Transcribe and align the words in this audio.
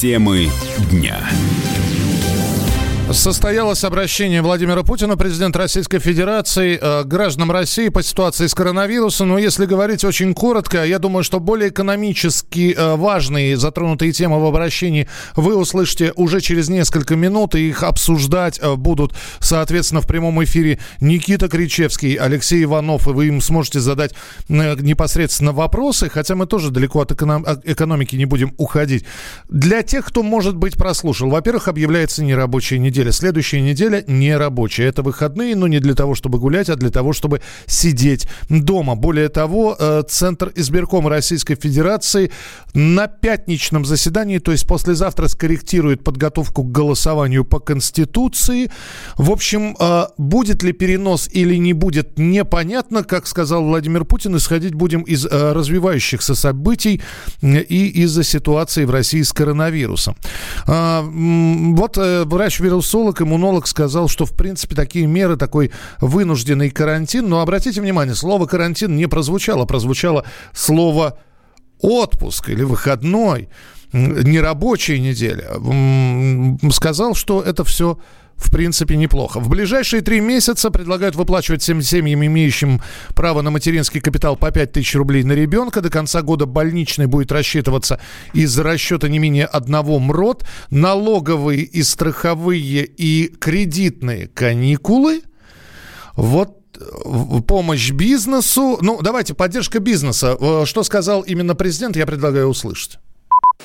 Темы 0.00 0.50
дня. 0.90 1.24
Состоялось 3.12 3.84
обращение 3.84 4.40
Владимира 4.40 4.82
Путина, 4.82 5.16
президента 5.16 5.58
Российской 5.58 5.98
Федерации, 5.98 6.78
э, 6.80 7.04
гражданам 7.04 7.52
России 7.52 7.88
по 7.88 8.02
ситуации 8.02 8.46
с 8.46 8.54
коронавирусом. 8.54 9.28
Но 9.28 9.38
если 9.38 9.66
говорить 9.66 10.04
очень 10.04 10.34
коротко, 10.34 10.84
я 10.84 10.98
думаю, 10.98 11.22
что 11.22 11.38
более 11.38 11.68
экономически 11.68 12.74
э, 12.76 12.96
важные 12.96 13.56
затронутые 13.56 14.12
темы 14.12 14.40
в 14.40 14.46
обращении 14.46 15.06
вы 15.36 15.54
услышите 15.54 16.12
уже 16.16 16.40
через 16.40 16.68
несколько 16.70 17.14
минут. 17.14 17.54
И 17.54 17.68
их 17.68 17.82
обсуждать 17.82 18.58
э, 18.60 18.74
будут, 18.74 19.14
соответственно, 19.38 20.00
в 20.00 20.06
прямом 20.06 20.42
эфире 20.42 20.78
Никита 21.00 21.48
Кричевский, 21.48 22.14
Алексей 22.14 22.64
Иванов. 22.64 23.06
И 23.06 23.10
вы 23.10 23.26
им 23.26 23.40
сможете 23.42 23.80
задать 23.80 24.12
э, 24.48 24.76
непосредственно 24.80 25.52
вопросы, 25.52 26.08
хотя 26.08 26.34
мы 26.34 26.46
тоже 26.46 26.70
далеко 26.70 27.02
от 27.02 27.12
эконом- 27.12 27.44
экономики 27.64 28.16
не 28.16 28.24
будем 28.24 28.54
уходить. 28.56 29.04
Для 29.50 29.82
тех, 29.82 30.06
кто, 30.06 30.22
может 30.22 30.56
быть, 30.56 30.74
прослушал, 30.76 31.28
во-первых, 31.28 31.68
объявляется 31.68 32.24
нерабочая 32.24 32.78
неделя 32.78 33.03
неделя. 33.04 33.12
Следующая 33.12 33.60
неделя 33.60 34.04
не 34.06 34.36
рабочая. 34.36 34.84
Это 34.84 35.02
выходные, 35.02 35.56
но 35.56 35.68
не 35.68 35.80
для 35.80 35.94
того, 35.94 36.14
чтобы 36.14 36.38
гулять, 36.38 36.68
а 36.68 36.76
для 36.76 36.90
того, 36.90 37.12
чтобы 37.12 37.40
сидеть 37.66 38.26
дома. 38.48 38.94
Более 38.94 39.28
того, 39.28 39.76
э, 39.78 40.02
Центр 40.08 40.52
избиркома 40.54 41.10
Российской 41.10 41.54
Федерации 41.54 42.30
на 42.74 43.06
пятничном 43.06 43.84
заседании, 43.84 44.38
то 44.38 44.52
есть 44.52 44.66
послезавтра, 44.66 45.28
скорректирует 45.28 46.04
подготовку 46.04 46.64
к 46.64 46.72
голосованию 46.72 47.44
по 47.44 47.60
Конституции. 47.60 48.70
В 49.16 49.30
общем, 49.30 49.76
э, 49.78 50.06
будет 50.18 50.62
ли 50.62 50.72
перенос 50.72 51.28
или 51.32 51.56
не 51.56 51.72
будет, 51.72 52.18
непонятно. 52.18 53.04
Как 53.04 53.26
сказал 53.26 53.64
Владимир 53.64 54.04
Путин, 54.04 54.36
исходить 54.36 54.74
будем 54.74 55.02
из 55.02 55.26
э, 55.26 55.52
развивающихся 55.52 56.34
событий 56.34 57.00
и 57.42 58.02
из-за 58.02 58.24
ситуации 58.24 58.84
в 58.84 58.90
России 58.90 59.22
с 59.22 59.32
коронавирусом. 59.32 60.16
Вот 60.66 61.96
врач-вирус 61.96 62.83
вирусолог, 62.84 63.22
иммунолог 63.22 63.66
сказал, 63.66 64.08
что, 64.08 64.26
в 64.26 64.32
принципе, 64.32 64.74
такие 64.74 65.06
меры, 65.06 65.36
такой 65.36 65.70
вынужденный 66.00 66.70
карантин, 66.70 67.28
но 67.28 67.40
обратите 67.40 67.80
внимание, 67.80 68.14
слово 68.14 68.46
карантин 68.46 68.94
не 68.96 69.08
прозвучало, 69.08 69.64
прозвучало 69.64 70.24
слово 70.52 71.18
отпуск 71.80 72.50
или 72.50 72.62
выходной, 72.62 73.48
нерабочая 73.92 74.98
неделя. 74.98 75.50
Сказал, 76.70 77.14
что 77.14 77.42
это 77.42 77.64
все 77.64 77.98
в 78.36 78.50
принципе, 78.50 78.96
неплохо. 78.96 79.40
В 79.40 79.48
ближайшие 79.48 80.02
три 80.02 80.20
месяца 80.20 80.70
предлагают 80.70 81.14
выплачивать 81.14 81.62
всем 81.62 81.82
семьям, 81.82 82.24
имеющим 82.24 82.80
право 83.14 83.42
на 83.42 83.50
материнский 83.50 84.00
капитал 84.00 84.36
по 84.36 84.50
5 84.50 84.72
тысяч 84.72 84.94
рублей 84.94 85.22
на 85.24 85.32
ребенка. 85.32 85.80
До 85.80 85.90
конца 85.90 86.22
года 86.22 86.46
больничный 86.46 87.06
будет 87.06 87.32
рассчитываться 87.32 88.00
из 88.32 88.58
расчета 88.58 89.08
не 89.08 89.18
менее 89.18 89.46
одного 89.46 89.98
МРОД. 89.98 90.44
Налоговые 90.70 91.62
и 91.62 91.82
страховые 91.82 92.84
и 92.84 93.28
кредитные 93.28 94.28
каникулы. 94.28 95.22
Вот 96.16 96.58
э, 96.78 97.40
помощь 97.46 97.90
бизнесу. 97.90 98.78
Ну, 98.80 99.00
давайте, 99.02 99.34
поддержка 99.34 99.80
бизнеса. 99.80 100.36
Э, 100.38 100.64
что 100.66 100.82
сказал 100.82 101.22
именно 101.22 101.54
президент, 101.54 101.96
я 101.96 102.06
предлагаю 102.06 102.48
услышать. 102.48 102.98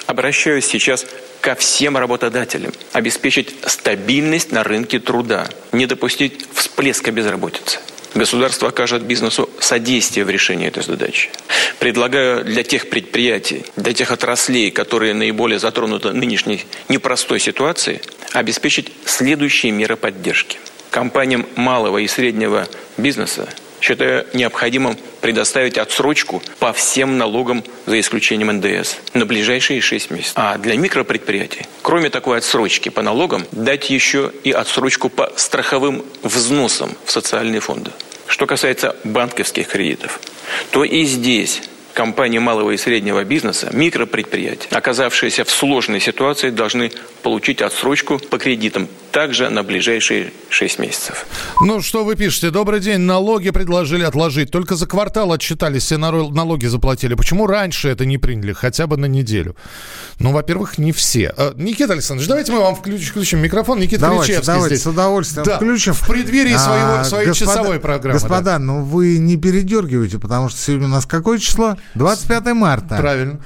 Обращаюсь 0.08 0.66
сейчас 0.66 1.06
ко 1.42 1.56
всем 1.56 1.98
работодателям. 1.98 2.74
Обеспечить 2.94 3.56
стабильность 3.66 4.52
на 4.52 4.64
рынке 4.64 5.00
труда. 5.00 5.48
Не 5.72 5.86
допустить 5.86 6.46
всплеска 6.54 7.12
безработицы. 7.12 7.80
Государство 8.16 8.70
окажет 8.70 9.04
бизнесу 9.04 9.50
содействие 9.60 10.26
в 10.26 10.30
решении 10.30 10.68
этой 10.68 10.82
задачи. 10.82 11.30
Предлагаю 11.78 12.44
для 12.44 12.64
тех 12.64 12.90
предприятий, 12.90 13.66
для 13.76 13.94
тех 13.94 14.12
отраслей, 14.12 14.72
которые 14.72 15.14
наиболее 15.14 15.60
затронуты 15.60 16.12
нынешней 16.12 16.66
непростой 16.90 17.40
ситуацией, 17.40 18.02
обеспечить 18.34 18.92
следующие 19.06 19.72
меры 19.72 19.96
поддержки. 19.96 20.58
Компаниям 20.90 21.46
малого 21.56 22.00
и 22.00 22.08
среднего 22.08 22.68
бизнеса 22.98 23.48
считаю 23.82 24.26
необходимым 24.34 24.98
предоставить 25.22 25.78
отсрочку 25.78 26.42
по 26.60 26.74
всем 26.74 27.18
налогам, 27.18 27.64
за 27.86 28.00
исключением 28.00 28.52
НДС, 28.58 28.96
на 29.14 29.26
ближайшие 29.26 29.82
6 29.82 30.12
месяцев. 30.12 30.34
А 30.36 30.58
для 30.58 30.78
микропредприятий, 30.78 31.66
кроме 31.82 32.10
такой 32.10 32.38
отсрочки 32.38 32.90
по 32.90 33.02
налогам, 33.02 33.46
дать 33.52 33.90
еще 33.90 34.32
и 34.44 34.52
отсрочку 34.52 35.10
по 35.10 35.32
страховым 35.36 36.06
взносам 36.24 36.96
в 37.06 37.12
социальные 37.12 37.62
фонды. 37.62 37.92
Что 38.28 38.46
касается 38.46 38.96
банковских 39.04 39.68
кредитов, 39.68 40.20
то 40.72 40.84
и 40.84 41.04
здесь 41.04 41.62
компании 41.94 42.40
малого 42.40 42.72
и 42.72 42.78
среднего 42.78 43.24
бизнеса, 43.24 43.70
микропредприятия, 43.74 44.70
оказавшиеся 44.72 45.44
в 45.44 45.52
сложной 45.52 46.00
ситуации, 46.00 46.50
должны 46.50 46.92
получить 47.24 47.62
отсрочку 47.62 48.20
по 48.20 48.38
кредитам 48.38 48.88
также 49.12 49.50
на 49.50 49.64
ближайшие 49.64 50.32
6 50.50 50.80
месяцев. 50.80 51.26
Ну, 51.62 51.82
что 51.82 52.04
вы 52.04 52.16
пишете? 52.16 52.52
Добрый 52.52 52.80
день. 52.80 53.00
Налоги 53.00 53.50
предложили 53.50 54.04
отложить. 54.04 54.52
Только 54.52 54.76
за 54.76 54.88
квартал 54.88 55.32
отчитались, 55.34 55.84
все 55.84 55.98
налоги 55.98 56.68
заплатили. 56.68 57.16
Почему 57.16 57.48
раньше 57.48 57.90
это 57.90 58.06
не 58.06 58.18
приняли? 58.18 58.54
Хотя 58.54 58.88
бы 58.88 58.98
на 58.98 59.08
неделю. 59.08 59.56
Ну, 60.20 60.32
во-первых, 60.32 60.78
не 60.78 60.92
все. 60.92 61.34
А, 61.36 61.54
Никита 61.56 61.94
Александрович, 61.94 62.28
давайте 62.28 62.52
мы 62.52 62.60
вам 62.60 62.76
включим, 62.76 63.08
включим 63.08 63.40
микрофон. 63.40 63.80
Никита 63.80 64.02
давайте, 64.02 64.26
Кричевский 64.26 64.54
давайте, 64.54 64.76
здесь. 64.76 64.84
с 64.84 64.88
удовольствием 64.88 65.46
да, 65.46 65.56
включим. 65.58 65.94
В 65.94 66.08
преддверии 66.08 66.56
своего, 66.56 67.00
а, 67.00 67.04
своей 67.04 67.28
господа, 67.28 67.52
часовой 67.52 67.80
программы. 67.80 68.20
Господа, 68.20 68.42
да. 68.44 68.60
ну 68.60 68.84
вы 68.84 69.18
не 69.18 69.38
передергивайте, 69.38 70.20
потому 70.20 70.50
что 70.50 70.60
сегодня 70.60 70.88
у 70.88 70.92
нас 70.92 71.06
какое 71.06 71.40
число? 71.40 71.78
25 71.96 72.54
марта. 72.54 72.98
Правильно. 72.98 73.40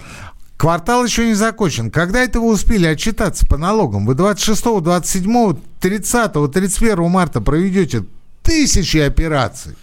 Квартал 0.57 1.03
еще 1.03 1.25
не 1.27 1.33
закончен. 1.33 1.91
Когда 1.91 2.23
это 2.23 2.39
вы 2.39 2.53
успели 2.53 2.85
отчитаться 2.85 3.45
по 3.45 3.57
налогам? 3.57 4.05
Вы 4.05 4.15
26, 4.15 4.81
27, 4.81 5.55
30, 5.79 6.51
31 6.51 7.09
марта 7.09 7.41
проведете 7.41 8.05
тысячи 8.43 8.97
операций 8.97 9.75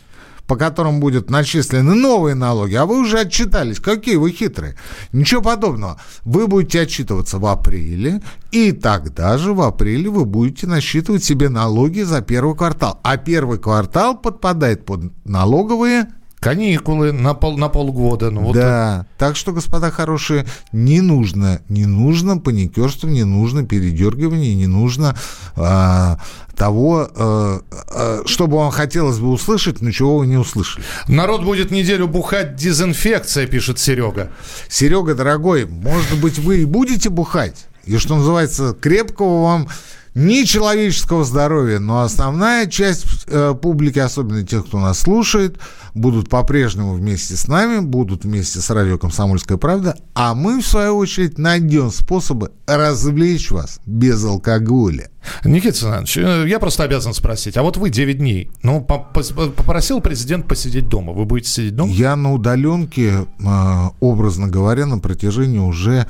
по 0.50 0.56
которым 0.56 0.99
будут 0.99 1.31
начислены 1.31 1.94
новые 1.94 2.34
налоги, 2.34 2.75
а 2.75 2.84
вы 2.84 2.99
уже 2.99 3.21
отчитались. 3.21 3.78
Какие 3.78 4.16
вы 4.16 4.33
хитрые. 4.33 4.75
Ничего 5.12 5.43
подобного. 5.43 6.00
Вы 6.25 6.49
будете 6.49 6.81
отчитываться 6.81 7.39
в 7.39 7.47
апреле, 7.47 8.21
и 8.50 8.72
тогда 8.72 9.39
же 9.39 9.55
в 9.55 9.60
апреле 9.60 10.10
вы 10.10 10.25
будете 10.25 10.66
насчитывать 10.66 11.22
себе 11.22 11.50
налоги 11.50 12.00
за 12.00 12.21
первый 12.21 12.56
квартал. 12.56 12.99
А 13.05 13.16
первый 13.16 13.60
квартал 13.60 14.19
подпадает 14.19 14.84
под 14.84 15.12
налоговые 15.25 16.09
Каникулы 16.41 17.12
на, 17.12 17.34
пол, 17.34 17.59
на 17.59 17.69
полгода. 17.69 18.31
Ну, 18.31 18.41
вот 18.41 18.55
да, 18.55 19.01
это. 19.01 19.06
так 19.19 19.37
что, 19.37 19.53
господа 19.53 19.91
хорошие, 19.91 20.47
не 20.73 21.03
нужно, 21.03 21.61
не 21.69 21.84
нужно 21.84 22.39
паникерства, 22.39 23.09
не 23.09 23.25
нужно 23.25 23.67
передергивания, 23.67 24.55
не 24.55 24.67
нужно 24.67 25.15
э, 25.56 26.17
того, 26.56 27.11
э, 27.15 27.61
э, 27.95 28.23
что 28.25 28.47
бы 28.47 28.56
вам 28.56 28.71
хотелось 28.71 29.19
бы 29.19 29.28
услышать, 29.28 29.83
но 29.83 29.91
чего 29.91 30.17
вы 30.17 30.27
не 30.27 30.39
услышали. 30.39 30.83
Народ 31.09 31.45
будет 31.45 31.71
неделю 31.71 32.09
бухать 32.09 32.57
дезинфекция, 32.57 33.47
пишет 33.47 33.78
Серега. 33.78 34.31
Серега, 34.71 35.15
дорогой, 35.15 35.67
может 35.67 36.19
быть, 36.21 36.39
вы 36.39 36.62
и 36.62 36.65
будете 36.65 37.11
бухать, 37.11 37.67
и, 37.84 37.99
что 37.99 38.17
называется, 38.17 38.72
крепкого 38.72 39.43
вам 39.43 39.69
ни 40.15 40.44
человеческого 40.44 41.25
здоровья, 41.25 41.78
но 41.78 42.03
основная 42.03 42.66
часть 42.66 43.06
э, 43.26 43.54
публики, 43.60 43.98
особенно 43.98 44.44
тех, 44.44 44.66
кто 44.66 44.81
нас 44.81 45.00
слушает, 45.00 45.59
будут 45.94 46.28
по-прежнему 46.28 46.94
вместе 46.94 47.37
с 47.37 47.47
нами, 47.48 47.81
будут 47.81 48.25
вместе 48.25 48.60
с 48.60 48.71
радио 48.71 48.98
«Комсомольская 48.98 49.59
правда», 49.59 49.97
а 50.15 50.34
мы, 50.34 50.60
в 50.60 50.66
свою 50.66 50.97
очередь, 50.97 51.38
найдем 51.38 51.91
способы 51.91 52.53
развлечь 52.66 53.50
вас 53.50 53.81
без 53.87 54.25
алкоголя. 54.25 55.10
Никита 55.44 55.69
Александрович, 55.69 56.16
э, 56.16 56.44
я 56.48 56.59
просто 56.59 56.84
обязан 56.84 57.15
спросить, 57.15 57.56
а 57.56 57.62
вот 57.62 57.77
вы 57.77 57.91
9 57.91 58.19
дней, 58.19 58.50
ну, 58.62 58.81
попросил 58.81 60.00
президент 60.00 60.48
посидеть 60.48 60.88
дома, 60.88 61.12
вы 61.12 61.25
будете 61.25 61.50
сидеть 61.50 61.77
дома? 61.77 61.92
Я 61.92 62.16
на 62.16 62.32
удаленке, 62.32 63.27
э, 63.38 63.88
образно 64.00 64.48
говоря, 64.48 64.87
на 64.87 64.98
протяжении 64.98 65.59
уже 65.59 66.06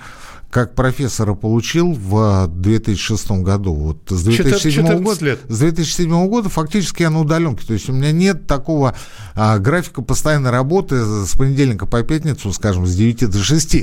как 0.50 0.74
профессора 0.74 1.34
получил 1.34 1.92
в 1.92 2.48
2006 2.48 3.30
году. 3.42 3.72
Вот 3.72 3.98
с 4.08 4.24
2007 4.24 5.02
года, 5.02 5.24
лет. 5.24 5.40
С 5.48 5.58
2007 5.58 6.28
года 6.28 6.48
фактически 6.48 7.02
я 7.02 7.10
на 7.10 7.20
удаленке. 7.20 7.64
То 7.66 7.72
есть 7.72 7.88
у 7.88 7.92
меня 7.92 8.10
нет 8.10 8.46
такого 8.46 8.94
а, 9.34 9.58
графика 9.58 10.02
постоянной 10.02 10.50
работы 10.50 11.04
с 11.24 11.36
понедельника 11.36 11.86
по 11.86 12.02
пятницу, 12.02 12.52
скажем, 12.52 12.84
с 12.86 12.94
9 12.94 13.30
до 13.30 13.38
6. 13.38 13.76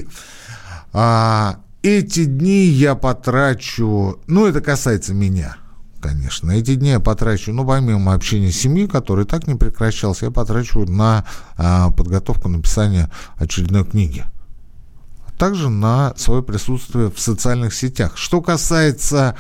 А, 0.92 1.60
эти 1.84 2.26
дни 2.26 2.66
я 2.66 2.96
потрачу, 2.96 4.20
ну, 4.28 4.46
это 4.46 4.60
касается 4.60 5.14
меня, 5.14 5.56
конечно. 6.02 6.52
Эти 6.52 6.76
дни 6.76 6.90
я 6.90 7.00
потрачу, 7.00 7.54
ну, 7.54 7.66
помимо 7.66 8.14
общения 8.14 8.52
с 8.52 8.58
семьей, 8.58 8.90
который 8.90 9.26
так 9.26 9.48
не 9.48 9.56
прекращался, 9.56 10.26
я 10.26 10.32
потрачу 10.32 10.86
на 10.86 11.24
а, 11.56 11.92
подготовку 11.92 12.50
написания 12.50 13.10
очередной 13.38 13.86
книги 13.86 14.26
также 15.38 15.70
на 15.70 16.14
свое 16.18 16.44
присутствие 16.44 17.12
в 17.12 17.20
социальных 17.20 17.74
сетях. 17.74 18.18
Что 18.18 18.42
касается 18.42 19.36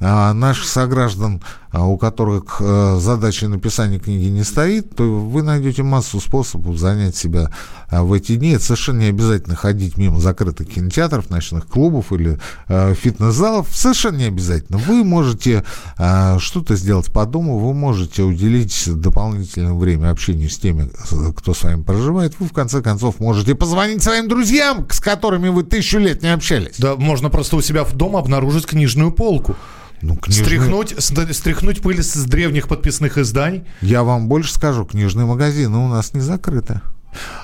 а, 0.00 0.32
наших 0.32 0.64
сограждан 0.66 1.42
у 1.72 1.96
которых 1.96 2.56
э, 2.60 2.98
задача 3.00 3.48
написания 3.48 3.98
книги 3.98 4.28
не 4.28 4.42
стоит, 4.42 4.94
то 4.96 5.04
вы 5.04 5.42
найдете 5.42 5.82
массу 5.82 6.20
способов 6.20 6.78
занять 6.78 7.14
себя 7.14 7.50
а, 7.88 8.02
в 8.02 8.12
эти 8.12 8.36
дни. 8.36 8.50
Это 8.50 8.64
совершенно 8.64 9.00
не 9.00 9.06
обязательно 9.06 9.54
ходить 9.54 9.96
мимо 9.96 10.20
закрытых 10.20 10.68
кинотеатров, 10.68 11.30
ночных 11.30 11.66
клубов 11.66 12.12
или 12.12 12.38
э, 12.68 12.94
фитнес-залов. 12.94 13.68
Совершенно 13.72 14.16
не 14.16 14.24
обязательно. 14.24 14.78
Вы 14.78 15.04
можете 15.04 15.64
э, 15.96 16.38
что-то 16.40 16.74
сделать 16.74 17.12
по 17.12 17.24
дому, 17.24 17.58
вы 17.58 17.72
можете 17.72 18.22
уделить 18.22 18.84
дополнительное 18.86 19.74
время 19.74 20.10
общению 20.10 20.50
с 20.50 20.58
теми, 20.58 20.90
кто 21.36 21.54
с 21.54 21.62
вами 21.62 21.82
проживает. 21.82 22.34
Вы, 22.40 22.46
в 22.46 22.52
конце 22.52 22.82
концов, 22.82 23.20
можете 23.20 23.54
позвонить 23.54 24.02
своим 24.02 24.28
друзьям, 24.28 24.86
с 24.90 24.98
которыми 24.98 25.48
вы 25.48 25.62
тысячу 25.62 25.98
лет 25.98 26.22
не 26.22 26.32
общались. 26.32 26.74
Да, 26.78 26.96
можно 26.96 27.30
просто 27.30 27.56
у 27.56 27.62
себя 27.62 27.84
в 27.84 27.94
дома 27.94 28.18
обнаружить 28.18 28.66
книжную 28.66 29.12
полку. 29.12 29.54
Ну, 30.02 30.16
книжный... 30.16 30.44
стряхнуть, 30.44 30.94
стряхнуть 30.98 31.82
пыль 31.82 32.02
с 32.02 32.24
древних 32.24 32.68
подписных 32.68 33.18
изданий. 33.18 33.64
Я 33.80 34.02
вам 34.02 34.28
больше 34.28 34.52
скажу, 34.52 34.84
книжные 34.84 35.26
магазины 35.26 35.78
у 35.78 35.88
нас 35.88 36.14
не 36.14 36.20
закрыты. 36.20 36.80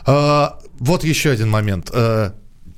А, 0.06 0.58
вот 0.78 1.04
еще 1.04 1.30
один 1.30 1.50
момент. 1.50 1.90
А, 1.92 2.34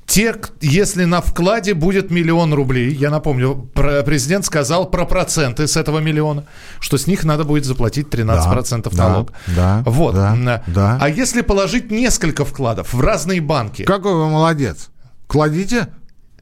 те, 0.09 0.35
если 0.59 1.05
на 1.05 1.21
вкладе 1.21 1.75
будет 1.75 2.09
миллион 2.09 2.53
рублей, 2.53 2.91
я 2.93 3.11
напомню, 3.11 3.69
президент 3.73 4.43
сказал 4.43 4.89
про 4.89 5.05
проценты 5.05 5.67
с 5.67 5.77
этого 5.77 5.99
миллиона, 5.99 6.45
что 6.79 6.97
с 6.97 7.05
них 7.05 7.23
надо 7.23 7.43
будет 7.43 7.63
заплатить 7.63 8.07
13% 8.07 8.89
да, 8.91 9.07
налог. 9.07 9.31
Да, 9.55 9.83
вот. 9.85 10.15
да, 10.15 10.63
да. 10.65 10.97
А 10.99 11.09
если 11.09 11.41
положить 11.41 11.91
несколько 11.91 12.43
вкладов 12.43 12.93
в 12.93 12.99
разные 12.99 13.39
банки? 13.39 13.83
Какой 13.83 14.15
вы 14.15 14.29
молодец. 14.29 14.89
Кладите 15.27 15.89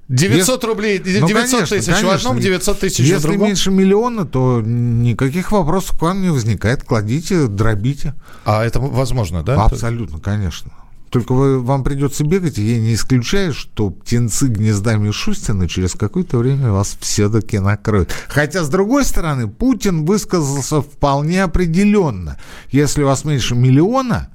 900 0.09 0.55
если... 0.55 0.67
рублей, 0.67 0.99
900 0.99 1.21
ну, 1.21 1.35
конечно, 1.35 1.67
тысяч 1.67 1.85
конечно. 1.85 2.07
в 2.07 2.11
одном, 2.11 2.39
900 2.39 2.79
тысяч 2.79 2.99
Если 2.99 3.15
в 3.15 3.21
другом. 3.21 3.39
Если 3.39 3.47
меньше 3.47 3.71
миллиона, 3.71 4.25
то 4.25 4.61
никаких 4.61 5.51
вопросов 5.51 5.97
к 5.97 6.01
вам 6.01 6.21
не 6.21 6.29
возникает. 6.29 6.83
Кладите, 6.83 7.47
дробите. 7.47 8.13
А 8.45 8.63
это 8.63 8.79
возможно, 8.79 9.43
да? 9.43 9.63
Абсолютно, 9.65 10.19
конечно. 10.19 10.71
Только 11.09 11.33
вы, 11.33 11.59
вам 11.59 11.83
придется 11.83 12.25
бегать, 12.25 12.57
и 12.57 12.63
я 12.63 12.79
не 12.79 12.93
исключаю, 12.93 13.53
что 13.53 13.89
птенцы 13.89 14.47
гнезда 14.47 14.95
Мишустина 14.95 15.67
через 15.67 15.93
какое-то 15.93 16.37
время 16.37 16.71
вас 16.71 16.97
все-таки 16.99 17.59
накроют. 17.59 18.11
Хотя, 18.27 18.63
с 18.63 18.69
другой 18.69 19.05
стороны, 19.05 19.47
Путин 19.47 20.05
высказался 20.05 20.81
вполне 20.81 21.43
определенно. 21.43 22.37
Если 22.71 23.03
у 23.03 23.05
вас 23.05 23.23
меньше 23.23 23.55
миллиона, 23.55 24.29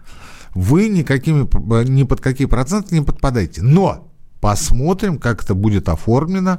вы 0.55 0.89
никакими, 0.89 1.47
ни 1.89 2.05
под 2.05 2.21
какие 2.21 2.47
проценты 2.47 2.95
не 2.95 3.03
подпадаете. 3.03 3.63
Но 3.63 4.12
Посмотрим, 4.43 5.19
как 5.19 5.45
это 5.45 5.55
будет 5.55 5.89
оформлено 5.89 6.59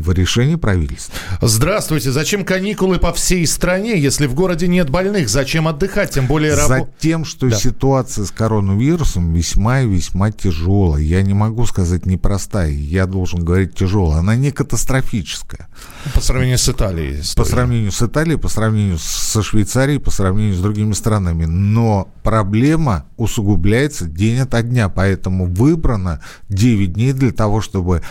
в 0.00 0.12
решении 0.12 0.56
правительства. 0.56 1.14
Здравствуйте. 1.40 2.12
Зачем 2.12 2.44
каникулы 2.44 2.98
по 2.98 3.12
всей 3.12 3.46
стране, 3.46 3.98
если 3.98 4.26
в 4.26 4.34
городе 4.34 4.68
нет 4.68 4.90
больных? 4.90 5.28
Зачем 5.28 5.68
отдыхать, 5.68 6.10
тем 6.10 6.26
более 6.26 6.54
работать? 6.54 6.88
Затем, 6.98 7.24
что 7.24 7.48
да. 7.48 7.56
ситуация 7.56 8.24
с 8.24 8.30
коронавирусом 8.30 9.32
весьма 9.32 9.80
и 9.80 9.88
весьма 9.88 10.30
тяжелая. 10.30 11.02
Я 11.02 11.22
не 11.22 11.34
могу 11.34 11.66
сказать 11.66 12.06
непростая, 12.06 12.70
я 12.70 13.06
должен 13.06 13.44
говорить 13.44 13.74
тяжелая. 13.74 14.20
Она 14.20 14.36
не 14.36 14.50
катастрофическая. 14.50 15.68
По 16.14 16.20
сравнению 16.20 16.58
с 16.58 16.68
Италией. 16.68 17.22
По 17.36 17.44
сравнению 17.44 17.92
с 17.92 18.02
Италией, 18.02 18.38
по 18.38 18.48
сравнению 18.48 18.98
со 18.98 19.42
Швейцарией, 19.42 19.98
по 19.98 20.10
сравнению 20.10 20.54
с 20.54 20.60
другими 20.60 20.92
странами. 20.92 21.44
Но 21.44 22.08
проблема 22.22 23.06
усугубляется 23.16 24.06
день 24.06 24.40
ото 24.40 24.62
дня, 24.62 24.88
поэтому 24.88 25.46
выбрано 25.46 26.20
9 26.48 26.92
дней 26.92 27.12
для 27.12 27.32
того, 27.32 27.60
чтобы 27.60 28.02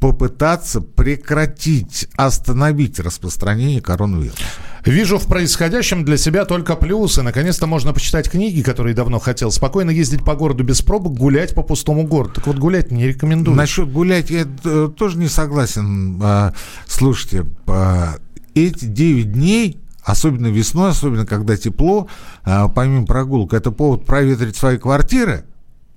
попытаться 0.00 0.80
прекратить, 0.80 2.08
остановить 2.16 3.00
распространение 3.00 3.80
коронавируса. 3.80 4.42
Вижу 4.84 5.18
в 5.18 5.26
происходящем 5.26 6.04
для 6.04 6.16
себя 6.16 6.44
только 6.44 6.76
плюсы. 6.76 7.22
Наконец-то 7.22 7.66
можно 7.66 7.92
почитать 7.92 8.30
книги, 8.30 8.62
которые 8.62 8.94
давно 8.94 9.18
хотел. 9.18 9.50
Спокойно 9.50 9.90
ездить 9.90 10.24
по 10.24 10.34
городу 10.34 10.64
без 10.64 10.82
пробок, 10.82 11.14
гулять 11.14 11.54
по 11.54 11.62
пустому 11.62 12.04
городу. 12.04 12.34
Так 12.34 12.46
вот, 12.46 12.58
гулять 12.58 12.90
не 12.90 13.08
рекомендую. 13.08 13.56
Насчет 13.56 13.92
гулять 13.92 14.30
я 14.30 14.46
э, 14.64 14.90
тоже 14.96 15.18
не 15.18 15.28
согласен. 15.28 16.20
А, 16.22 16.54
слушайте, 16.86 17.44
а, 17.66 18.14
эти 18.54 18.84
9 18.84 19.32
дней 19.32 19.80
особенно 20.04 20.46
весной, 20.46 20.90
особенно 20.90 21.26
когда 21.26 21.56
тепло, 21.56 22.08
а, 22.44 22.68
помимо 22.68 23.04
прогулок, 23.04 23.52
это 23.52 23.70
повод 23.72 24.06
проветрить 24.06 24.56
свои 24.56 24.78
квартиры, 24.78 25.44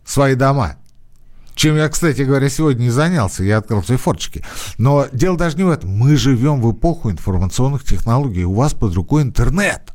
свои 0.03 0.36
дома– 0.36 0.75
чем 1.61 1.75
я, 1.75 1.89
кстати 1.89 2.23
говоря, 2.23 2.49
сегодня 2.49 2.85
не 2.85 2.89
занялся. 2.89 3.43
Я 3.43 3.59
открыл 3.59 3.83
свои 3.83 3.95
форточки. 3.95 4.43
Но 4.79 5.05
дело 5.13 5.37
даже 5.37 5.57
не 5.57 5.63
в 5.63 5.69
этом. 5.69 5.91
Мы 5.91 6.15
живем 6.15 6.59
в 6.59 6.71
эпоху 6.71 7.11
информационных 7.11 7.83
технологий. 7.83 8.45
У 8.45 8.55
вас 8.55 8.73
под 8.73 8.95
рукой 8.95 9.21
интернет. 9.21 9.90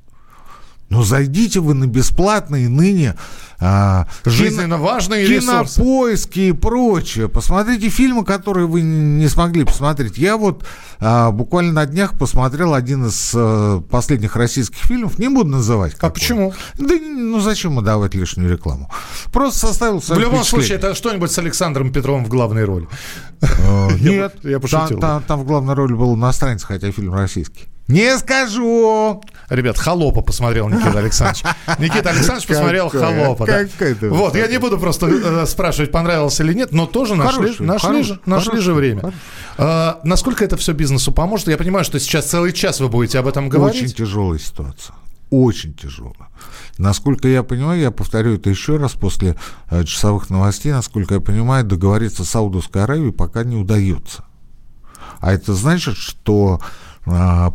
Ну, 0.89 1.03
зайдите 1.03 1.61
вы 1.61 1.75
на 1.75 1.87
бесплатные 1.87 2.69
ныне 2.69 3.17
а, 3.59 4.07
жизненно 4.25 4.77
кино, 4.77 4.79
важные 4.79 5.27
кинопоиски 5.27 6.39
ресурсы. 6.39 6.49
и 6.49 6.53
прочее. 6.53 7.29
Посмотрите 7.29 7.89
фильмы, 7.89 8.25
которые 8.25 8.67
вы 8.67 8.83
не 8.83 9.27
смогли 9.29 9.65
посмотреть. 9.65 10.19
Я 10.19 10.37
вот 10.37 10.65
а, 11.01 11.33
буквально 11.33 11.73
на 11.73 11.87
днях 11.87 12.17
посмотрел 12.17 12.75
один 12.75 13.07
из 13.07 13.33
а, 13.35 13.81
последних 13.81 14.37
российских 14.37 14.79
фильмов. 14.79 15.19
Не 15.19 15.29
буду 15.29 15.51
называть. 15.51 15.97
А 16.01 16.11
почему? 16.11 16.55
Да 16.79 16.95
ну 16.95 17.41
зачем 17.41 17.83
давать 17.83 18.15
лишнюю 18.15 18.51
рекламу? 18.53 18.91
Просто 19.33 19.67
составил 19.67 20.01
В 20.01 20.19
любом 20.19 20.45
случае, 20.45 20.77
это 20.77 20.95
что-нибудь 20.95 21.33
с 21.33 21.39
Александром 21.39 21.93
Петровым 21.93 22.25
в 22.25 22.29
главной 22.29 22.65
роли. 22.65 22.87
Э, 23.41 23.89
нет, 24.01 24.35
я 24.45 24.61
пошутил. 24.61 25.01
Там 25.01 25.41
в 25.41 25.45
главной 25.45 25.75
роли 25.75 25.95
был 25.95 26.15
иностранец, 26.15 26.63
хотя 26.63 26.93
фильм 26.93 27.15
российский. 27.15 27.65
Не 27.89 28.19
скажу. 28.19 29.23
Ребят, 29.49 29.79
холопа 29.79 30.21
посмотрел 30.21 30.69
Никита 30.69 30.99
Александрович. 30.99 31.45
Никита 31.79 32.11
Александрович 32.11 32.49
посмотрел 32.49 32.89
холопа. 32.89 33.47
Да. 33.47 33.65
Вот, 34.09 34.35
я 34.35 34.49
не 34.49 34.59
буду 34.59 34.79
просто 34.79 35.07
э, 35.07 35.47
спрашивать, 35.47 35.93
понравилось 35.93 36.41
или 36.41 36.53
нет, 36.53 36.73
но 36.73 36.87
тоже 36.87 37.15
нашли, 37.15 37.43
хороший, 37.43 37.67
нашли, 37.67 37.89
хороший, 37.89 38.05
же, 38.05 38.21
нашли 38.27 38.51
хороший, 38.51 38.65
же 38.65 38.75
время. 38.75 39.13
А, 39.57 40.01
насколько 40.03 40.45
это 40.45 40.57
все 40.57 40.73
бизнесу 40.73 41.13
поможет? 41.13 41.47
Я 41.47 41.57
понимаю, 41.57 41.85
что 41.85 42.01
сейчас 42.01 42.27
целый 42.27 42.53
час 42.53 42.81
вы 42.81 42.89
будете 42.89 43.21
об 43.21 43.29
этом 43.29 43.49
говорить. 43.49 43.83
Очень 43.85 43.95
тяжелая 43.95 44.39
ситуация. 44.41 44.97
Очень 45.31 45.75
тяжелая. 45.75 46.29
Насколько 46.79 47.29
я 47.29 47.43
понимаю, 47.45 47.81
я 47.81 47.91
повторю 47.93 48.35
это 48.35 48.51
еще 48.51 48.79
раз 48.79 48.93
после 48.93 49.37
э, 49.71 49.85
часовых 49.85 50.29
новостей, 50.29 50.73
насколько 50.73 51.15
я 51.15 51.21
понимаю, 51.21 51.65
договориться 51.65 52.25
с 52.25 52.31
Саудовской 52.31 52.83
Аравией 52.83 53.13
пока 53.13 53.45
не 53.45 53.57
удается. 53.57 54.25
А 55.21 55.33
это 55.33 55.55
значит, 55.55 55.97
что 55.97 56.61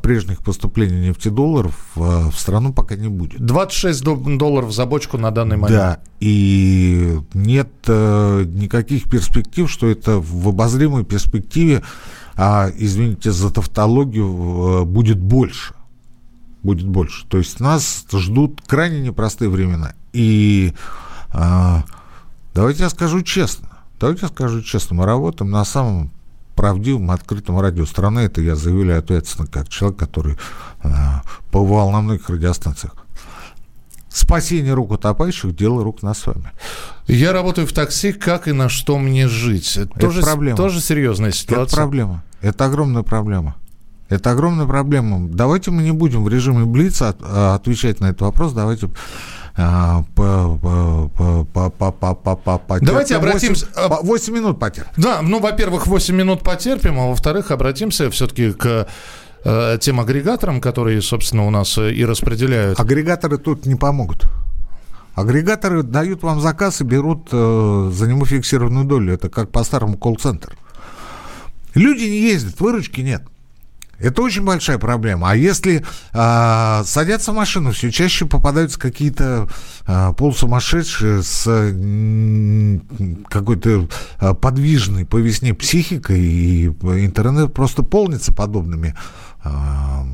прежних 0.01 0.43
поступлений 0.43 1.09
нефтедолларов 1.09 1.75
а, 1.97 2.29
в 2.29 2.39
страну 2.39 2.71
пока 2.71 2.95
не 2.95 3.09
будет. 3.09 3.45
26 3.45 4.01
долларов 4.37 4.71
за 4.71 4.85
бочку 4.85 5.17
на 5.17 5.31
данный 5.31 5.57
момент. 5.57 5.77
Да, 5.77 5.99
и 6.21 7.19
нет 7.33 7.69
э, 7.87 8.45
никаких 8.47 9.09
перспектив, 9.09 9.69
что 9.69 9.87
это 9.87 10.19
в 10.19 10.47
обозримой 10.47 11.03
перспективе, 11.03 11.83
а, 12.35 12.69
извините 12.77 13.33
за 13.33 13.51
тавтологию, 13.51 14.83
э, 14.83 14.85
будет 14.85 15.19
больше. 15.19 15.73
Будет 16.63 16.87
больше. 16.87 17.27
То 17.27 17.37
есть 17.37 17.59
нас 17.59 18.05
ждут 18.09 18.61
крайне 18.65 19.01
непростые 19.01 19.49
времена. 19.49 19.95
И 20.13 20.73
а, 21.29 21.83
давайте 22.53 22.83
я 22.83 22.89
скажу 22.89 23.21
честно. 23.21 23.67
Давайте 23.99 24.21
я 24.23 24.27
скажу 24.29 24.61
честно, 24.61 24.95
мы 24.95 25.05
работаем 25.05 25.51
на 25.51 25.65
самом 25.65 26.09
правдивом, 26.61 27.09
открытом 27.09 27.59
радио 27.59 27.87
страны. 27.87 28.19
Это 28.19 28.39
я 28.39 28.55
заявляю 28.55 28.99
ответственно 28.99 29.47
как 29.47 29.67
человек, 29.67 29.97
который 29.97 30.37
э, 30.83 30.89
побывал 31.49 31.89
на 31.89 32.01
многих 32.01 32.29
радиостанциях. 32.29 32.93
Спасение 34.09 34.75
рук 34.75 34.91
утопающих– 34.91 35.55
дело 35.57 35.83
рук 35.83 36.03
нас 36.03 36.19
с 36.19 36.27
вами. 36.27 36.51
Я 37.07 37.33
работаю 37.33 37.65
в 37.65 37.73
такси, 37.73 38.13
как 38.13 38.47
и 38.47 38.51
на 38.51 38.69
что 38.69 38.99
мне 38.99 39.27
жить. 39.27 39.75
Это 39.75 39.99
тоже, 39.99 40.21
проблема. 40.21 40.55
Тоже 40.55 40.81
серьезная 40.81 41.31
ситуация. 41.31 41.63
Это 41.63 41.75
проблема. 41.75 42.23
Это 42.41 42.65
огромная 42.65 43.01
проблема. 43.01 43.55
Это 44.09 44.29
огромная 44.29 44.67
проблема. 44.67 45.29
Давайте 45.29 45.71
мы 45.71 45.81
не 45.81 45.93
будем 45.93 46.23
в 46.23 46.29
режиме 46.29 46.65
Блица 46.65 47.15
а, 47.21 47.55
отвечать 47.55 48.01
на 48.01 48.09
этот 48.09 48.21
вопрос. 48.21 48.53
Давайте 48.53 48.87
Давайте 52.85 53.15
обратимся... 53.15 53.67
8, 53.75 54.07
8 54.07 54.33
минут 54.33 54.59
потерпим. 54.59 54.91
Да, 54.97 55.21
ну, 55.21 55.39
во-первых, 55.39 55.87
8 55.87 56.15
минут 56.15 56.43
потерпим, 56.43 56.99
а 56.99 57.07
во-вторых, 57.07 57.51
обратимся 57.51 58.09
все-таки 58.09 58.53
к 58.53 58.87
э, 59.43 59.77
тем 59.79 59.99
агрегаторам, 59.99 60.61
которые, 60.61 61.01
собственно, 61.01 61.45
у 61.45 61.49
нас 61.49 61.77
и 61.77 62.05
распределяют. 62.05 62.79
Агрегаторы 62.79 63.37
тут 63.37 63.65
не 63.65 63.75
помогут. 63.75 64.25
Агрегаторы 65.15 65.83
дают 65.83 66.23
вам 66.23 66.39
заказ 66.39 66.81
и 66.81 66.83
берут 66.85 67.27
э, 67.31 67.91
за 67.93 68.07
него 68.07 68.25
фиксированную 68.25 68.85
долю. 68.85 69.13
Это 69.13 69.29
как 69.29 69.51
по-старому 69.51 69.97
колл-центр. 69.97 70.55
Люди 71.75 72.03
не 72.03 72.21
ездят, 72.21 72.59
выручки 72.59 73.01
нет. 73.01 73.23
Это 74.01 74.21
очень 74.21 74.43
большая 74.43 74.77
проблема. 74.77 75.31
А 75.31 75.35
если 75.35 75.85
а, 76.11 76.83
садятся 76.85 77.31
в 77.31 77.35
машину, 77.35 77.71
все 77.71 77.91
чаще 77.91 78.25
попадаются 78.25 78.79
какие-то 78.79 79.47
а, 79.85 80.13
полусумасшедшие 80.13 81.23
с 81.23 81.43
какой-то 83.29 83.87
а, 84.17 84.33
подвижной 84.33 85.05
по 85.05 85.17
весне 85.17 85.53
психикой, 85.53 86.19
и 86.19 86.67
интернет 86.67 87.53
просто 87.53 87.83
полнится 87.83 88.33
подобными 88.33 88.95
а, 89.43 90.05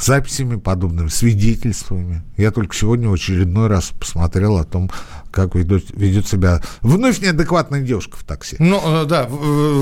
записями 0.00 0.56
подобными, 0.56 1.08
свидетельствами. 1.08 2.22
Я 2.36 2.50
только 2.50 2.74
сегодня 2.74 3.08
в 3.08 3.14
очередной 3.14 3.68
раз 3.68 3.92
посмотрел 3.98 4.56
о 4.56 4.64
том, 4.64 4.90
как 5.30 5.54
ведет, 5.54 5.90
ведет 5.90 6.26
себя 6.26 6.62
вновь 6.80 7.20
неадекватная 7.20 7.80
девушка 7.80 8.16
в 8.16 8.24
такси. 8.24 8.56
Ну, 8.58 8.80
э, 9.02 9.04
да. 9.06 9.28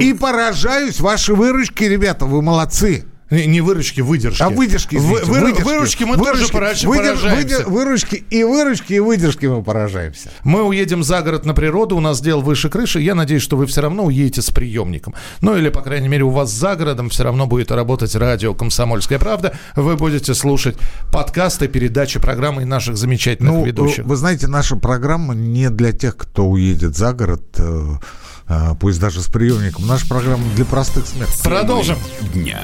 И 0.00 0.12
поражаюсь, 0.14 1.00
ваши 1.00 1.35
выручки, 1.35 1.85
ребята, 1.85 2.26
вы 2.26 2.43
молодцы. 2.43 3.05
Не 3.30 3.61
выручки, 3.61 4.00
выдержки. 4.00 4.42
А 4.42 4.49
выдержки, 4.49 4.97
извините, 4.97 5.25
Вы, 5.26 5.40
выдержки. 5.40 5.62
Выручки 5.62 6.04
мы 6.04 6.16
выручки, 6.16 6.52
тоже 6.52 6.88
выдерж, 6.88 7.20
поражаемся. 7.20 7.68
выручки 7.68 8.25
и 8.30 8.42
выручки, 8.42 8.92
и 8.94 9.00
выдержки 9.00 9.47
мы 9.47 9.62
поражаемся. 9.62 10.30
Мы 10.44 10.62
уедем 10.62 11.02
за 11.02 11.20
город 11.20 11.44
на 11.44 11.52
природу, 11.52 11.97
у 11.97 12.00
нас 12.00 12.23
дел 12.23 12.40
выше 12.40 12.70
крыши. 12.70 13.00
Я 13.00 13.14
надеюсь, 13.14 13.42
что 13.42 13.56
вы 13.56 13.66
все 13.66 13.82
равно 13.82 14.04
уедете 14.04 14.40
с 14.40 14.50
приемником. 14.50 15.14
Ну 15.42 15.56
или, 15.56 15.68
по 15.68 15.82
крайней 15.82 16.08
мере, 16.08 16.25
у 16.25 16.30
вас 16.30 16.50
за 16.50 16.75
городом 16.75 17.11
все 17.11 17.25
равно 17.25 17.47
будет 17.47 17.70
работать 17.70 18.14
радио 18.14 18.54
«Комсомольская 18.54 19.18
правда». 19.18 19.54
Вы 19.76 19.97
будете 19.97 20.35
слушать 20.35 20.76
подкасты, 21.12 21.68
передачи, 21.68 22.18
программы 22.18 22.64
наших 22.64 22.97
замечательных 22.97 23.52
ну, 23.52 23.64
ведущих. 23.64 24.06
Вы 24.06 24.16
знаете, 24.16 24.47
наша 24.47 24.76
программа 24.76 25.35
не 25.35 25.68
для 25.68 25.92
тех, 25.92 26.16
кто 26.16 26.47
уедет 26.47 26.97
за 26.97 27.12
город 27.12 27.42
э, 27.58 27.94
пусть 28.81 29.00
даже 29.00 29.23
с 29.23 29.26
приемником. 29.28 29.87
Наша 29.87 30.07
программа 30.09 30.45
для 30.55 30.64
простых 30.64 31.07
смертных. 31.07 31.43
Продолжим. 31.43 31.99
Дня. 32.33 32.61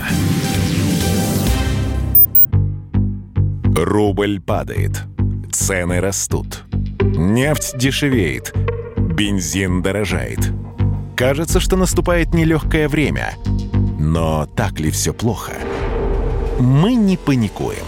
Рубль 3.76 4.40
падает. 4.40 5.02
Цены 5.52 6.00
растут. 6.00 6.64
Нефть 7.00 7.76
дешевеет. 7.76 8.54
Бензин 8.96 9.82
дорожает. 9.82 10.52
Кажется, 11.16 11.60
что 11.60 11.76
наступает 11.76 12.34
нелегкое 12.34 12.88
время. 12.88 13.34
Но 13.98 14.46
так 14.46 14.80
ли 14.80 14.90
все 14.90 15.12
плохо? 15.12 15.52
Мы 16.58 16.94
не 16.94 17.16
паникуем. 17.16 17.84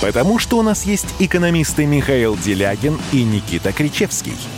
Потому 0.00 0.38
что 0.38 0.58
у 0.58 0.62
нас 0.62 0.84
есть 0.84 1.06
экономисты 1.18 1.86
Михаил 1.86 2.36
Делягин 2.36 2.98
и 3.12 3.24
Никита 3.24 3.72
Кричевский– 3.72 4.36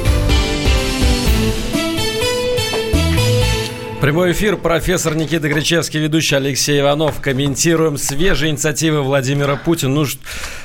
Прямой 4.01 4.31
эфир. 4.31 4.57
Профессор 4.57 5.13
Никита 5.13 5.47
Гречевский, 5.47 5.99
ведущий 5.99 6.33
Алексей 6.33 6.79
Иванов. 6.79 7.21
Комментируем 7.21 7.99
свежие 7.99 8.49
инициативы 8.49 9.03
Владимира 9.03 9.55
Путина. 9.57 9.93
Ну, 9.93 10.05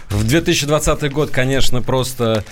в 0.08 0.26
2020 0.26 1.12
год, 1.12 1.28
конечно, 1.28 1.82
просто 1.82 2.44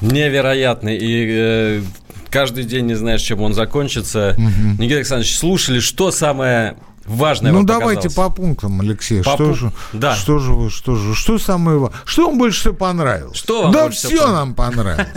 невероятный. 0.00 0.96
И 0.96 1.26
э, 1.28 1.82
каждый 2.30 2.62
день 2.62 2.86
не 2.86 2.94
знаешь, 2.94 3.20
чем 3.20 3.40
он 3.42 3.52
закончится. 3.52 4.36
Угу. 4.38 4.80
Никита 4.80 4.98
Александрович, 4.98 5.36
слушали, 5.36 5.80
что 5.80 6.12
самое 6.12 6.76
важное 7.04 7.50
Ну, 7.50 7.64
давайте 7.64 8.08
по 8.08 8.30
пунктам, 8.30 8.80
Алексей. 8.80 9.24
По 9.24 9.32
что, 9.32 9.48
пу... 9.48 9.54
же, 9.54 9.72
да. 9.92 10.14
что 10.14 10.38
же 10.38 10.52
вы, 10.52 10.70
что 10.70 10.94
же, 10.94 11.16
что 11.16 11.38
самое 11.38 11.78
важное? 11.78 11.98
Что 12.04 12.26
вам 12.28 12.38
больше 12.38 12.60
всего 12.60 12.74
понравилось? 12.74 13.36
Что 13.36 13.62
вам 13.64 13.72
Да 13.72 13.90
все 13.90 14.28
нам 14.28 14.54
понравилось. 14.54 15.08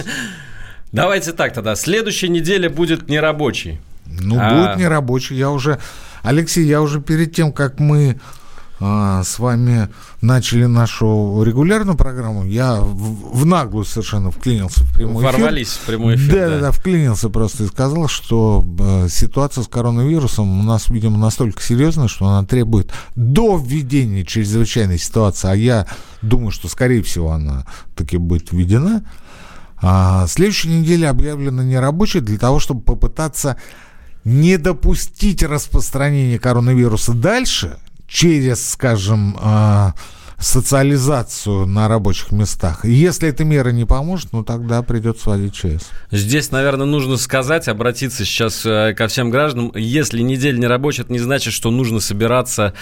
Давайте 0.91 1.31
так 1.33 1.53
тогда. 1.53 1.75
Следующая 1.75 2.29
неделя 2.29 2.71
будет 2.71 3.07
нерабочей. 3.07 3.79
Ну, 4.19 4.37
а... 4.39 4.49
будет 4.49 4.77
нерабочий. 4.77 5.37
Я 5.37 5.51
уже, 5.51 5.79
Алексей, 6.23 6.65
я 6.65 6.81
уже 6.81 7.01
перед 7.01 7.33
тем, 7.35 7.51
как 7.51 7.79
мы 7.79 8.19
а, 8.83 9.23
с 9.23 9.37
вами 9.37 9.89
начали 10.21 10.65
нашу 10.65 11.43
регулярную 11.43 11.95
программу, 11.95 12.43
я 12.45 12.81
в, 12.81 13.37
в 13.37 13.45
наглую 13.45 13.85
совершенно 13.85 14.31
вклинился 14.31 14.83
в 14.83 14.91
прямой 14.95 15.23
эфир. 15.23 15.39
Ворвались 15.39 15.69
в 15.73 15.85
прямой 15.85 16.15
эфир. 16.15 16.33
Да, 16.33 16.49
да, 16.49 16.59
да, 16.59 16.71
вклинился 16.71 17.29
просто 17.29 17.65
и 17.65 17.67
сказал, 17.67 18.07
что 18.07 18.65
э, 18.79 19.07
ситуация 19.07 19.63
с 19.63 19.67
коронавирусом 19.67 20.59
у 20.59 20.63
нас, 20.63 20.89
видимо, 20.89 21.19
настолько 21.19 21.61
серьезная, 21.61 22.07
что 22.07 22.25
она 22.25 22.43
требует 22.43 22.91
до 23.15 23.55
введения 23.55 24.25
чрезвычайной 24.25 24.97
ситуации, 24.97 25.51
а 25.51 25.55
я 25.55 25.85
думаю, 26.23 26.49
что, 26.49 26.67
скорее 26.67 27.03
всего, 27.03 27.29
она 27.33 27.67
таки 27.95 28.17
будет 28.17 28.51
введена. 28.51 29.05
А, 29.79 30.25
следующая 30.27 30.69
неделя 30.69 31.11
объявлена 31.11 31.63
нерабочей 31.63 32.19
для 32.19 32.39
того, 32.39 32.59
чтобы 32.59 32.81
попытаться 32.81 33.57
не 34.23 34.57
допустить 34.57 35.43
распространения 35.43 36.39
коронавируса 36.39 37.13
дальше 37.13 37.77
через, 38.07 38.71
скажем, 38.71 39.37
а, 39.39 39.93
социализацию 40.41 41.67
на 41.67 41.87
рабочих 41.87 42.31
местах. 42.31 42.83
Если 42.83 43.29
эта 43.29 43.45
мера 43.45 43.69
не 43.69 43.85
поможет, 43.85 44.33
ну 44.33 44.43
тогда 44.43 44.81
придется 44.81 45.29
вводить 45.29 45.53
ЧС. 45.53 45.89
Здесь, 46.09 46.51
наверное, 46.51 46.87
нужно 46.87 47.17
сказать, 47.17 47.67
обратиться 47.67 48.25
сейчас 48.25 48.65
э, 48.65 48.93
ко 48.95 49.07
всем 49.07 49.29
гражданам. 49.29 49.71
Если 49.75 50.21
неделя 50.21 50.57
не 50.57 50.67
рабочая, 50.67 51.03
это 51.03 51.13
не 51.13 51.19
значит, 51.19 51.53
что 51.53 51.69
нужно 51.69 51.99
собираться 51.99 52.73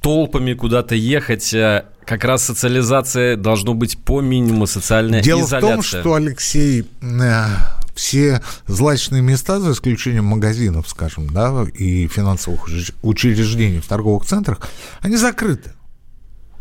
толпами 0.00 0.54
куда-то 0.54 0.94
ехать. 0.94 1.52
Э, 1.52 1.86
как 2.04 2.24
раз 2.24 2.44
социализация 2.44 3.36
должно 3.36 3.74
быть 3.74 3.98
по 3.98 4.20
минимуму 4.20 4.66
социальная 4.66 5.20
Дело 5.20 5.40
изоляция. 5.40 5.60
Дело 5.60 5.70
в 5.72 5.74
том, 5.74 6.00
что, 6.00 6.14
Алексей, 6.14 6.86
э, 7.02 7.44
все 7.98 8.40
злачные 8.68 9.22
места, 9.22 9.58
за 9.58 9.72
исключением 9.72 10.26
магазинов, 10.26 10.88
скажем, 10.88 11.28
да, 11.30 11.66
и 11.74 12.06
финансовых 12.06 12.68
учреждений 13.02 13.80
в 13.80 13.86
торговых 13.88 14.24
центрах, 14.24 14.60
они 15.00 15.16
закрыты. 15.16 15.72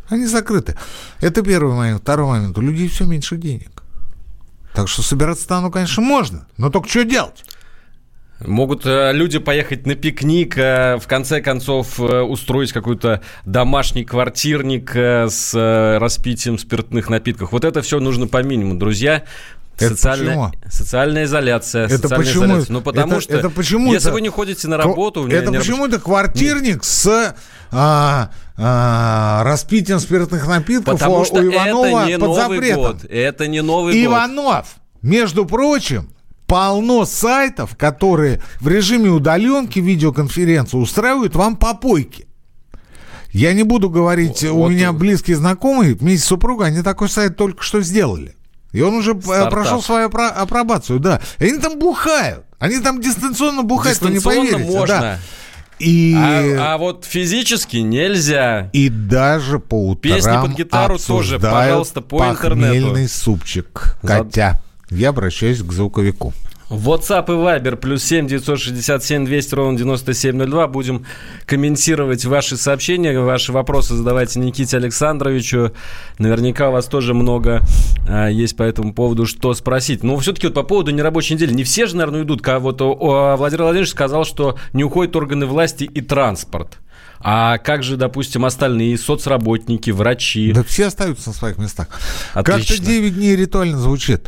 Они 0.09 0.25
закрыты. 0.25 0.75
Это 1.21 1.43
первый 1.43 1.75
момент. 1.75 2.01
Второй 2.01 2.27
момент. 2.27 2.57
У 2.57 2.61
людей 2.61 2.87
все 2.87 3.05
меньше 3.05 3.37
денег. 3.37 3.83
Так 4.73 4.87
что 4.87 5.03
собираться-то 5.03 5.57
оно, 5.57 5.69
конечно, 5.69 6.01
можно. 6.01 6.47
Но 6.57 6.69
только 6.71 6.89
что 6.89 7.03
делать? 7.03 7.43
Могут 8.45 8.85
э, 8.85 9.13
люди 9.13 9.39
поехать 9.39 9.87
на 9.87 9.95
пикник, 9.95 10.57
э, 10.57 10.97
в 10.97 11.07
конце 11.07 11.41
концов 11.41 11.99
э, 11.99 12.21
устроить 12.21 12.71
какой-то 12.71 13.21
домашний 13.45 14.05
квартирник 14.05 14.95
с 14.95 15.53
распитием 15.99 16.59
спиртных 16.59 17.09
напитков. 17.09 17.51
Вот 17.51 17.65
это 17.65 17.81
все 17.81 17.99
нужно 17.99 18.27
по 18.27 18.43
минимуму, 18.43 18.77
друзья. 18.77 19.23
Это 19.77 19.89
социальная, 19.89 20.49
почему? 20.49 20.71
социальная 20.71 21.23
изоляция. 21.25 21.85
Это 21.85 21.97
социальная 21.97 22.25
почему? 22.25 22.45
Изоляция. 22.45 22.73
Ну, 22.73 22.81
потому 22.81 23.11
это, 23.13 23.21
что, 23.21 23.37
это 23.37 23.49
почему 23.49 23.93
если 23.93 24.09
вы 24.09 24.21
не 24.21 24.29
ходите 24.29 24.67
на 24.67 24.77
работу... 24.77 25.27
Это 25.27 25.51
почему-то 25.51 25.99
квартирник 25.99 26.75
Нет. 26.75 26.83
с 26.83 27.35
а, 27.71 28.31
а, 28.57 29.43
распитием 29.43 29.99
спиртных 29.99 30.47
напитков 30.47 30.99
потому 30.99 31.19
у, 31.19 31.25
что 31.25 31.35
у 31.35 31.45
Иванова 31.45 31.99
это 31.99 32.07
не 32.07 32.17
под 32.17 32.27
Новый 32.27 32.55
запретом. 32.55 32.83
Год. 32.83 33.05
Это 33.09 33.47
не 33.47 33.61
Новый 33.61 34.05
Иванов, 34.05 34.65
год. 34.65 35.03
между 35.03 35.45
прочим, 35.45 36.09
полно 36.47 37.05
сайтов, 37.05 37.75
которые 37.77 38.41
в 38.59 38.67
режиме 38.67 39.09
удаленки 39.09 39.79
видеоконференции 39.79 40.77
устраивают 40.77 41.35
вам 41.35 41.57
попойки. 41.57 42.27
Я 43.31 43.53
не 43.53 43.63
буду 43.63 43.89
говорить, 43.89 44.43
вот, 44.43 44.67
у 44.67 44.69
меня 44.69 44.93
близкие 44.93 45.35
знакомые, 45.35 45.93
вместе 45.93 46.25
с 46.25 46.29
супругой, 46.29 46.67
они 46.67 46.81
такой 46.81 47.09
сайт 47.09 47.37
только 47.37 47.61
что 47.61 47.81
сделали. 47.81 48.36
И 48.71 48.81
он 48.81 48.95
уже 48.95 49.19
Стартап. 49.19 49.51
прошел 49.51 49.81
свою 49.81 50.07
апробацию, 50.07 50.99
да. 50.99 51.21
И 51.39 51.45
они 51.45 51.59
там 51.59 51.79
бухают. 51.79 52.45
Они 52.59 52.79
там 52.79 53.01
дистанционно 53.01 53.63
бухают, 53.63 53.99
дистанционно 53.99 54.39
вы 54.39 54.45
не 54.45 54.51
поверите. 54.51 54.71
можно. 54.77 54.99
Да. 54.99 55.19
И... 55.79 56.15
А, 56.17 56.73
а 56.73 56.77
вот 56.77 57.05
физически 57.05 57.77
нельзя. 57.77 58.69
И 58.73 58.89
даже 58.89 59.59
по 59.59 59.89
утрам 59.89 60.15
Песни 60.15 60.41
под 60.41 60.51
гитару 60.57 60.97
тоже, 60.97 61.39
пожалуйста, 61.39 62.01
по 62.01 62.29
интернету. 62.29 63.07
супчик, 63.07 63.97
Катя. 64.01 64.59
Я 64.89 65.09
обращаюсь 65.09 65.61
к 65.61 65.71
звуковику. 65.71 66.33
WhatsApp 66.69 67.25
и 67.27 67.31
Viber 67.31 67.77
плюс 67.77 68.03
7 68.03 68.27
967 68.27 69.25
200 69.25 69.55
ровно 69.55 69.77
9702. 69.77 70.67
Будем 70.67 71.05
комментировать 71.45 72.25
ваши 72.25 72.57
сообщения, 72.57 73.17
ваши 73.19 73.51
вопросы 73.51 73.95
задавайте 73.95 74.39
Никите 74.39 74.77
Александровичу. 74.77 75.71
Наверняка 76.19 76.69
у 76.69 76.73
вас 76.73 76.85
тоже 76.87 77.13
много 77.13 77.61
а, 78.07 78.27
есть 78.27 78.57
по 78.57 78.63
этому 78.63 78.93
поводу, 78.93 79.25
что 79.25 79.53
спросить. 79.53 80.03
Но 80.03 80.17
все-таки 80.17 80.47
вот 80.47 80.55
по 80.55 80.63
поводу 80.63 80.91
нерабочей 80.91 81.35
недели. 81.35 81.53
Не 81.53 81.63
все 81.63 81.85
же, 81.85 81.95
наверное, 81.95 82.21
уйдут. 82.21 82.45
Вот 82.45 82.81
Владимир 82.81 83.63
Владимирович 83.63 83.91
сказал, 83.91 84.25
что 84.25 84.57
не 84.73 84.83
уходят 84.83 85.15
органы 85.15 85.45
власти 85.45 85.85
и 85.85 86.01
транспорт. 86.01 86.79
А 87.19 87.57
как 87.57 87.83
же, 87.83 87.97
допустим, 87.97 88.45
остальные 88.45 88.97
соцработники, 88.97 89.89
врачи? 89.89 90.51
Да 90.53 90.63
все 90.63 90.87
остаются 90.87 91.29
на 91.29 91.35
своих 91.35 91.57
местах. 91.57 91.87
Как-то 92.33 92.79
9 92.79 93.15
дней 93.15 93.35
ритуально 93.35 93.77
звучит. 93.77 94.27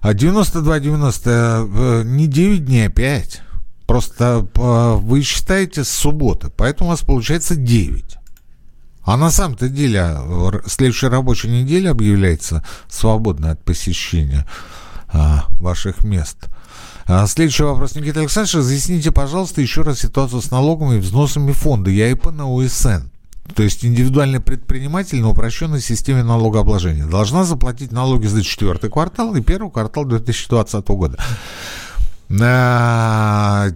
А 0.00 0.14
92-90 0.14 1.22
э, 1.24 2.02
не 2.04 2.26
9 2.26 2.64
дней, 2.64 2.86
а 2.86 2.90
5. 2.90 3.42
Просто 3.86 4.46
э, 4.54 4.94
вы 4.96 5.22
считаете 5.22 5.84
с 5.84 5.90
субботы, 5.90 6.50
поэтому 6.56 6.88
у 6.88 6.92
вас 6.92 7.00
получается 7.00 7.56
9. 7.56 8.16
А 9.02 9.16
на 9.16 9.30
самом-то 9.30 9.68
деле 9.68 10.18
следующая 10.66 11.08
рабочая 11.08 11.48
неделя 11.48 11.90
объявляется 11.90 12.64
свободной 12.88 13.52
от 13.52 13.64
посещения 13.64 14.46
а, 15.08 15.46
ваших 15.58 16.04
мест. 16.04 16.36
А, 17.06 17.26
следующий 17.26 17.64
вопрос, 17.64 17.94
Никита 17.96 18.20
Александрович. 18.20 18.54
Разъясните, 18.54 19.10
пожалуйста, 19.10 19.60
еще 19.60 19.82
раз 19.82 20.00
ситуацию 20.00 20.40
с 20.42 20.50
налогами 20.50 20.96
и 20.96 21.00
взносами 21.00 21.52
фонда 21.52 21.90
ЯИП 21.90 22.26
на 22.26 22.48
УСН. 22.48 23.10
То 23.54 23.62
есть 23.62 23.84
индивидуальный 23.84 24.40
предприниматель 24.40 25.20
на 25.20 25.30
упрощенной 25.30 25.80
системе 25.80 26.22
налогообложения 26.22 27.06
должна 27.06 27.44
заплатить 27.44 27.92
налоги 27.92 28.26
за 28.26 28.42
четвертый 28.42 28.90
квартал 28.90 29.34
и 29.34 29.42
первый 29.42 29.70
квартал 29.70 30.04
2020 30.04 30.86
года. 30.88 31.18
За 32.28 33.72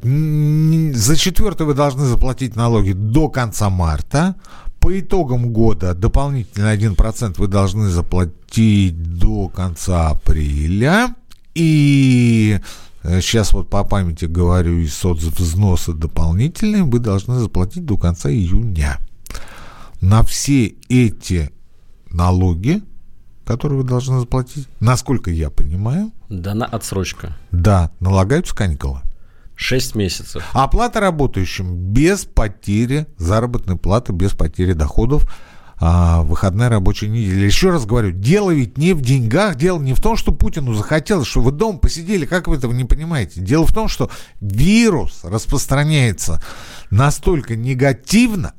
четвертый 1.17 1.67
вы 1.67 1.75
должны 1.75 2.05
заплатить 2.05 2.55
налоги 2.55 2.93
до 2.93 3.29
конца 3.29 3.69
марта. 3.69 4.37
По 4.79 5.01
итогам 5.01 5.53
года 5.53 5.95
дополнительно 5.95 6.73
1% 6.75 7.35
вы 7.39 7.49
должны 7.49 7.89
заплатить 7.89 9.19
до 9.19 9.49
конца 9.49 10.11
апреля. 10.11 11.15
И 11.55 12.61
сейчас 13.03 13.53
э, 13.53 13.57
вот 13.57 13.71
по 13.71 13.83
памяти 13.83 14.27
говорю, 14.27 14.79
и 14.79 14.87
соцвзносы 14.87 15.93
дополнительные 15.93 16.85
вы 16.85 16.99
должны 16.99 17.39
заплатить 17.41 17.85
до 17.87 17.97
конца 17.97 18.31
июня. 18.31 18.99
На 20.05 20.23
все 20.23 20.75
эти 20.91 21.51
налоги 22.11 22.83
которые 23.47 23.83
вы 23.83 23.87
должны 23.87 24.21
заплатить, 24.21 24.67
насколько 24.81 25.31
я 25.31 25.51
понимаю. 25.51 26.13
Дана 26.31 26.65
отсрочка. 26.65 27.37
Да, 27.51 27.91
налагаются 28.01 28.55
каникулы. 28.55 29.01
Шесть 29.55 29.95
месяцев. 29.95 30.43
Оплата 30.55 30.99
работающим 30.99 31.77
без 31.93 32.25
потери 32.25 33.07
заработной 33.19 33.77
платы, 33.77 34.15
без 34.15 34.33
потери 34.33 34.73
доходов 34.73 35.31
а, 35.79 36.23
выходная 36.23 36.71
рабочая 36.71 37.09
неделя. 37.09 37.45
Еще 37.45 37.69
раз 37.69 37.85
говорю, 37.85 38.13
дело 38.13 38.51
ведь 38.51 38.79
не 38.79 38.95
в 38.95 39.03
деньгах, 39.03 39.57
дело 39.57 39.79
не 39.79 39.93
в 39.93 40.01
том, 40.01 40.17
что 40.17 40.33
Путину 40.33 40.73
захотелось, 40.73 41.29
что 41.29 41.43
вы 41.43 41.53
дома 41.53 41.79
посидели, 41.79 42.25
как 42.25 42.49
вы 42.49 42.57
этого 42.57 42.73
не 42.73 42.85
понимаете. 42.85 43.41
Дело 43.41 43.67
в 43.67 43.75
том, 43.75 43.89
что 43.89 44.11
вирус 44.41 45.21
распространяется 45.23 46.43
настолько 46.91 47.57
негативно, 47.57 48.55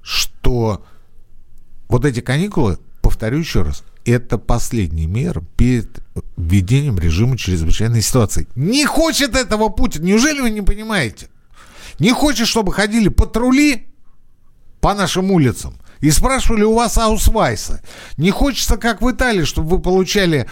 что 0.00 0.37
вот 0.50 2.04
эти 2.04 2.20
каникулы 2.20 2.78
повторю 3.08 3.38
еще 3.38 3.62
раз, 3.62 3.84
это 4.04 4.38
последний 4.38 5.06
мер 5.06 5.42
перед 5.56 6.00
введением 6.36 6.98
режима 6.98 7.36
чрезвычайной 7.36 8.02
ситуации. 8.02 8.46
Не 8.54 8.84
хочет 8.84 9.34
этого 9.34 9.70
Путин, 9.70 10.04
неужели 10.04 10.40
вы 10.40 10.50
не 10.50 10.62
понимаете? 10.62 11.28
Не 11.98 12.12
хочет, 12.12 12.46
чтобы 12.46 12.72
ходили 12.72 13.08
патрули 13.08 13.86
по 14.80 14.94
нашим 14.94 15.30
улицам 15.30 15.74
и 16.00 16.10
спрашивали 16.10 16.64
у 16.64 16.74
вас 16.74 16.98
аусвайса. 16.98 17.82
Не 18.16 18.30
хочется, 18.30 18.76
как 18.76 19.02
в 19.02 19.10
Италии, 19.10 19.44
чтобы 19.44 19.68
вы 19.70 19.78
получали 19.80 20.48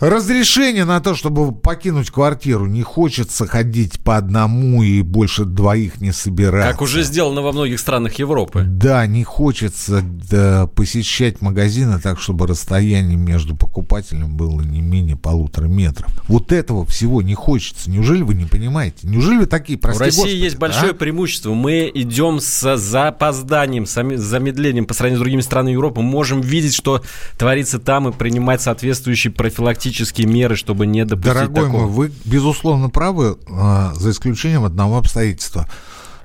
Разрешение 0.00 0.84
на 0.84 1.00
то, 1.00 1.16
чтобы 1.16 1.50
покинуть 1.50 2.10
квартиру, 2.10 2.66
не 2.66 2.82
хочется 2.82 3.48
ходить 3.48 3.98
по 3.98 4.16
одному 4.16 4.84
и 4.84 5.02
больше 5.02 5.44
двоих 5.44 6.00
не 6.00 6.12
собираться. 6.12 6.70
Как 6.70 6.82
уже 6.82 7.02
сделано 7.02 7.42
во 7.42 7.50
многих 7.50 7.80
странах 7.80 8.14
Европы. 8.14 8.62
Да, 8.64 9.04
не 9.06 9.24
хочется 9.24 10.02
да, 10.02 10.68
посещать 10.68 11.40
магазины 11.40 11.98
так, 11.98 12.20
чтобы 12.20 12.46
расстояние 12.46 13.16
между 13.16 13.56
покупателем 13.56 14.36
было 14.36 14.60
не 14.60 14.80
менее 14.80 15.16
полутора 15.16 15.66
метров. 15.66 16.12
Вот 16.28 16.52
этого 16.52 16.86
всего 16.86 17.20
не 17.20 17.34
хочется. 17.34 17.90
Неужели 17.90 18.22
вы 18.22 18.34
не 18.34 18.44
понимаете? 18.44 19.08
Неужели 19.08 19.38
вы 19.38 19.46
такие 19.46 19.80
простые? 19.80 20.12
В 20.12 20.14
России 20.14 20.20
Господи, 20.20 20.36
есть 20.36 20.58
большое 20.58 20.92
а? 20.92 20.94
преимущество. 20.94 21.54
Мы 21.54 21.90
идем 21.92 22.38
с 22.38 22.76
запозданием, 22.76 23.84
с 23.84 23.94
замедлением 23.94 24.86
по 24.86 24.94
сравнению 24.94 25.18
с 25.18 25.22
другими 25.22 25.40
странами 25.40 25.72
Европы. 25.72 26.02
Мы 26.02 26.08
можем 26.08 26.40
видеть, 26.40 26.74
что 26.76 27.02
творится 27.36 27.80
там 27.80 28.08
и 28.08 28.12
принимать 28.12 28.62
соответствующие 28.62 29.32
профилактические 29.32 29.87
профилактические 29.88 30.26
меры, 30.26 30.56
чтобы 30.56 30.86
не 30.86 31.04
допустить 31.04 31.34
Дорогой 31.34 31.64
такого. 31.64 31.82
мой, 31.82 31.90
вы, 31.90 32.12
безусловно, 32.24 32.90
правы, 32.90 33.38
а, 33.50 33.94
за 33.94 34.10
исключением 34.10 34.64
одного 34.64 34.98
обстоятельства. 34.98 35.68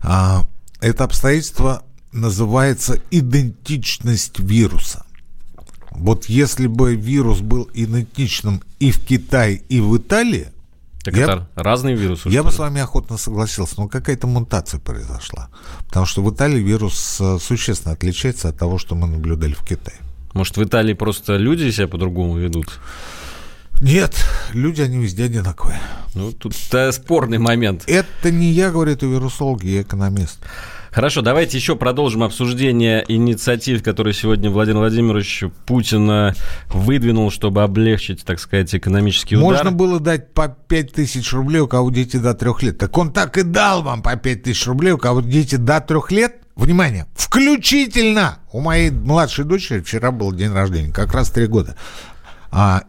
А, 0.01 0.43
это 0.81 1.03
обстоятельство 1.03 1.83
называется 2.11 2.99
идентичность 3.11 4.39
вируса. 4.39 5.05
Вот 5.91 6.25
если 6.25 6.67
бы 6.67 6.95
вирус 6.95 7.39
был 7.39 7.69
идентичным 7.73 8.61
и 8.79 8.91
в 8.91 8.99
Китае, 9.05 9.61
и 9.69 9.79
в 9.79 9.95
Италии, 9.97 10.47
так 11.03 11.15
я, 11.17 11.23
это 11.23 11.49
разные 11.55 11.95
вирусы. 11.95 12.29
Я 12.29 12.43
бы 12.43 12.51
с 12.51 12.57
вами 12.57 12.79
охотно 12.79 13.17
согласился, 13.17 13.75
но 13.77 13.87
какая-то 13.89 14.25
мутация 14.25 14.79
произошла. 14.79 15.49
Потому 15.87 16.05
что 16.05 16.23
в 16.23 16.33
Италии 16.33 16.59
вирус 16.59 17.19
э, 17.19 17.39
существенно 17.41 17.93
отличается 17.93 18.49
от 18.49 18.57
того, 18.57 18.77
что 18.77 18.95
мы 18.95 19.07
наблюдали 19.07 19.53
в 19.53 19.65
Китае. 19.65 19.97
Может, 20.33 20.57
в 20.57 20.63
Италии 20.63 20.93
просто 20.93 21.35
люди 21.35 21.69
себя 21.71 21.87
по-другому 21.87 22.37
ведут? 22.37 22.79
Нет, 23.81 24.15
люди, 24.53 24.81
они 24.81 24.97
везде 24.97 25.25
одинаковые. 25.25 25.79
Ну, 26.15 26.31
тут 26.31 26.53
-то 26.53 26.91
спорный 26.91 27.37
момент. 27.37 27.83
Это 27.87 28.31
не 28.31 28.51
я, 28.51 28.71
говорю, 28.71 28.91
это 28.91 29.05
вирусологи 29.05 29.67
и 29.67 29.81
экономист. 29.81 30.39
Хорошо, 30.93 31.23
давайте 31.23 31.57
еще 31.57 31.75
продолжим 31.75 32.21
обсуждение 32.21 33.03
инициатив, 33.07 33.81
которые 33.81 34.13
сегодня 34.13 34.51
Владимир 34.51 34.81
Владимирович 34.81 35.43
Путин 35.65 36.35
выдвинул, 36.69 37.31
чтобы 37.31 37.63
облегчить, 37.63 38.23
так 38.23 38.39
сказать, 38.39 38.75
экономический 38.75 39.35
удар. 39.35 39.49
Можно 39.49 39.71
было 39.71 39.99
дать 39.99 40.33
по 40.33 40.49
5 40.49 40.93
тысяч 40.93 41.33
рублей, 41.33 41.61
у 41.61 41.67
кого 41.67 41.89
дети 41.89 42.17
до 42.17 42.35
трех 42.35 42.61
лет. 42.61 42.77
Так 42.77 42.95
он 42.95 43.11
так 43.11 43.39
и 43.39 43.41
дал 43.41 43.81
вам 43.81 44.03
по 44.03 44.15
5 44.15 44.43
тысяч 44.43 44.67
рублей, 44.67 44.91
у 44.91 44.99
кого 44.99 45.21
дети 45.21 45.55
до 45.55 45.81
трех 45.81 46.11
лет. 46.11 46.35
Внимание, 46.55 47.07
включительно! 47.15 48.37
У 48.51 48.59
моей 48.59 48.91
младшей 48.91 49.45
дочери 49.45 49.81
вчера 49.81 50.11
был 50.11 50.31
день 50.31 50.51
рождения, 50.51 50.91
как 50.91 51.11
раз 51.11 51.31
три 51.31 51.47
года. 51.47 51.75
А, 52.51 52.83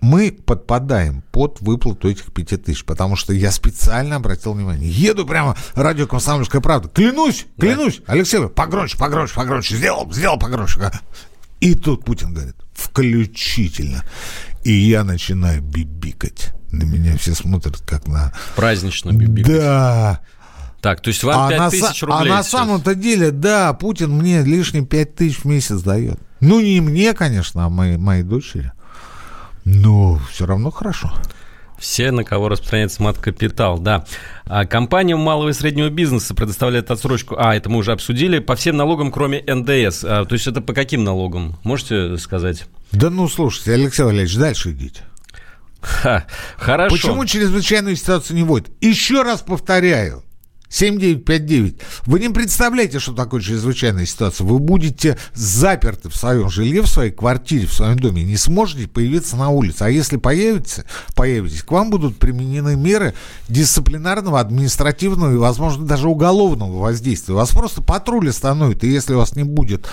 мы 0.00 0.32
подпадаем 0.32 1.22
под 1.32 1.60
выплату 1.60 2.08
этих 2.08 2.32
пяти 2.32 2.56
тысяч, 2.56 2.84
потому 2.84 3.16
что 3.16 3.32
я 3.32 3.50
специально 3.50 4.16
обратил 4.16 4.52
внимание. 4.52 4.90
Еду 4.90 5.26
прямо, 5.26 5.56
радио 5.74 6.06
«Комсомольская 6.06 6.60
правда». 6.60 6.88
Клянусь, 6.88 7.46
клянусь. 7.58 7.98
Да. 8.06 8.12
Алексей, 8.12 8.48
погромче, 8.48 8.96
погромче, 8.96 9.34
погромче. 9.34 9.76
Сделал, 9.76 10.10
сделал 10.12 10.38
погромче. 10.38 10.90
И 11.60 11.74
тут 11.74 12.04
Путин 12.04 12.32
говорит, 12.32 12.56
включительно. 12.72 14.04
И 14.64 14.72
я 14.72 15.02
начинаю 15.04 15.62
бибикать. 15.62 16.52
На 16.70 16.84
меня 16.84 17.16
все 17.16 17.34
смотрят 17.34 17.78
как 17.78 18.06
на... 18.06 18.32
Празднично 18.54 19.10
бибикать. 19.10 19.56
Да. 19.56 20.20
Так, 20.80 21.00
то 21.00 21.08
есть 21.08 21.24
вам 21.24 21.46
а 21.46 21.48
5 21.48 21.70
тысяч 21.70 22.02
рублей 22.02 22.30
А 22.30 22.36
на 22.36 22.42
самом-то 22.44 22.94
деле, 22.94 23.32
да, 23.32 23.72
Путин 23.72 24.12
мне 24.12 24.42
лишние 24.42 24.86
5 24.86 25.14
тысяч 25.16 25.38
в 25.38 25.44
месяц 25.44 25.80
дает. 25.80 26.20
Ну, 26.40 26.60
не 26.60 26.80
мне, 26.80 27.14
конечно, 27.14 27.64
а 27.64 27.68
моей, 27.68 27.96
моей 27.96 28.22
дочери. 28.22 28.72
Ну, 29.70 30.18
все 30.30 30.46
равно 30.46 30.70
хорошо. 30.70 31.12
Все, 31.78 32.10
на 32.10 32.24
кого 32.24 32.48
распространяется 32.48 33.02
мат-капитал, 33.02 33.78
да. 33.78 34.04
А 34.46 34.64
компаниям 34.64 35.20
малого 35.20 35.50
и 35.50 35.52
среднего 35.52 35.90
бизнеса 35.90 36.34
предоставляет 36.34 36.90
отсрочку. 36.90 37.36
А, 37.38 37.54
это 37.54 37.68
мы 37.68 37.76
уже 37.78 37.92
обсудили. 37.92 38.38
По 38.38 38.56
всем 38.56 38.76
налогам, 38.76 39.12
кроме 39.12 39.42
НДС. 39.46 40.04
А, 40.04 40.24
то 40.24 40.32
есть 40.32 40.46
это 40.46 40.62
по 40.62 40.72
каким 40.72 41.04
налогам? 41.04 41.56
Можете 41.62 42.16
сказать? 42.16 42.64
Да 42.92 43.10
ну, 43.10 43.28
слушайте, 43.28 43.74
Алексей 43.74 44.02
Валерьевич, 44.02 44.36
дальше 44.36 44.70
идите. 44.70 45.02
Ха, 45.80 46.26
хорошо. 46.56 46.96
Почему 46.96 47.26
чрезвычайную 47.26 47.94
ситуацию 47.94 48.36
не 48.36 48.44
вводят? 48.44 48.70
Еще 48.80 49.22
раз 49.22 49.42
повторяю. 49.42 50.24
7959. 50.70 51.76
Вы 52.06 52.20
не 52.20 52.28
представляете, 52.28 52.98
что 52.98 53.12
такое 53.12 53.40
чрезвычайная 53.40 54.06
ситуация. 54.06 54.46
Вы 54.46 54.58
будете 54.58 55.18
заперты 55.34 56.08
в 56.08 56.16
своем 56.16 56.50
жилье, 56.50 56.82
в 56.82 56.88
своей 56.88 57.10
квартире, 57.10 57.66
в 57.66 57.72
своем 57.72 57.98
доме, 57.98 58.22
не 58.22 58.36
сможете 58.36 58.86
появиться 58.86 59.36
на 59.36 59.48
улице. 59.48 59.82
А 59.82 59.90
если 59.90 60.16
появитесь, 60.16 60.80
появитесь, 61.14 61.62
к 61.62 61.70
вам 61.70 61.90
будут 61.90 62.18
применены 62.18 62.76
меры 62.76 63.14
дисциплинарного, 63.48 64.40
административного 64.40 65.32
и, 65.32 65.36
возможно, 65.36 65.86
даже 65.86 66.08
уголовного 66.08 66.78
воздействия. 66.78 67.34
Вас 67.34 67.50
просто 67.50 67.82
патруль 67.82 68.28
остановит, 68.28 68.84
и 68.84 68.88
если 68.88 69.14
у 69.14 69.18
вас 69.18 69.36
не 69.36 69.44
будет 69.44 69.88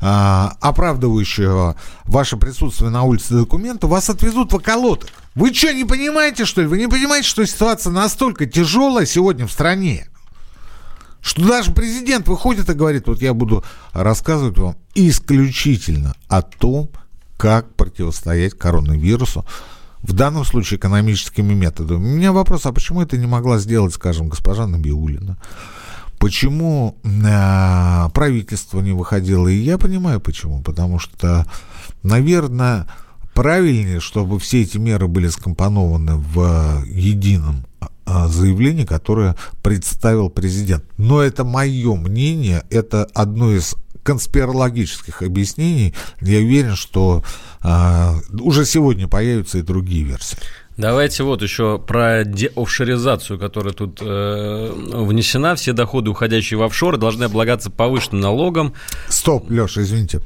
а, 0.00 0.56
оправдывающего 0.60 1.76
ваше 2.04 2.36
присутствие 2.36 2.90
на 2.90 3.02
улице 3.02 3.34
документа, 3.34 3.86
вас 3.86 4.10
отвезут 4.10 4.52
в 4.52 4.56
околоток. 4.56 5.08
Вы 5.34 5.54
что, 5.54 5.72
не 5.72 5.84
понимаете, 5.84 6.44
что 6.44 6.60
ли? 6.60 6.66
Вы 6.66 6.78
не 6.78 6.88
понимаете, 6.88 7.28
что 7.28 7.46
ситуация 7.46 7.92
настолько 7.92 8.46
тяжелая 8.46 9.06
сегодня 9.06 9.46
в 9.46 9.52
стране? 9.52 10.08
Что 11.22 11.46
даже 11.46 11.72
президент 11.72 12.26
выходит 12.26 12.68
и 12.68 12.74
говорит, 12.74 13.06
вот 13.06 13.22
я 13.22 13.32
буду 13.32 13.64
рассказывать 13.92 14.58
вам 14.58 14.76
исключительно 14.94 16.14
о 16.28 16.42
том, 16.42 16.90
как 17.36 17.74
противостоять 17.74 18.58
коронавирусу, 18.58 19.46
в 20.02 20.12
данном 20.12 20.44
случае 20.44 20.78
экономическими 20.78 21.54
методами. 21.54 21.98
У 21.98 22.16
меня 22.16 22.32
вопрос, 22.32 22.66
а 22.66 22.72
почему 22.72 23.02
это 23.02 23.16
не 23.16 23.26
могла 23.26 23.58
сделать, 23.58 23.94
скажем, 23.94 24.28
госпожа 24.28 24.66
Набиулина? 24.66 25.38
Почему 26.18 26.96
э, 27.04 28.08
правительство 28.12 28.80
не 28.80 28.92
выходило? 28.92 29.46
И 29.48 29.56
я 29.56 29.78
понимаю, 29.78 30.20
почему. 30.20 30.60
Потому 30.60 30.98
что, 30.98 31.46
наверное, 32.02 32.88
правильнее, 33.34 34.00
чтобы 34.00 34.38
все 34.38 34.62
эти 34.62 34.78
меры 34.78 35.08
были 35.08 35.28
скомпонованы 35.28 36.16
в 36.16 36.84
едином 36.86 37.64
заявление, 38.28 38.86
которое 38.86 39.36
представил 39.62 40.30
президент. 40.30 40.84
Но 40.98 41.22
это 41.22 41.44
мое 41.44 41.94
мнение, 41.94 42.64
это 42.70 43.08
одно 43.14 43.52
из 43.52 43.74
конспирологических 44.02 45.22
объяснений, 45.22 45.94
я 46.20 46.38
уверен, 46.38 46.74
что 46.74 47.22
а, 47.60 48.16
уже 48.32 48.64
сегодня 48.64 49.06
появятся 49.06 49.58
и 49.58 49.62
другие 49.62 50.04
версии. 50.04 50.38
Давайте 50.76 51.22
вот 51.22 51.42
еще 51.42 51.78
про 51.78 52.24
деофшоризацию, 52.24 53.38
которая 53.38 53.74
тут 53.74 53.98
э, 54.00 54.72
внесена. 54.74 55.54
Все 55.54 55.74
доходы, 55.74 56.10
уходящие 56.10 56.58
в 56.58 56.62
офшоры, 56.62 56.96
должны 56.96 57.24
облагаться 57.24 57.70
повышенным 57.70 58.22
налогом. 58.22 58.72
Стоп, 59.08 59.50
Леша, 59.50 59.82
извините. 59.82 60.20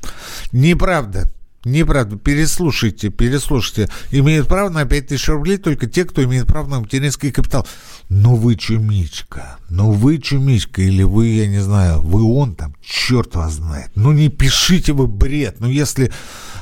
Неправда. 0.53 1.33
Неправда. 1.67 2.17
Переслушайте, 2.17 3.09
переслушайте. 3.09 3.89
Имеют 4.13 4.47
право 4.47 4.69
на 4.69 4.85
5000 4.85 5.29
рублей 5.31 5.57
только 5.57 5.89
те, 5.89 6.05
кто 6.05 6.23
имеет 6.23 6.47
право 6.47 6.69
на 6.69 6.79
материнский 6.79 7.33
капитал. 7.33 7.67
Ну 8.09 8.37
вы 8.37 8.55
чумичка, 8.55 9.59
ну 9.69 9.91
вы 9.91 10.19
чумичка, 10.19 10.81
или 10.81 11.03
вы, 11.03 11.27
я 11.27 11.49
не 11.49 11.59
знаю, 11.59 12.03
вы 12.03 12.23
он 12.23 12.55
там, 12.55 12.77
черт 12.85 13.35
вас 13.35 13.55
знает. 13.55 13.91
Ну 13.97 14.13
не 14.13 14.29
пишите 14.29 14.93
вы 14.93 15.09
бред. 15.09 15.57
Ну 15.59 15.69
если 15.69 16.13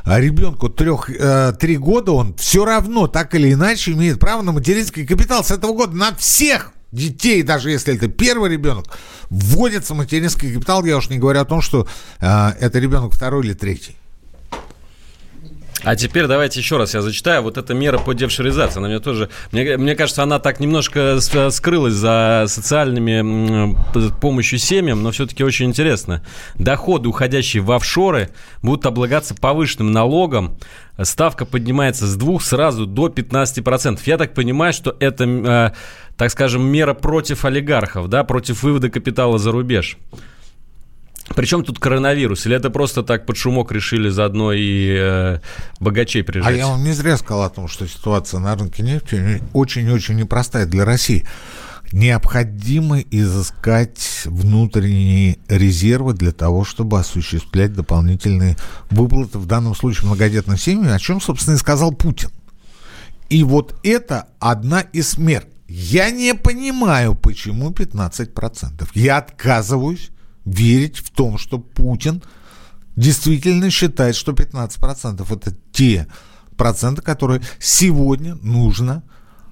а 0.05 0.19
ребенку 0.19 0.71
трех, 0.71 1.11
э, 1.11 1.53
три 1.61 1.77
года, 1.77 2.13
он 2.13 2.35
все 2.37 2.65
равно 2.65 3.07
так 3.07 3.35
или 3.35 3.53
иначе 3.53 3.93
имеет 3.93 4.19
право 4.19 4.41
на 4.41 4.53
материнский 4.53 5.07
капитал 5.07 5.45
с 5.45 5.51
этого 5.51 5.75
года 5.75 5.95
на 5.95 6.15
всех 6.15 6.73
детей, 6.93 7.43
даже 7.43 7.71
если 7.71 7.95
это 7.95 8.09
первый 8.09 8.51
ребенок, 8.51 8.87
вводится 9.29 9.95
материнский 9.95 10.55
капитал. 10.55 10.83
Я 10.87 10.97
уж 10.97 11.11
не 11.11 11.19
говорю 11.19 11.41
о 11.41 11.45
том, 11.45 11.61
что 11.61 11.87
э, 12.21 12.49
это 12.59 12.79
ребенок 12.79 13.13
второй 13.13 13.45
или 13.45 13.53
третий. 13.53 13.97
А 15.85 15.97
теперь 15.97 16.27
давайте 16.27 16.61
еще 16.61 16.79
раз 16.79 16.95
я 16.95 17.03
зачитаю. 17.03 17.43
Вот 17.43 17.59
эта 17.59 17.75
мера 17.75 17.99
по 17.99 18.15
девшеризации, 18.15 18.79
она 18.79 18.89
мне 18.89 19.01
тоже... 19.01 19.29
Мне, 19.53 19.77
мне 19.77 19.95
кажется, 19.95 20.23
она 20.23 20.39
так 20.39 20.59
немножко 20.59 21.19
скрылась 21.51 21.93
за 21.93 22.47
социальными 22.49 23.77
помощью 24.21 24.59
семьям, 24.59 25.03
но 25.03 25.11
все-таки 25.11 25.45
очень 25.45 25.67
интересно. 25.67 26.23
Доходы, 26.55 27.09
уходящие 27.09 27.63
в 27.63 27.71
офшоры, 27.71 28.31
будут 28.63 28.87
облагаться 28.87 29.35
повышенным 29.35 29.93
налогом. 29.93 30.59
Ставка 31.03 31.45
поднимается 31.45 32.07
с 32.07 32.17
двух 32.17 32.43
сразу 32.43 32.87
до 32.87 33.09
15%. 33.09 34.01
Я 34.07 34.17
так 34.17 34.33
понимаю, 34.33 34.73
что 34.73 34.97
это, 35.01 35.25
э, 35.25 35.71
так 36.17 36.31
скажем, 36.31 36.65
мера 36.65 36.95
против 36.95 37.45
олигархов, 37.45 38.09
да, 38.09 38.25
против 38.25 38.63
вывода 38.63 38.89
капитала 38.89 39.39
за 39.39 39.53
рубеж. 39.53 39.99
Причем 41.29 41.65
тут 41.65 41.79
коронавирус? 41.79 42.47
Или 42.47 42.57
это 42.57 42.71
просто 42.71 43.03
так 43.03 43.25
под 43.25 43.37
шумок 43.37 43.73
решили 43.73 44.11
заодно 44.11 44.53
и 44.53 44.95
э, 44.99 45.39
богачей 45.81 46.23
прижать? 46.23 46.53
А 46.53 46.57
я 46.57 46.67
вам 46.67 46.85
не 46.85 46.93
зря 46.93 47.17
сказал 47.17 47.45
о 47.45 47.51
том, 47.51 47.67
что 47.67 47.87
ситуация 47.87 48.41
на 48.41 48.55
рынке 48.55 48.83
нефти 48.83 49.43
очень-очень 49.53 50.17
непростая 50.17 50.67
для 50.67 50.85
России. 50.85 51.27
Необходимо 51.93 53.01
изыскать 53.01 54.23
внутренние 54.27 55.39
резервы 55.49 56.13
для 56.13 56.33
того, 56.33 56.65
чтобы 56.65 56.99
осуществлять 56.99 57.73
дополнительные 57.73 58.57
выплаты, 58.91 59.39
в 59.39 59.47
данном 59.47 59.75
случае 59.75 60.07
многодетным 60.07 60.59
семьям, 60.59 60.93
о 60.93 60.99
чем, 60.99 61.21
собственно, 61.21 61.55
и 61.55 61.59
сказал 61.59 61.93
Путин. 61.93 62.31
И 63.31 63.45
вот 63.45 63.79
это 63.83 64.29
одна 64.41 64.81
из 64.81 65.17
мер. 65.19 65.45
Я 65.69 66.11
не 66.11 66.35
понимаю, 66.35 67.15
почему 67.15 67.71
15%. 67.71 68.89
Я 68.95 69.19
отказываюсь 69.19 70.11
верить 70.45 70.99
в 70.99 71.11
том, 71.11 71.39
что 71.39 71.59
Путин 71.59 72.23
действительно 72.97 73.71
считает, 73.71 74.17
что 74.17 74.33
15% 74.33 75.35
это 75.35 75.57
те 75.73 76.07
проценты, 76.57 77.03
которые 77.03 77.43
сегодня 77.59 78.37
нужно 78.37 79.03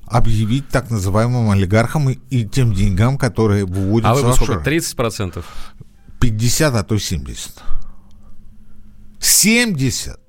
объявить 0.06 0.68
так 0.68 0.90
называемым 0.90 1.50
олигархам 1.50 2.10
и, 2.10 2.18
и 2.30 2.46
тем 2.46 2.72
деньгам, 2.74 3.18
которые 3.18 3.64
выводятся 3.64 4.26
А 4.26 4.28
вы 4.28 4.34
сколько, 4.34 4.70
30%? 4.70 5.42
50, 6.20 6.74
а 6.74 6.82
то 6.84 6.98
70. 6.98 7.52
70! 9.18 10.20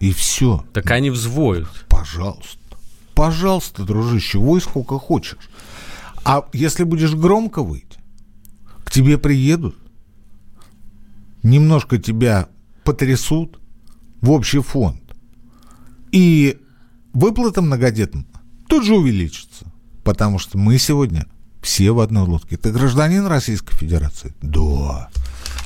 И 0.00 0.12
все. 0.12 0.64
Так 0.72 0.90
они 0.90 1.10
взвоют. 1.10 1.68
Пожалуйста. 1.88 2.58
Пожалуйста, 3.14 3.84
дружище, 3.84 4.38
вой 4.38 4.60
сколько 4.60 4.98
хочешь. 4.98 5.48
А 6.24 6.46
если 6.52 6.84
будешь 6.84 7.14
громко 7.14 7.62
выйти, 7.62 7.98
к 8.84 8.90
тебе 8.90 9.18
приедут, 9.18 9.76
немножко 11.42 11.98
тебя 11.98 12.48
потрясут 12.84 13.58
в 14.20 14.30
общий 14.30 14.60
фонд, 14.60 15.00
и 16.12 16.58
выплата 17.12 17.62
многодетным 17.62 18.26
тут 18.68 18.84
же 18.84 18.94
увеличится, 18.94 19.66
потому 20.04 20.38
что 20.38 20.58
мы 20.58 20.78
сегодня 20.78 21.26
все 21.62 21.92
в 21.92 22.00
одной 22.00 22.24
лодке. 22.24 22.56
Ты 22.56 22.70
гражданин 22.70 23.26
Российской 23.26 23.74
Федерации? 23.74 24.34
Да. 24.42 25.08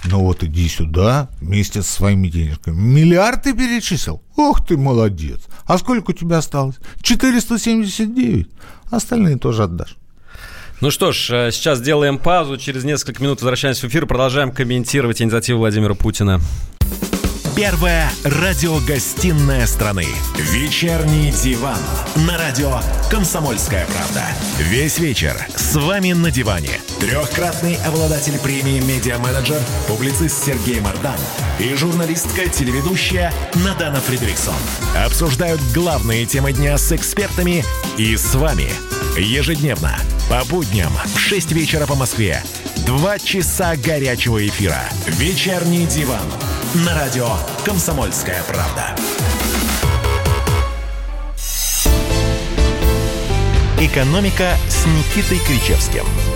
Ну 0.05 0.21
вот 0.21 0.45
иди 0.45 0.69
сюда 0.69 1.29
вместе 1.41 1.83
со 1.83 1.93
своими 1.93 2.29
денежками. 2.29 2.77
Миллиард 2.77 3.43
ты 3.43 3.53
перечислил? 3.53 4.23
Ох 4.37 4.65
ты 4.65 4.77
молодец. 4.77 5.41
А 5.67 5.77
сколько 5.77 6.13
у 6.13 6.15
тебя 6.15 6.39
осталось? 6.39 6.77
479. 7.03 8.49
Остальные 8.91 9.37
тоже 9.39 9.65
отдашь. 9.65 9.97
Ну 10.81 10.93
что 10.93 11.11
ж, 11.11 11.31
э, 11.31 11.51
сейчас 11.51 11.81
делаем 11.81 12.19
паузу. 12.19 12.57
Через 12.57 12.85
несколько 12.85 13.21
минут 13.21 13.41
возвращаемся 13.41 13.87
в 13.87 13.91
эфир. 13.91 14.07
Продолжаем 14.07 14.53
комментировать 14.53 15.21
инициативу 15.21 15.59
Владимира 15.59 15.95
Путина. 15.95 16.41
Первая 17.57 18.09
радиогостинная 18.23 19.67
страны. 19.67 20.07
Вечерний 20.37 21.33
диван. 21.33 21.79
На 22.29 22.39
радио 22.39 22.79
«Комсомольская 23.11 23.85
правда». 23.87 24.23
Весь 24.61 25.01
вечер 25.01 25.35
с 25.57 25.75
вами 25.75 26.13
на 26.13 26.31
диване. 26.31 26.81
Трехкратный 27.01 27.77
обладатель 27.87 28.37
премии 28.41 28.81
«Медиа-менеджер», 28.81 29.61
публицист 29.87 30.45
Сергей 30.45 30.81
Мардан 30.81 31.17
и 31.61 31.73
журналистка-телеведущая 31.75 33.33
Надана 33.55 34.01
Фридриксон. 34.01 34.57
Обсуждают 35.07 35.61
главные 35.73 36.27
темы 36.27 36.53
дня 36.53 36.77
с 36.77 36.91
экспертами 36.91 37.65
и 37.97 38.17
с 38.17 38.35
вами. 38.35 38.69
Ежедневно 39.17 39.97
по 40.29 40.45
будням 40.47 40.93
в 41.15 41.21
6 41.21 41.53
вечера 41.53 41.87
по 41.87 41.95
Москве. 41.95 42.43
Два 42.85 43.21
часа 43.21 43.77
горячего 43.77 44.45
эфира. 44.45 44.83
Вечерний 45.07 45.87
диван. 45.87 46.27
На 46.85 46.97
радио 46.97 47.29
«Комсомольская 47.65 48.43
правда». 48.43 48.97
«Экономика» 53.81 54.57
с 54.69 54.85
Никитой 54.87 55.39
Кричевским– 55.47 56.05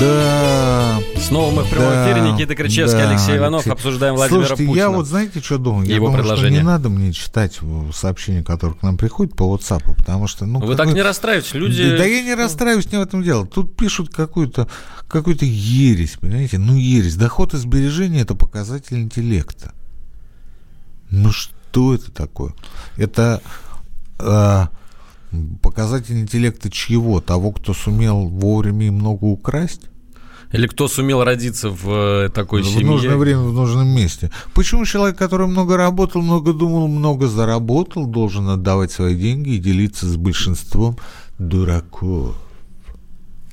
да. 0.00 1.00
Снова 1.18 1.50
мы 1.54 1.62
в 1.62 1.70
прямом 1.70 1.90
да, 1.90 2.12
эфире. 2.12 2.32
Никита 2.32 2.54
Кричевский, 2.54 3.00
да, 3.00 3.10
Алексей 3.10 3.36
Иванов. 3.36 3.60
Алексей. 3.60 3.72
Обсуждаем 3.72 4.14
Владимира 4.14 4.46
Слушайте, 4.46 4.66
Путина. 4.66 4.82
я 4.82 4.90
вот 4.90 5.06
знаете, 5.06 5.40
что 5.40 5.58
думаю? 5.58 5.86
Я 5.86 5.96
его 5.96 6.06
думаю, 6.06 6.22
предложение. 6.22 6.50
что 6.50 6.62
не 6.62 6.66
надо 6.66 6.88
мне 6.88 7.12
читать 7.12 7.60
сообщения, 7.92 8.42
которые 8.42 8.78
к 8.78 8.82
нам 8.82 8.96
приходят 8.96 9.34
по 9.36 9.44
WhatsApp, 9.44 9.82
потому 9.96 10.26
что... 10.26 10.46
Ну, 10.46 10.60
Вы 10.60 10.76
так 10.76 10.92
не 10.92 11.02
расстраиваетесь, 11.02 11.54
люди... 11.54 11.90
Да, 11.90 11.98
да 11.98 12.04
я 12.04 12.22
не 12.22 12.34
расстраиваюсь, 12.34 12.90
не 12.90 12.98
в 12.98 13.02
этом 13.02 13.22
дело. 13.22 13.46
Тут 13.46 13.76
пишут 13.76 14.14
какую-то 14.14 14.68
какую 15.08 15.36
ересь, 15.40 16.16
понимаете? 16.20 16.58
Ну, 16.58 16.76
ересь. 16.76 17.16
Доход 17.16 17.54
и 17.54 17.56
сбережения– 17.56 18.20
это 18.22 18.34
показатель 18.34 18.96
интеллекта. 18.96 19.72
Ну, 21.10 21.30
что 21.32 21.94
это 21.94 22.10
такое? 22.10 22.52
Это... 22.96 23.40
Э, 24.18 24.66
показатель 25.62 26.18
интеллекта 26.18 26.70
чьего? 26.70 27.20
Того, 27.20 27.52
кто 27.52 27.74
сумел 27.74 28.26
вовремя 28.26 28.86
и 28.86 28.90
много 28.90 29.24
украсть? 29.24 29.82
Или 30.52 30.68
кто 30.68 30.86
сумел 30.86 31.24
родиться 31.24 31.68
в 31.70 31.90
э, 31.90 32.28
такой 32.28 32.62
в 32.62 32.66
семье? 32.66 32.86
В 32.86 32.90
нужное 32.90 33.16
время, 33.16 33.40
в 33.40 33.52
нужном 33.52 33.88
месте. 33.88 34.30
Почему 34.54 34.84
человек, 34.84 35.18
который 35.18 35.48
много 35.48 35.76
работал, 35.76 36.22
много 36.22 36.52
думал, 36.52 36.86
много 36.86 37.26
заработал, 37.26 38.06
должен 38.06 38.48
отдавать 38.48 38.92
свои 38.92 39.16
деньги 39.16 39.50
и 39.50 39.58
делиться 39.58 40.06
с 40.06 40.16
большинством 40.16 40.96
дураков? 41.38 42.36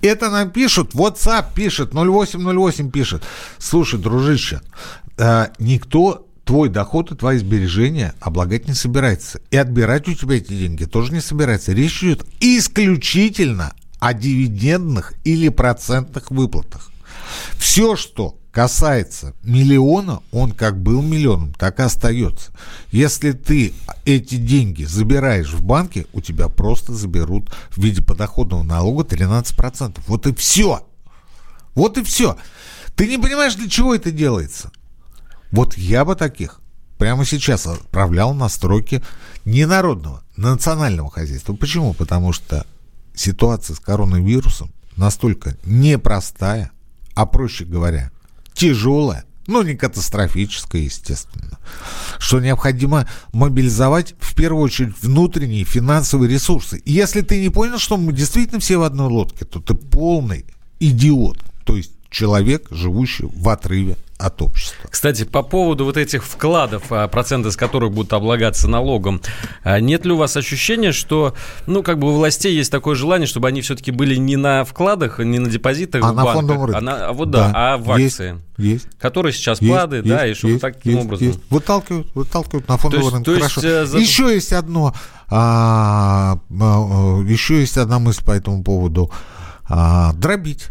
Это 0.04 0.30
нам 0.30 0.52
пишут, 0.52 0.94
WhatsApp 0.94 1.46
пишет, 1.56 1.94
0808 1.94 2.92
пишет. 2.92 3.24
Слушай, 3.58 4.00
дружище, 4.00 4.62
э, 5.18 5.48
никто 5.58 6.28
твой 6.52 6.68
доход 6.68 7.14
и 7.14 7.16
твои 7.16 7.38
сбережения 7.38 8.14
облагать 8.20 8.68
не 8.68 8.74
собирается. 8.74 9.40
И 9.52 9.56
отбирать 9.56 10.10
у 10.10 10.14
тебя 10.14 10.36
эти 10.36 10.52
деньги 10.52 10.84
тоже 10.84 11.14
не 11.14 11.22
собирается. 11.22 11.72
Речь 11.72 12.04
идет 12.04 12.26
исключительно 12.42 13.72
о 14.00 14.14
дивидендных 14.14 15.14
или 15.24 15.48
процентных 15.48 16.30
выплатах. 16.30 16.92
Все, 17.54 17.96
что 17.96 18.38
касается 18.52 19.34
миллиона, 19.44 20.24
он 20.34 20.52
как 20.52 20.78
был 20.78 21.02
миллионом, 21.02 21.54
так 21.54 21.80
и 21.80 21.84
остается. 21.84 22.52
Если 22.92 23.32
ты 23.32 23.72
эти 24.04 24.36
деньги 24.36 24.84
забираешь 24.84 25.54
в 25.54 25.64
банке, 25.64 26.06
у 26.12 26.20
тебя 26.20 26.50
просто 26.50 26.92
заберут 26.92 27.50
в 27.70 27.78
виде 27.78 28.02
подоходного 28.02 28.64
налога 28.64 29.06
13%. 29.06 30.00
Вот 30.06 30.28
и 30.28 30.36
все. 30.36 30.86
Вот 31.76 31.98
и 31.98 32.04
все. 32.04 32.36
Ты 32.98 33.08
не 33.08 33.18
понимаешь, 33.18 33.56
для 33.56 33.70
чего 33.70 33.96
это 33.96 34.12
делается? 34.12 34.70
Вот 35.52 35.78
я 35.78 36.06
бы 36.06 36.16
таких 36.16 36.62
прямо 36.98 37.26
сейчас 37.26 37.66
отправлял 37.68 38.34
на 38.34 38.48
строки 38.48 39.02
не 39.44 39.66
народного, 39.66 40.24
национального 40.38 41.10
хозяйства. 41.10 41.54
Почему? 41.54 41.94
Потому 41.94 42.32
что 42.32 42.66
ситуация 43.14 43.76
с 43.76 43.80
коронавирусом 43.80 44.72
настолько 44.96 45.58
непростая, 45.66 46.72
а 47.16 47.26
проще 47.26 47.66
говоря, 47.66 48.12
тяжелая, 48.54 49.26
но 49.48 49.64
не 49.64 49.76
катастрофическая, 49.76 50.84
естественно, 50.84 51.58
что 52.20 52.40
необходимо 52.40 53.08
мобилизовать 53.34 54.16
в 54.20 54.36
первую 54.36 54.64
очередь 54.64 54.94
внутренние 55.02 55.66
финансовые 55.66 56.32
ресурсы. 56.32 56.78
И 56.78 56.94
если 56.94 57.22
ты 57.22 57.42
не 57.42 57.50
понял, 57.50 57.80
что 57.80 57.98
мы 57.98 58.14
действительно 58.14 58.60
все 58.60 58.78
в 58.78 58.84
одной 58.84 59.08
лодке, 59.08 59.46
то 59.46 59.60
ты 59.60 59.74
полный 59.74 60.46
идиот. 60.80 61.40
То 61.66 61.76
есть 61.76 61.94
человек, 62.12 62.68
живущий 62.70 63.26
в 63.26 63.50
отрыве 63.50 63.96
от 64.20 64.40
общества. 64.42 64.88
Кстати, 64.90 65.24
по 65.24 65.42
поводу 65.42 65.86
вот 65.86 65.98
этих 65.98 66.24
вкладов, 66.24 66.84
а, 66.92 67.08
проценты 67.08 67.52
с 67.52 67.56
которых 67.56 67.92
будут 67.92 68.14
облагаться 68.14 68.68
налогом, 68.68 69.22
а, 69.64 69.80
нет 69.80 70.06
ли 70.06 70.12
у 70.12 70.18
вас 70.18 70.38
ощущения, 70.38 70.92
что, 70.92 71.34
ну, 71.66 71.82
как 71.82 71.98
бы 71.98 72.10
у 72.10 72.16
властей 72.16 72.56
есть 72.56 72.72
такое 72.72 72.96
желание, 72.96 73.26
чтобы 73.26 73.48
они 73.48 73.62
все-таки 73.62 73.90
были 73.90 74.16
не 74.18 74.36
на 74.36 74.64
вкладах, 74.64 75.18
не 75.20 75.40
на 75.40 75.50
депозитах 75.50 76.04
а 76.04 76.12
в 76.12 76.16
на 76.16 76.24
банках, 76.24 76.36
фондовом 76.36 76.66
рынке. 76.66 76.78
а, 76.78 76.82
на, 76.82 77.08
а 77.08 77.14
вот 77.14 77.32
да, 77.32 77.48
да, 77.48 77.74
а 77.74 77.78
в 77.78 77.92
акции? 77.92 78.40
Есть. 78.58 78.88
Который 79.00 79.32
сейчас 79.32 79.60
есть, 79.60 79.74
падает, 79.74 80.06
есть, 80.06 80.16
да, 80.16 80.28
и 80.28 80.34
чтобы 80.36 80.54
есть, 80.54 80.62
таким 80.62 80.94
есть, 80.94 81.06
образом. 81.06 81.28
Есть. 81.28 81.40
Выталкивают, 81.50 82.08
выталкивают 82.14 82.68
на 82.68 82.78
фондовый 82.78 83.10
рынок. 83.10 83.26
То 83.26 83.34
Хорошо. 83.34 83.62
Есть, 83.62 83.94
э, 83.96 84.00
Еще 84.00 84.36
есть 84.36 84.54
одно, 84.54 84.94
а, 85.30 86.38
а, 86.60 87.22
еще 87.24 87.62
есть 87.62 87.78
одна 87.78 87.98
мысль 87.98 88.24
по 88.24 88.32
этому 88.32 88.64
поводу. 88.64 89.10
А, 89.68 90.14
дробить 90.14 90.68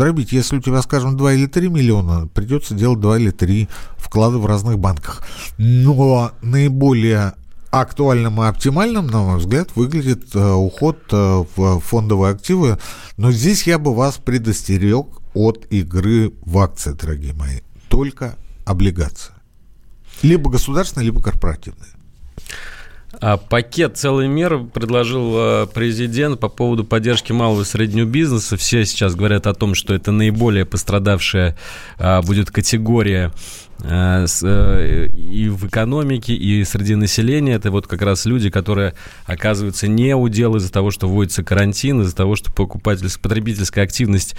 дробить. 0.00 0.32
Если 0.32 0.56
у 0.56 0.60
тебя, 0.60 0.80
скажем, 0.82 1.16
2 1.16 1.32
или 1.34 1.46
3 1.46 1.68
миллиона, 1.68 2.26
придется 2.26 2.74
делать 2.74 3.00
2 3.00 3.18
или 3.18 3.30
3 3.30 3.68
вклада 3.96 4.38
в 4.38 4.46
разных 4.46 4.78
банках. 4.78 5.22
Но 5.58 6.32
наиболее 6.42 7.34
актуальным 7.70 8.42
и 8.42 8.46
оптимальным, 8.46 9.06
на 9.06 9.20
мой 9.20 9.38
взгляд, 9.38 9.68
выглядит 9.76 10.34
э, 10.34 10.52
уход 10.52 10.98
э, 11.12 11.44
в 11.54 11.80
фондовые 11.80 12.32
активы. 12.32 12.78
Но 13.16 13.30
здесь 13.30 13.66
я 13.66 13.78
бы 13.78 13.94
вас 13.94 14.16
предостерег 14.16 15.06
от 15.34 15.66
игры 15.70 16.32
в 16.42 16.58
акции, 16.58 16.92
дорогие 16.92 17.34
мои. 17.34 17.60
Только 17.88 18.36
облигации. 18.64 19.34
Либо 20.22 20.50
государственные, 20.50 21.06
либо 21.06 21.22
корпоративные. 21.22 21.89
А 23.20 23.36
пакет 23.36 23.98
целый 23.98 24.28
мер 24.28 24.60
предложил 24.72 25.34
э, 25.36 25.66
президент 25.72 26.40
по 26.40 26.48
поводу 26.48 26.84
поддержки 26.84 27.32
малого 27.32 27.62
и 27.62 27.64
среднего 27.66 28.06
бизнеса. 28.06 28.56
Все 28.56 28.86
сейчас 28.86 29.14
говорят 29.14 29.46
о 29.46 29.52
том, 29.52 29.74
что 29.74 29.92
это 29.92 30.10
наиболее 30.10 30.64
пострадавшая 30.64 31.54
а, 31.98 32.22
будет 32.22 32.50
категория 32.50 33.30
э, 33.82 34.26
и 35.12 35.48
в 35.50 35.66
экономике, 35.66 36.32
и 36.32 36.64
среди 36.64 36.94
населения. 36.94 37.52
Это 37.52 37.70
вот 37.70 37.86
как 37.86 38.00
раз 38.00 38.24
люди, 38.24 38.48
которые 38.48 38.94
оказываются 39.26 39.86
не 39.86 40.16
у 40.16 40.26
дел 40.28 40.56
из-за 40.56 40.72
того, 40.72 40.90
что 40.90 41.06
вводится 41.06 41.44
карантин, 41.44 42.00
из-за 42.00 42.16
того, 42.16 42.36
что 42.36 42.50
покупательская, 42.50 43.22
потребительская 43.22 43.84
активность 43.84 44.34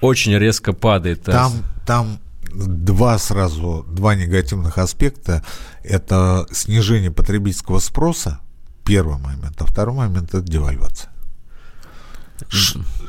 очень 0.00 0.38
резко 0.38 0.72
падает. 0.72 1.24
Там, 1.24 1.52
там 1.84 2.20
два 2.52 3.18
сразу, 3.18 3.84
два 3.88 4.14
негативных 4.14 4.78
аспекта. 4.78 5.44
Это 5.82 6.46
снижение 6.52 7.10
потребительского 7.10 7.78
спроса, 7.78 8.40
первый 8.84 9.18
момент, 9.18 9.60
а 9.60 9.66
второй 9.66 9.94
момент– 9.94 10.28
это 10.34 10.42
девальвация. 10.42 11.10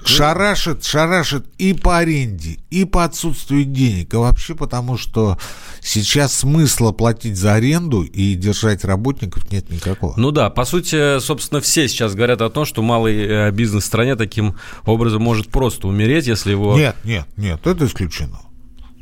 Шарашит, 0.04 0.84
шарашит 0.84 1.46
и 1.58 1.74
по 1.74 2.00
аренде, 2.00 2.58
и 2.70 2.86
по 2.86 3.04
отсутствию 3.04 3.66
денег, 3.66 4.14
и 4.14 4.18
вообще 4.18 4.56
потому, 4.56 4.98
что 4.98 5.38
сейчас 5.82 6.34
смысла 6.34 6.92
платить 6.92 7.38
за 7.38 7.54
аренду 7.54 8.02
и 8.02 8.34
держать 8.34 8.84
работников 8.84 9.52
нет 9.52 9.70
никакого. 9.70 10.14
Ну 10.18 10.32
да, 10.32 10.50
по 10.50 10.66
сути, 10.66 11.20
собственно, 11.20 11.62
все 11.62 11.88
сейчас 11.88 12.16
говорят 12.16 12.42
о 12.42 12.50
том, 12.50 12.66
что 12.66 12.82
малый 12.82 13.16
э, 13.16 13.52
бизнес 13.52 13.84
в 13.84 13.88
стране 13.88 14.16
таким 14.16 14.58
образом 14.86 15.22
может 15.22 15.50
просто 15.50 15.88
умереть, 15.88 16.28
если 16.28 16.52
его... 16.52 16.76
Нет, 16.76 16.96
нет, 17.04 17.26
нет, 17.38 17.66
это 17.66 17.86
исключено. 17.86 18.40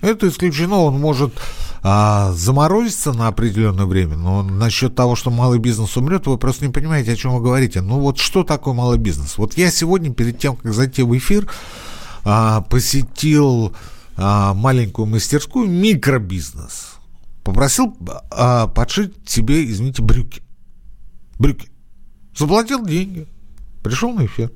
Это 0.01 0.27
исключено, 0.27 0.79
он 0.79 0.99
может 0.99 1.33
а, 1.81 2.31
заморозиться 2.33 3.13
на 3.13 3.27
определенное 3.27 3.85
время, 3.85 4.15
но 4.15 4.43
насчет 4.43 4.95
того, 4.95 5.15
что 5.15 5.29
малый 5.29 5.59
бизнес 5.59 5.95
умрет, 5.97 6.25
вы 6.27 6.37
просто 6.37 6.65
не 6.65 6.71
понимаете, 6.71 7.13
о 7.13 7.15
чем 7.15 7.35
вы 7.35 7.41
говорите. 7.41 7.81
Ну 7.81 7.99
вот 7.99 8.17
что 8.17 8.43
такое 8.43 8.73
малый 8.73 8.97
бизнес? 8.97 9.37
Вот 9.37 9.57
я 9.57 9.71
сегодня, 9.71 10.13
перед 10.13 10.39
тем, 10.39 10.55
как 10.55 10.73
зайти 10.73 11.03
в 11.03 11.17
эфир, 11.17 11.49
а, 12.23 12.61
посетил 12.61 13.73
а, 14.15 14.53
маленькую 14.53 15.05
мастерскую, 15.05 15.69
микробизнес. 15.69 16.95
Попросил 17.43 17.95
а, 18.31 18.67
подшить 18.67 19.13
себе, 19.25 19.69
извините, 19.69 20.01
брюки. 20.01 20.41
Брюки. 21.39 21.69
Заплатил 22.37 22.85
деньги. 22.85 23.27
Пришел 23.83 24.13
на 24.13 24.25
эфир. 24.25 24.51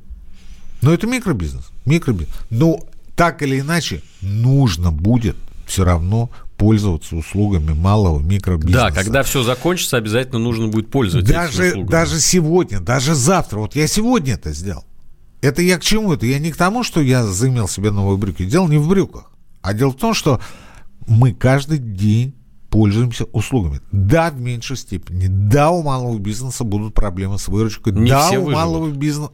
Но 0.82 0.94
это 0.94 1.08
микробизнес. 1.08 1.64
Микробизнес. 1.86 2.36
Но 2.50 2.80
так 3.16 3.42
или 3.42 3.60
иначе 3.60 4.02
нужно 4.22 4.92
будет 4.92 5.36
все 5.66 5.84
равно 5.84 6.30
пользоваться 6.58 7.16
услугами 7.16 7.74
малого 7.74 8.20
микробизнеса. 8.20 8.90
Да, 8.90 8.92
когда 8.92 9.24
все 9.24 9.44
закончится, 9.44 9.98
обязательно 9.98 10.40
нужно 10.40 10.68
будет 10.68 10.90
пользоваться 10.90 11.34
даже, 11.34 11.70
этими 11.70 11.84
Даже 11.84 12.20
сегодня, 12.20 12.80
даже 12.80 13.16
завтра. 13.16 13.60
Вот 13.60 13.76
я 13.76 13.88
сегодня 13.88 14.34
это 14.36 14.54
сделал. 14.54 14.86
Это 15.42 15.62
я 15.62 15.78
к 15.78 15.82
чему 15.82 16.14
это? 16.14 16.26
Я 16.26 16.40
не 16.40 16.52
к 16.52 16.56
тому, 16.56 16.84
что 16.84 17.02
я 17.02 17.26
заимел 17.26 17.68
себе 17.68 17.92
новые 17.92 18.18
брюки. 18.18 18.46
Дело 18.46 18.68
не 18.68 18.78
в 18.78 18.88
брюках. 18.88 19.32
А 19.62 19.74
дело 19.74 19.92
в 19.92 19.98
том, 19.98 20.14
что 20.14 20.40
мы 21.08 21.34
каждый 21.34 21.80
день 21.80 22.36
пользуемся 22.70 23.26
услугами. 23.26 23.82
Да, 23.92 24.32
в 24.32 24.40
меньшей 24.40 24.78
степени. 24.78 25.28
Да, 25.28 25.72
у 25.72 25.84
малого 25.84 26.18
бизнеса 26.18 26.64
будут 26.64 26.94
проблемы 26.94 27.40
с 27.40 27.48
выручкой. 27.48 27.94
Не 27.94 28.10
да, 28.10 28.28
у 28.28 28.30
выживут. 28.30 28.54
малого 28.54 28.90
бизнеса... 28.90 29.32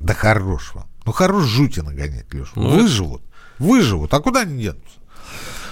Да 0.00 0.14
хорошего. 0.14 0.86
Ну, 1.08 1.12
хорош 1.12 1.44
жути 1.46 1.80
нагонять, 1.80 2.26
Леша. 2.34 2.50
Ну, 2.54 2.68
выживут. 2.68 3.22
Выживут. 3.58 4.12
А 4.12 4.20
куда 4.20 4.40
они 4.40 4.62
денутся? 4.62 4.98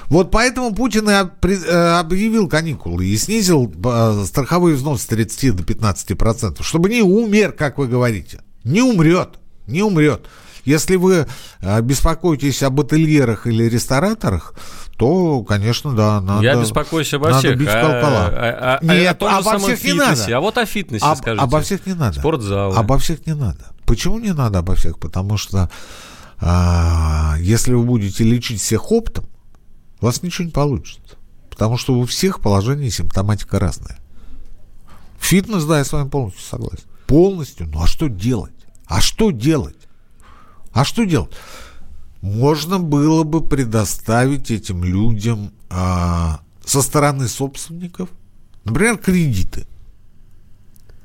Вот 0.07 0.31
поэтому 0.31 0.75
Путин 0.75 1.11
и 1.11 1.13
э, 1.13 1.99
объявил 1.99 2.49
каникулы 2.49 3.05
и 3.05 3.15
снизил 3.19 3.71
э, 3.85 4.25
страховые 4.25 4.77
взносы 4.77 5.03
с 5.03 5.07
30 5.07 5.57
до 5.57 5.63
15 5.63 6.17
процентов, 6.17 6.67
чтобы 6.67 6.89
не 6.89 7.03
умер, 7.03 7.53
как 7.53 7.77
вы 7.77 7.87
говорите. 7.87 8.41
Не 8.65 8.81
умрет. 8.81 9.39
Не 9.67 9.83
умрет. 9.83 10.25
Если 10.65 10.97
вы 10.97 11.27
э, 11.61 11.81
беспокоитесь 11.83 12.63
об 12.63 12.81
ательерах 12.81 13.47
или 13.47 13.65
рестораторах, 13.65 14.55
то, 14.97 15.43
конечно, 15.43 15.93
да, 15.93 16.23
надо... 16.23 16.43
Я 16.43 16.57
беспокоюсь 16.57 17.13
обо 17.13 17.27
надо 17.27 17.41
всех. 17.41 17.59
бить 17.59 17.69
а, 17.69 17.81
колокола. 17.83 18.27
А, 18.33 18.79
а, 18.81 18.85
Нет, 18.85 19.11
о 19.11 19.15
том 19.17 19.31
же 19.31 19.37
обо 19.37 19.59
всех 19.59 19.85
не 19.85 19.91
фитнесе. 19.91 20.21
надо. 20.23 20.37
А 20.39 20.41
вот 20.41 20.57
о 20.57 20.65
фитнесе 20.65 21.05
Об- 21.05 21.19
скажите. 21.19 21.45
Обо 21.45 21.61
всех 21.61 21.85
не 21.85 21.93
надо. 21.93 22.21
Спортзалы. 22.21 22.75
Обо 22.75 22.97
всех 22.97 23.27
не 23.27 23.35
надо. 23.35 23.76
Почему 23.87 24.19
не 24.19 24.33
надо 24.33 24.59
обо 24.59 24.75
всех? 24.75 24.99
Потому 24.99 25.37
что 25.37 25.71
а, 26.39 27.37
если 27.39 27.73
вы 27.73 27.85
будете 27.85 28.25
лечить 28.25 28.61
всех 28.61 28.91
оптом, 28.93 29.25
у 30.01 30.07
вас 30.07 30.23
ничего 30.23 30.47
не 30.47 30.53
получится. 30.53 31.17
Потому 31.51 31.79
что 31.79 31.95
у 31.99 32.05
всех 32.05 32.41
положение 32.41 32.89
и 32.89 32.91
симптоматика 32.91 33.59
разная. 33.59 33.99
Фитнес, 35.19 35.65
да, 35.65 35.79
я 35.79 35.85
с 35.85 35.93
вами 35.93 36.09
полностью 36.09 36.43
согласен. 36.45 36.85
Полностью. 37.07 37.67
Ну 37.69 37.83
а 37.83 37.87
что 37.87 38.09
делать? 38.09 38.53
А 38.87 39.01
что 39.01 39.31
делать? 39.31 39.77
А 40.73 40.85
что 40.85 41.05
делать? 41.05 41.33
Можно 42.21 42.79
было 42.79 43.23
бы 43.23 43.47
предоставить 43.47 44.51
этим 44.51 44.85
людям 44.85 45.53
а, 45.71 46.41
со 46.65 46.83
стороны 46.83 47.29
собственников, 47.29 48.11
например, 48.65 48.99
кредиты 48.99 49.67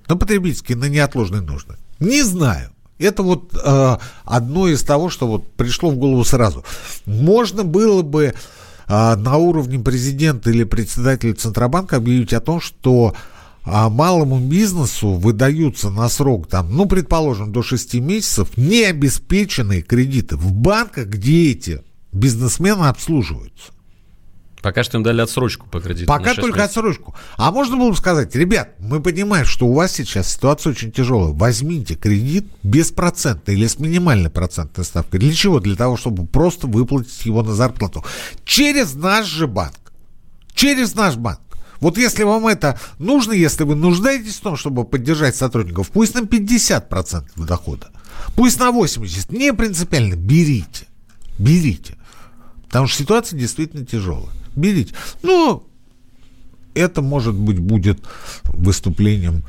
на 0.08 0.18
потребительские, 0.18 0.78
на 0.78 0.90
неотложные 0.90 1.42
нужды. 1.42 1.76
Не 2.02 2.24
знаю. 2.24 2.72
Это 3.00 3.24
вот 3.24 3.54
э, 3.56 3.98
одно 4.26 4.68
из 4.68 4.84
того, 4.84 5.10
что 5.10 5.28
вот 5.28 5.52
пришло 5.54 5.92
в 5.92 5.96
голову 5.96 6.24
сразу. 6.24 6.64
Можно 7.06 7.64
было 7.64 8.02
бы 8.02 8.34
э, 8.88 9.16
на 9.16 9.38
уровне 9.38 9.80
президента 9.80 10.50
или 10.50 10.64
председателя 10.64 11.34
Центробанка 11.34 11.98
объявить 11.98 12.34
о 12.34 12.42
том, 12.42 12.60
что 12.60 13.16
а 13.64 13.90
малому 13.90 14.40
бизнесу 14.40 15.10
выдаются 15.10 15.92
на 15.92 16.10
срок, 16.10 16.48
там, 16.48 16.76
ну, 16.76 16.88
предположим, 16.88 17.52
до 17.52 17.62
6 17.62 17.94
месяцев 17.96 18.50
необеспеченные 18.58 19.84
кредиты 19.84 20.36
в 20.36 20.52
банках, 20.52 21.08
где 21.08 21.52
эти 21.52 21.84
бизнесмены 22.12 22.86
обслуживаются. 22.86 23.72
Пока 24.62 24.84
что 24.84 24.98
им 24.98 25.04
дали 25.04 25.22
отсрочку 25.22 25.68
по 25.68 25.80
кредиту. 25.80 26.06
Пока 26.06 26.36
только 26.36 26.60
месяцев. 26.60 26.78
отсрочку. 26.78 27.16
А 27.36 27.52
можно 27.52 27.78
было 27.78 27.90
бы 27.90 27.98
сказать, 27.98 28.36
ребят, 28.36 28.76
мы 28.80 29.02
понимаем, 29.02 29.46
что 29.46 29.66
у 29.66 29.74
вас 29.74 29.92
сейчас 29.92 30.32
ситуация 30.32 30.72
очень 30.72 30.92
тяжелая. 30.92 31.34
Возьмите 31.34 31.96
кредит 31.96 32.46
без 32.62 32.92
процента 32.92 33.52
или 33.52 33.66
с 33.66 33.80
минимальной 33.80 34.30
процентной 34.30 34.86
ставкой. 34.86 35.20
Для 35.20 35.34
чего? 35.34 35.60
Для 35.60 35.76
того, 35.76 35.98
чтобы 35.98 36.28
просто 36.28 36.68
выплатить 36.68 37.26
его 37.26 37.42
на 37.42 37.56
зарплату. 37.56 38.06
Через 38.46 38.94
наш 38.94 39.26
же 39.26 39.48
банк. 39.48 39.74
Через 40.54 40.94
наш 40.94 41.16
банк. 41.16 41.40
Вот 41.80 41.98
если 41.98 42.24
вам 42.24 42.46
это 42.46 42.80
нужно, 43.00 43.34
если 43.34 43.64
вы 43.64 43.74
нуждаетесь 43.74 44.36
в 44.36 44.42
том, 44.42 44.56
чтобы 44.56 44.86
поддержать 44.86 45.36
сотрудников, 45.36 45.90
пусть 45.90 46.14
на 46.14 46.20
50% 46.20 47.24
дохода, 47.48 47.90
пусть 48.36 48.60
на 48.60 48.70
80%, 48.70 49.36
не 49.36 49.52
принципиально, 49.54 50.14
берите. 50.14 50.86
Берите. 51.40 51.96
Потому 52.68 52.86
что 52.86 53.00
ситуация 53.00 53.40
действительно 53.40 53.84
тяжелая 53.84 54.30
берите. 54.56 54.94
Ну, 55.24 55.64
это, 56.74 57.02
может 57.02 57.36
быть, 57.36 57.60
будет 57.60 58.00
выступлением 58.46 59.44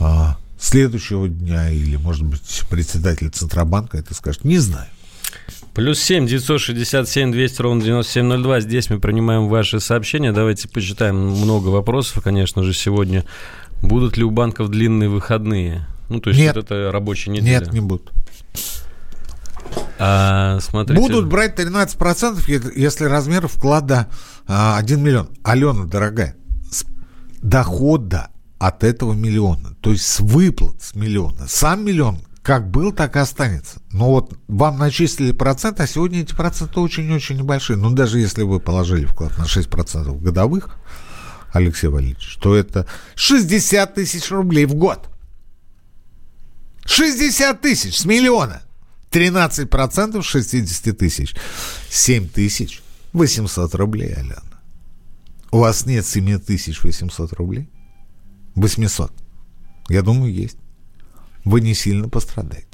а, 0.00 0.38
следующего 0.58 1.28
дня 1.28 1.70
или, 1.70 1.96
может 1.96 2.24
быть, 2.24 2.62
председатель 2.70 3.28
Центробанка 3.28 3.98
это 3.98 4.14
скажет. 4.14 4.44
Не 4.44 4.58
знаю. 4.58 4.88
Плюс 5.74 5.98
семь 6.00 6.26
девятьсот 6.26 6.60
шестьдесят 6.60 7.08
семь 7.08 7.32
двести 7.32 7.62
ровно 7.62 7.82
девяносто 7.82 8.12
семь 8.12 8.26
ноль 8.26 8.42
два. 8.42 8.60
Здесь 8.60 8.90
мы 8.90 9.00
принимаем 9.00 9.48
ваши 9.48 9.80
сообщения. 9.80 10.32
Давайте 10.32 10.68
почитаем 10.68 11.16
много 11.16 11.68
вопросов, 11.68 12.22
конечно 12.22 12.62
же, 12.62 12.74
сегодня. 12.74 13.24
Будут 13.80 14.16
ли 14.16 14.24
у 14.24 14.30
банков 14.30 14.68
длинные 14.68 15.08
выходные? 15.08 15.86
Ну, 16.10 16.20
то 16.20 16.28
есть 16.28 16.40
Нет. 16.40 16.56
вот 16.56 16.66
это 16.66 16.92
рабочая 16.92 17.30
неделя. 17.30 17.60
Нет, 17.60 17.72
не 17.72 17.80
будут. 17.80 18.12
А, 19.98 20.58
смотрите. 20.60 21.00
Будут 21.00 21.28
брать 21.28 21.58
13%, 21.58 22.72
если 22.76 23.04
размер 23.04 23.48
вклада 23.48 24.08
а, 24.46 24.76
1 24.78 25.02
миллион. 25.02 25.28
Алена, 25.42 25.84
дорогая, 25.84 26.36
с 26.70 26.84
дохода 27.40 28.30
от 28.58 28.84
этого 28.84 29.12
миллиона, 29.12 29.76
то 29.80 29.90
есть 29.90 30.06
с 30.06 30.20
выплат 30.20 30.80
с 30.82 30.94
миллиона. 30.94 31.46
Сам 31.48 31.84
миллион 31.84 32.18
как 32.42 32.70
был, 32.70 32.92
так 32.92 33.16
и 33.16 33.20
останется. 33.20 33.80
Но 33.92 34.10
вот 34.10 34.36
вам 34.48 34.78
начислили 34.78 35.32
процент, 35.32 35.80
а 35.80 35.86
сегодня 35.86 36.22
эти 36.22 36.34
проценты 36.34 36.80
очень-очень 36.80 37.36
небольшие. 37.36 37.76
Ну, 37.76 37.90
даже 37.90 38.18
если 38.18 38.42
вы 38.42 38.58
положили 38.58 39.06
вклад 39.06 39.38
на 39.38 39.44
6% 39.44 40.20
годовых, 40.20 40.76
Алексей 41.52 41.88
Валерьевич, 41.88 42.38
то 42.42 42.56
это 42.56 42.86
60 43.14 43.94
тысяч 43.94 44.30
рублей 44.30 44.66
в 44.66 44.74
год. 44.74 45.08
60 46.84 47.60
тысяч 47.60 47.98
с 47.98 48.04
миллиона. 48.04 48.62
13% 49.12 50.22
60 50.22 50.98
тысяч. 50.98 51.34
7 51.90 52.28
тысяч 52.28 52.82
800 53.12 53.74
рублей, 53.74 54.14
Алена. 54.14 54.42
У 55.50 55.58
вас 55.58 55.86
нет 55.86 56.06
7 56.06 56.38
тысяч 56.38 56.82
800 56.82 57.32
рублей? 57.34 57.68
800. 58.54 59.12
Я 59.88 60.02
думаю, 60.02 60.32
есть. 60.32 60.56
Вы 61.44 61.60
не 61.60 61.74
сильно 61.74 62.08
пострадаете. 62.08 62.66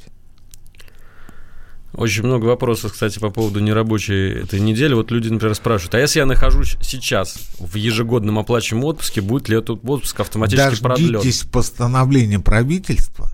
Очень 1.93 2.23
много 2.23 2.45
вопросов, 2.45 2.93
кстати, 2.93 3.17
по 3.17 3.31
поводу 3.31 3.59
нерабочей 3.59 4.43
этой 4.43 4.59
недели. 4.59 4.93
Вот 4.93 5.09
люди, 5.11 5.27
например, 5.29 5.55
спрашивают, 5.55 5.95
а 5.95 5.99
если 5.99 6.19
я 6.19 6.25
нахожусь 6.25 6.77
сейчас 6.81 7.39
в 7.57 7.75
ежегодном 7.75 8.37
оплачиваемом 8.37 8.89
отпуске, 8.89 9.21
будет 9.21 9.49
ли 9.49 9.57
этот 9.57 9.79
отпуск 9.83 10.19
автоматически 10.19 10.81
продлен? 10.81 11.13
Дождитесь 11.13 11.43
постановления 11.43 12.39
правительства 12.39 13.31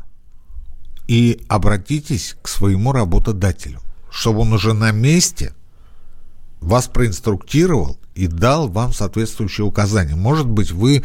и 1.07 1.43
обратитесь 1.47 2.35
к 2.41 2.47
своему 2.47 2.91
работодателю, 2.91 3.79
чтобы 4.09 4.41
он 4.41 4.53
уже 4.53 4.73
на 4.73 4.91
месте 4.91 5.53
вас 6.61 6.87
проинструктировал 6.87 7.97
и 8.15 8.27
дал 8.27 8.67
вам 8.69 8.93
соответствующие 8.93 9.65
указания. 9.65 10.15
Может 10.15 10.47
быть, 10.47 10.71
вы 10.71 11.03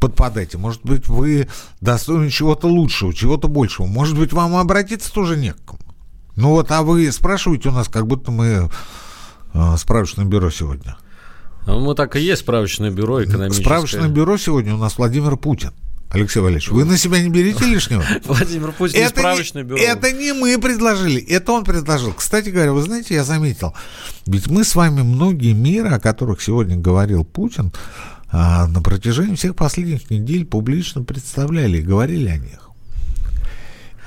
подпадаете, 0.00 0.58
может 0.58 0.82
быть, 0.84 1.08
вы 1.08 1.48
достойны 1.80 2.30
чего-то 2.30 2.66
лучшего, 2.68 3.12
чего-то 3.12 3.48
большего, 3.48 3.86
может 3.86 4.18
быть, 4.18 4.32
вам 4.32 4.56
обратиться 4.56 5.12
тоже 5.12 5.36
не 5.36 5.52
к 5.52 5.64
кому. 5.64 5.80
Ну 6.36 6.50
вот, 6.50 6.70
а 6.70 6.82
вы 6.82 7.10
спрашиваете 7.12 7.70
у 7.70 7.72
нас, 7.72 7.88
как 7.88 8.06
будто 8.06 8.30
мы 8.30 8.70
э, 9.54 9.76
справочное 9.78 10.26
бюро 10.26 10.50
сегодня. 10.50 10.96
Ну, 11.66 11.80
мы 11.80 11.94
так 11.94 12.14
и 12.14 12.20
есть 12.20 12.42
справочное 12.42 12.90
бюро 12.90 13.24
экономическое. 13.24 13.64
Справочное 13.64 14.08
бюро 14.08 14.36
сегодня 14.36 14.74
у 14.74 14.78
нас 14.78 14.98
Владимир 14.98 15.36
Путин. 15.36 15.72
Алексей 16.16 16.40
Валерьевич, 16.40 16.70
вы 16.70 16.84
на 16.84 16.96
себя 16.96 17.22
не 17.22 17.28
берите 17.28 17.64
лишнего? 17.66 18.04
Владимир 18.24 18.72
Путин 18.72 19.00
это 19.00 19.20
справочное 19.20 19.62
бюро. 19.62 19.78
Это 19.78 20.12
не 20.12 20.32
мы 20.32 20.58
предложили, 20.58 21.22
это 21.22 21.52
он 21.52 21.64
предложил. 21.64 22.12
Кстати 22.12 22.48
говоря, 22.48 22.72
вы 22.72 22.82
знаете, 22.82 23.14
я 23.14 23.24
заметил, 23.24 23.74
ведь 24.26 24.48
мы 24.48 24.64
с 24.64 24.74
вами 24.74 25.02
многие 25.02 25.52
миры, 25.52 25.90
о 25.90 26.00
которых 26.00 26.40
сегодня 26.40 26.76
говорил 26.76 27.24
Путин, 27.24 27.72
а, 28.30 28.66
на 28.66 28.82
протяжении 28.82 29.34
всех 29.34 29.54
последних 29.54 30.10
недель 30.10 30.44
публично 30.44 31.04
представляли 31.04 31.78
и 31.78 31.82
говорили 31.82 32.28
о 32.28 32.38
них. 32.38 32.70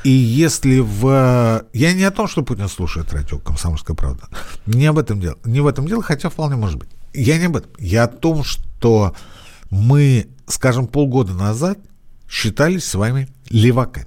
И 0.04 0.10
если 0.10 0.80
в... 0.80 1.66
Я 1.74 1.94
не 1.94 2.04
о 2.04 2.12
том, 2.12 2.28
что 2.28 2.44
Путин 2.44 2.70
слушает 2.70 3.12
радио 3.12 3.38
«Комсомольская 3.38 3.96
правда». 3.96 4.30
Не 4.66 4.86
об 4.86 4.98
этом 4.98 5.20
дело. 5.20 5.38
Не 5.44 5.60
в 5.60 5.68
этом 5.68 5.88
дело, 5.88 6.02
хотя 6.02 6.30
вполне 6.30 6.56
может 6.56 6.80
быть. 6.80 6.90
Я 7.14 7.38
не 7.38 7.46
об 7.46 7.58
этом. 7.58 7.72
Я 7.80 8.04
о 8.04 8.08
том, 8.08 8.44
что 8.44 9.14
мы, 9.70 10.30
скажем, 10.48 10.88
полгода 10.88 11.34
назад 11.34 11.80
считались 12.30 12.86
с 12.86 12.96
вами 12.96 13.28
леваками. 13.50 14.06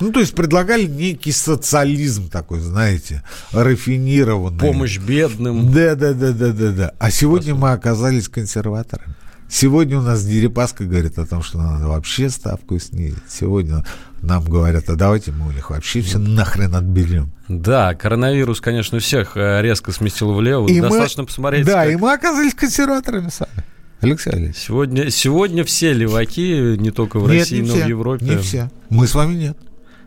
Ну, 0.00 0.10
то 0.10 0.20
есть 0.20 0.34
предлагали 0.34 0.86
некий 0.86 1.30
социализм 1.30 2.28
такой, 2.28 2.58
знаете, 2.58 3.22
рафинированный. 3.52 4.58
Помощь 4.58 4.98
бедным. 4.98 5.72
Да, 5.72 5.94
да, 5.94 6.12
да, 6.12 6.32
да, 6.32 6.52
да, 6.52 6.70
да. 6.72 6.92
А 6.98 7.10
сегодня 7.10 7.54
мы 7.54 7.70
оказались 7.70 8.28
консерваторами. 8.28 9.14
Сегодня 9.48 9.98
у 9.98 10.02
нас 10.02 10.24
Дерипаска 10.24 10.84
говорит 10.84 11.16
о 11.18 11.26
том, 11.26 11.42
что 11.42 11.58
надо 11.58 11.86
вообще 11.86 12.28
ставку 12.28 12.78
снизить. 12.80 13.22
Сегодня 13.28 13.84
нам 14.20 14.42
говорят, 14.42 14.88
а 14.88 14.96
давайте 14.96 15.30
мы 15.30 15.46
у 15.48 15.52
них 15.52 15.70
вообще 15.70 16.00
все 16.00 16.18
нахрен 16.18 16.74
отберем. 16.74 17.30
Да, 17.46 17.94
коронавирус, 17.94 18.60
конечно, 18.60 18.98
всех 18.98 19.36
э, 19.36 19.62
резко 19.62 19.92
сместил 19.92 20.32
влево. 20.32 20.66
И 20.66 20.80
Достаточно 20.80 21.22
мы, 21.22 21.26
посмотреть. 21.28 21.66
Да, 21.66 21.84
как... 21.84 21.92
и 21.92 21.96
мы 21.96 22.12
оказались 22.12 22.54
консерваторами 22.54 23.28
сами. 23.28 23.64
Алексей 24.00 24.30
Алексеевич. 24.30 24.56
Сегодня, 24.56 25.10
сегодня 25.10 25.64
все 25.64 25.92
леваки, 25.92 26.76
не 26.78 26.90
только 26.90 27.18
в 27.18 27.30
нет, 27.30 27.40
России, 27.40 27.60
но 27.62 27.74
все, 27.74 27.84
в 27.84 27.88
Европе. 27.88 28.24
Не 28.24 28.36
все. 28.38 28.70
Мы 28.90 29.06
с 29.06 29.14
вами 29.14 29.34
нет. 29.34 29.56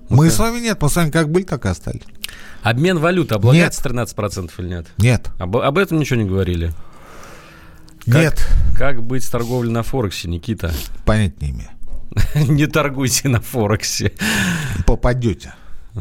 Мы, 0.10 0.18
мы 0.18 0.30
с 0.30 0.40
вами 0.40 0.60
нет, 0.60 0.82
мы 0.82 0.90
с 0.90 0.96
вами 0.96 1.10
как 1.10 1.30
были, 1.30 1.44
так 1.44 1.66
и 1.66 1.70
остались. 1.70 2.04
Обмен 2.62 3.00
валют 3.00 3.32
облагается 3.32 3.82
нет. 3.90 4.10
13% 4.10 4.52
или 4.58 4.68
нет? 4.68 4.88
Нет. 4.98 5.30
Об, 5.38 5.58
об 5.58 5.78
этом 5.78 6.00
ничего 6.00 6.20
не 6.20 6.28
говорили. 6.28 6.74
Как, 8.06 8.16
нет. 8.16 8.48
Как 8.76 9.04
быть 9.04 9.24
с 9.24 9.30
торговлей 9.30 9.72
на 9.72 9.84
Форексе, 9.84 10.30
Никита? 10.30 10.74
Понять 11.06 11.42
не 11.42 11.52
имею. 11.52 11.70
Не 12.48 12.68
торгуйте 12.68 13.30
на 13.30 13.42
Форексе. 13.42 14.14
Попадете. 14.86 15.54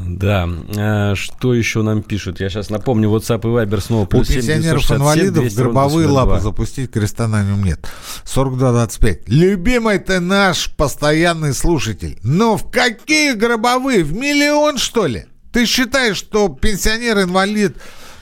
Да. 0.05 0.49
А, 0.77 1.15
что 1.15 1.55
еще 1.55 1.83
нам 1.83 2.03
пишут? 2.03 2.41
Я 2.41 2.51
сейчас 2.51 2.71
напомню, 2.71 3.09
WhatsApp 3.11 3.41
и 3.41 3.47
Viber 3.47 3.81
снова 3.81 4.07
плюс 4.07 4.29
У 4.29 4.33
пенсионеров-инвалидов 4.33 5.55
гробовые 5.55 6.09
лапы 6.09 6.41
запустить 6.41 6.91
креста 6.91 7.29
на 7.29 7.43
нем 7.43 7.65
нет. 7.65 7.87
42-25. 8.25 9.23
Любимый 9.27 9.99
ты 9.99 10.21
наш 10.21 10.71
постоянный 10.75 11.55
слушатель. 11.55 12.19
Но 12.23 12.57
в 12.57 12.71
какие 12.71 13.33
гробовые? 13.33 14.05
В 14.05 14.13
миллион, 14.13 14.79
что 14.79 15.07
ли? 15.07 15.27
Ты 15.53 15.65
считаешь, 15.65 16.17
что 16.17 16.49
пенсионер-инвалид 16.49 17.77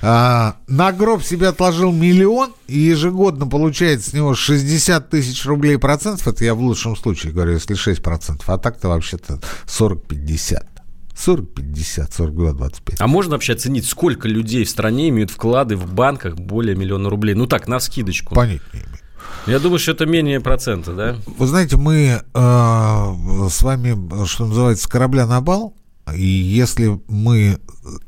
а, 0.06 0.56
на 0.68 0.92
гроб 0.92 1.22
себе 1.22 1.48
отложил 1.48 1.90
миллион 1.90 2.52
и 2.68 2.78
ежегодно 2.78 3.46
получает 3.46 4.04
с 4.04 4.12
него 4.12 4.34
60 4.34 5.08
тысяч 5.08 5.46
рублей 5.46 5.78
процентов, 5.78 6.28
это 6.28 6.44
я 6.44 6.54
в 6.54 6.60
лучшем 6.60 6.94
случае 6.94 7.32
говорю, 7.32 7.54
если 7.54 7.74
6 7.74 8.02
процентов, 8.02 8.48
а 8.50 8.58
так-то 8.58 8.88
вообще-то 8.88 9.40
40-50. 9.66 10.73
40, 11.16 11.54
50, 11.54 12.12
42, 12.12 12.52
25. 12.52 13.00
А 13.00 13.06
можно 13.06 13.32
вообще 13.32 13.52
оценить, 13.52 13.86
сколько 13.86 14.28
людей 14.28 14.64
в 14.64 14.68
стране 14.68 15.08
имеют 15.10 15.30
вклады 15.30 15.76
в 15.76 15.92
банках 15.92 16.36
более 16.36 16.76
миллиона 16.76 17.08
рублей? 17.08 17.34
Ну 17.34 17.46
так, 17.46 17.68
на 17.68 17.80
скидочку. 17.80 18.34
Понять 18.34 18.62
не 18.72 18.80
имею. 18.80 18.98
Я 19.46 19.58
думаю, 19.58 19.78
что 19.78 19.92
это 19.92 20.06
менее 20.06 20.40
процента, 20.40 20.94
да? 20.94 21.16
Вы 21.26 21.46
знаете, 21.46 21.76
мы 21.76 22.22
э, 22.22 22.22
с 22.34 23.62
вами, 23.62 24.26
что 24.26 24.46
называется, 24.46 24.84
с 24.84 24.86
корабля 24.86 25.26
на 25.26 25.40
бал, 25.40 25.74
и 26.14 26.24
если 26.24 27.00
мы 27.08 27.58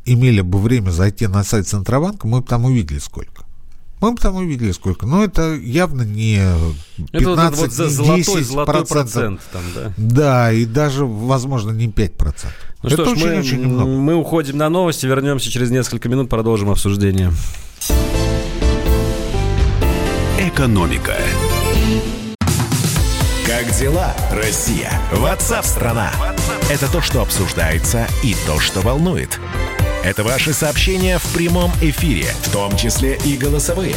имели 0.04 0.40
бы 0.40 0.58
время 0.58 0.90
зайти 0.90 1.26
на 1.26 1.44
сайт 1.44 1.66
Центробанка, 1.66 2.26
мы 2.26 2.40
бы 2.40 2.46
там 2.46 2.64
увидели 2.64 2.98
сколько. 2.98 3.44
Мы 4.00 4.12
бы 4.12 4.18
там 4.18 4.36
увидели 4.36 4.72
сколько. 4.72 5.06
Но 5.06 5.24
это 5.24 5.54
явно 5.54 6.02
не 6.02 6.42
15, 7.12 7.12
это 7.12 7.30
вот, 7.30 7.56
вот 7.56 7.78
не 7.78 7.88
золотой, 7.88 8.16
10 8.16 8.46
золотой 8.46 8.86
процент. 8.86 9.40
Там, 9.52 9.62
да? 9.74 9.92
да, 9.96 10.52
и 10.52 10.66
даже, 10.66 11.06
возможно, 11.06 11.70
не 11.70 11.88
5 11.88 12.12
процентов. 12.14 12.75
Ну 12.86 12.92
это 12.92 13.04
что 13.04 13.16
ж, 13.16 13.18
очень, 13.18 13.26
мы, 13.26 13.38
очень 13.40 13.60
немного. 13.62 13.90
мы 13.90 14.14
уходим 14.14 14.58
на 14.58 14.68
новости, 14.68 15.06
вернемся 15.06 15.50
через 15.50 15.72
несколько 15.72 16.08
минут, 16.08 16.30
продолжим 16.30 16.70
обсуждение. 16.70 17.32
Экономика. 20.38 21.16
Как 23.44 23.76
дела, 23.76 24.14
Россия? 24.30 24.92
Ватсап-страна! 25.10 26.12
Это 26.70 26.90
то, 26.90 27.00
что 27.00 27.22
обсуждается 27.22 28.06
и 28.22 28.36
то, 28.46 28.60
что 28.60 28.82
волнует. 28.82 29.40
Это 30.04 30.22
ваши 30.22 30.52
сообщения 30.52 31.18
в 31.18 31.34
прямом 31.34 31.72
эфире, 31.82 32.26
в 32.42 32.52
том 32.52 32.76
числе 32.76 33.18
и 33.24 33.36
голосовые. 33.36 33.96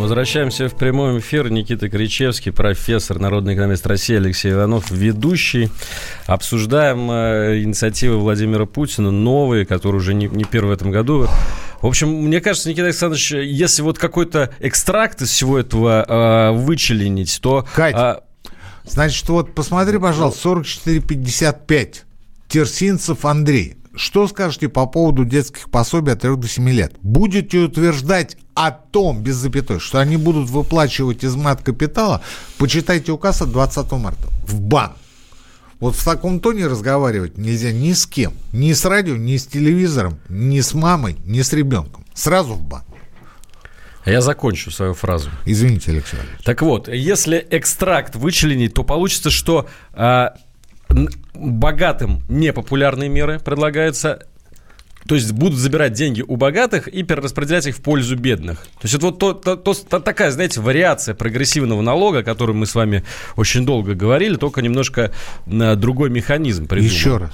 Возвращаемся 0.00 0.70
в 0.70 0.74
прямой 0.76 1.18
эфир. 1.18 1.50
Никита 1.50 1.90
Кричевский, 1.90 2.52
профессор, 2.52 3.18
народный 3.18 3.54
экономист 3.54 3.86
России 3.86 4.16
Алексей 4.16 4.50
Иванов, 4.52 4.90
ведущий. 4.90 5.68
Обсуждаем 6.24 7.10
э, 7.10 7.60
инициативы 7.62 8.16
Владимира 8.16 8.64
Путина, 8.64 9.10
новые, 9.10 9.66
которые 9.66 10.00
уже 10.00 10.14
не, 10.14 10.26
не 10.26 10.44
первые 10.44 10.70
в 10.70 10.78
этом 10.78 10.90
году. 10.90 11.28
В 11.82 11.86
общем, 11.86 12.08
мне 12.08 12.40
кажется, 12.40 12.70
Никита 12.70 12.86
Александрович, 12.86 13.30
если 13.32 13.82
вот 13.82 13.98
какой-то 13.98 14.54
экстракт 14.58 15.20
из 15.20 15.28
всего 15.28 15.58
этого 15.58 16.06
э, 16.08 16.52
вычленить, 16.52 17.38
то... 17.42 17.66
Кать, 17.74 17.94
э, 17.94 18.20
Значит, 18.84 19.28
вот 19.28 19.54
посмотри, 19.54 19.98
пожалуйста, 19.98 20.48
44,55. 20.48 21.96
Терсинцев 22.48 23.26
Андрей. 23.26 23.76
Что 23.94 24.28
скажете 24.28 24.68
по 24.68 24.86
поводу 24.86 25.24
детских 25.24 25.68
пособий 25.68 26.12
от 26.12 26.20
3 26.20 26.36
до 26.36 26.46
7 26.46 26.68
лет? 26.70 26.94
Будете 27.02 27.58
утверждать 27.58 28.36
о 28.54 28.70
том, 28.70 29.22
без 29.22 29.34
запятой, 29.36 29.80
что 29.80 29.98
они 29.98 30.16
будут 30.16 30.48
выплачивать 30.48 31.24
из 31.24 31.34
мат 31.34 31.62
капитала, 31.62 32.22
почитайте 32.58 33.10
указ 33.10 33.42
от 33.42 33.50
20 33.50 33.90
марта. 33.92 34.28
В 34.44 34.60
бан. 34.60 34.92
Вот 35.80 35.96
в 35.96 36.04
таком 36.04 36.40
тоне 36.40 36.66
разговаривать 36.66 37.38
нельзя 37.38 37.72
ни 37.72 37.92
с 37.92 38.06
кем. 38.06 38.34
Ни 38.52 38.72
с 38.72 38.84
радио, 38.84 39.16
ни 39.16 39.36
с 39.36 39.46
телевизором, 39.46 40.20
ни 40.28 40.60
с 40.60 40.74
мамой, 40.74 41.16
ни 41.24 41.40
с 41.42 41.52
ребенком. 41.52 42.04
Сразу 42.14 42.54
в 42.54 42.62
бан. 42.62 42.82
Я 44.06 44.20
закончу 44.20 44.70
свою 44.70 44.94
фразу. 44.94 45.30
Извините, 45.44 45.90
Алексей 45.90 46.16
Валерьевич. 46.16 46.44
Так 46.44 46.62
вот, 46.62 46.88
если 46.88 47.46
экстракт 47.50 48.14
вычленить, 48.14 48.74
то 48.74 48.82
получится, 48.82 49.30
что 49.30 49.68
а, 49.92 50.34
богатым 51.34 52.22
непопулярные 52.28 53.08
меры 53.08 53.38
предлагаются, 53.38 54.26
то 55.06 55.14
есть 55.14 55.32
будут 55.32 55.58
забирать 55.58 55.92
деньги 55.92 56.22
у 56.22 56.36
богатых 56.36 56.88
и 56.88 57.02
перераспределять 57.02 57.66
их 57.66 57.76
в 57.76 57.80
пользу 57.80 58.16
бедных. 58.16 58.60
То 58.60 58.82
есть 58.82 58.94
это 58.94 59.06
вот 59.06 59.18
то, 59.18 59.32
то, 59.32 59.56
то, 59.56 60.00
такая, 60.00 60.30
знаете, 60.30 60.60
вариация 60.60 61.14
прогрессивного 61.14 61.82
налога, 61.82 62.18
о 62.18 62.22
котором 62.22 62.58
мы 62.58 62.66
с 62.66 62.74
вами 62.74 63.04
очень 63.36 63.64
долго 63.64 63.94
говорили, 63.94 64.36
только 64.36 64.62
немножко 64.62 65.12
на 65.46 65.76
другой 65.76 66.10
механизм 66.10 66.66
придуман. 66.66 66.92
Еще 66.92 67.16
раз 67.16 67.32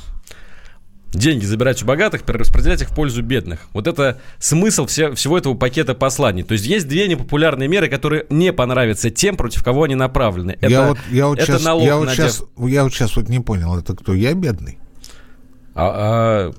деньги 1.17 1.45
забирать 1.45 1.83
у 1.83 1.87
богатых, 1.87 2.23
перераспределять 2.23 2.83
их 2.83 2.91
в 2.91 2.95
пользу 2.95 3.23
бедных. 3.23 3.61
Вот 3.73 3.87
это 3.87 4.21
смысл 4.39 4.87
все, 4.87 5.15
всего 5.15 5.39
этого 5.39 5.55
пакета 5.55 5.95
посланий. 5.95 6.43
То 6.43 6.53
есть 6.53 6.67
есть 6.67 6.87
две 6.89 7.09
непопулярные 7.09 7.69
меры, 7.69 7.89
которые 7.89 8.27
не 8.31 8.53
понравятся 8.53 9.11
тем, 9.11 9.37
против 9.37 9.65
кого 9.65 9.85
они 9.85 9.95
направлены. 9.95 10.53
Это, 10.61 10.69
я 10.69 10.89
вот, 10.89 10.99
я 11.11 11.27
вот 11.27 11.39
это 11.39 11.53
сейчас, 11.53 11.65
налог 11.65 11.85
я 11.85 11.97
вот 11.97 12.07
на 12.07 12.15
сейчас, 12.15 12.43
я 12.59 12.85
вот 12.85 12.93
сейчас 12.93 13.17
вот 13.17 13.29
не 13.29 13.41
понял, 13.41 13.77
это 13.79 13.95
кто, 13.95 14.15
я 14.15 14.35
бедный? 14.35 14.79
А, 15.75 15.93
а, 15.95 16.53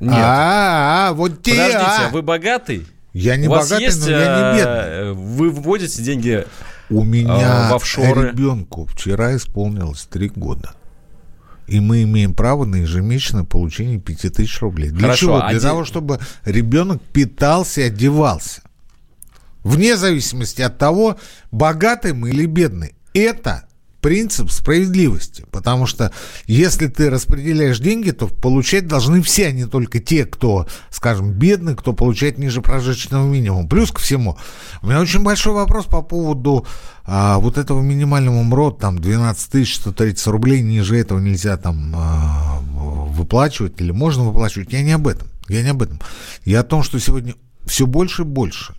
нет. 0.00 0.12
А, 0.14 1.08
а, 1.08 1.12
вот 1.12 1.42
те, 1.42 1.52
Подождите, 1.52 1.84
а 1.84 2.08
вы 2.10 2.22
богатый? 2.22 2.86
Я 3.12 3.36
не 3.36 3.48
У 3.48 3.50
богатый, 3.50 3.82
есть, 3.82 4.04
но 4.04 4.10
я 4.10 4.18
не 4.18 4.24
а, 4.24 4.54
бедный. 4.54 5.12
Вы 5.14 5.50
вводите 5.50 6.02
деньги 6.02 6.46
У 6.88 7.04
меня 7.04 7.68
в 7.70 7.74
офшоры. 7.74 8.28
ребенку 8.28 8.86
вчера 8.86 9.34
исполнилось 9.36 10.02
три 10.10 10.28
года. 10.28 10.74
И 11.70 11.78
мы 11.78 12.02
имеем 12.02 12.34
право 12.34 12.64
на 12.64 12.76
ежемесячное 12.76 13.44
получение 13.44 14.00
5000 14.00 14.60
рублей. 14.60 14.90
Для 14.90 15.02
Хорошо, 15.02 15.26
чего? 15.26 15.36
а 15.36 15.50
Для 15.50 15.60
де... 15.60 15.66
того, 15.66 15.84
чтобы 15.84 16.18
ребенок 16.44 17.00
питался 17.00 17.82
и 17.82 17.84
одевался. 17.84 18.62
Вне 19.62 19.96
зависимости 19.96 20.62
от 20.62 20.78
того, 20.78 21.16
богатый 21.52 22.12
мы 22.12 22.30
или 22.30 22.46
бедный. 22.46 22.94
Это 23.14 23.68
принцип 24.00 24.50
справедливости. 24.50 25.44
Потому 25.50 25.86
что 25.86 26.12
если 26.46 26.88
ты 26.88 27.10
распределяешь 27.10 27.78
деньги, 27.78 28.10
то 28.10 28.28
получать 28.28 28.86
должны 28.86 29.22
все, 29.22 29.48
а 29.48 29.52
не 29.52 29.66
только 29.66 30.00
те, 30.00 30.24
кто, 30.24 30.66
скажем, 30.90 31.32
бедный, 31.32 31.76
кто 31.76 31.92
получает 31.92 32.38
ниже 32.38 32.62
прожиточного 32.62 33.26
минимума. 33.26 33.68
Плюс 33.68 33.90
ко 33.92 34.00
всему, 34.00 34.36
у 34.82 34.86
меня 34.86 35.00
очень 35.00 35.22
большой 35.22 35.52
вопрос 35.52 35.86
по 35.86 36.02
поводу 36.02 36.66
а, 37.04 37.38
вот 37.38 37.58
этого 37.58 37.80
минимального 37.80 38.42
МРОД, 38.42 38.78
там 38.78 38.98
12 38.98 39.68
130 39.68 40.26
рублей, 40.28 40.62
ниже 40.62 40.96
этого 40.96 41.18
нельзя 41.18 41.56
там 41.56 41.92
а, 41.96 42.60
выплачивать 42.60 43.80
или 43.80 43.90
можно 43.90 44.24
выплачивать. 44.24 44.72
Я 44.72 44.82
не 44.82 44.92
об 44.92 45.06
этом. 45.06 45.28
Я 45.48 45.62
не 45.62 45.70
об 45.70 45.82
этом. 45.82 46.00
Я 46.44 46.60
о 46.60 46.64
том, 46.64 46.82
что 46.82 46.98
сегодня 47.00 47.34
все 47.66 47.86
больше 47.86 48.22
и 48.22 48.24
больше, 48.24 48.74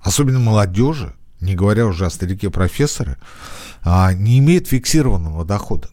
особенно 0.00 0.38
молодежи, 0.38 1.14
не 1.40 1.54
говоря 1.54 1.86
уже 1.86 2.06
о 2.06 2.10
старике-профессоре, 2.10 3.16
не 4.14 4.38
имеет 4.38 4.68
фиксированного 4.68 5.44
дохода. 5.44 5.88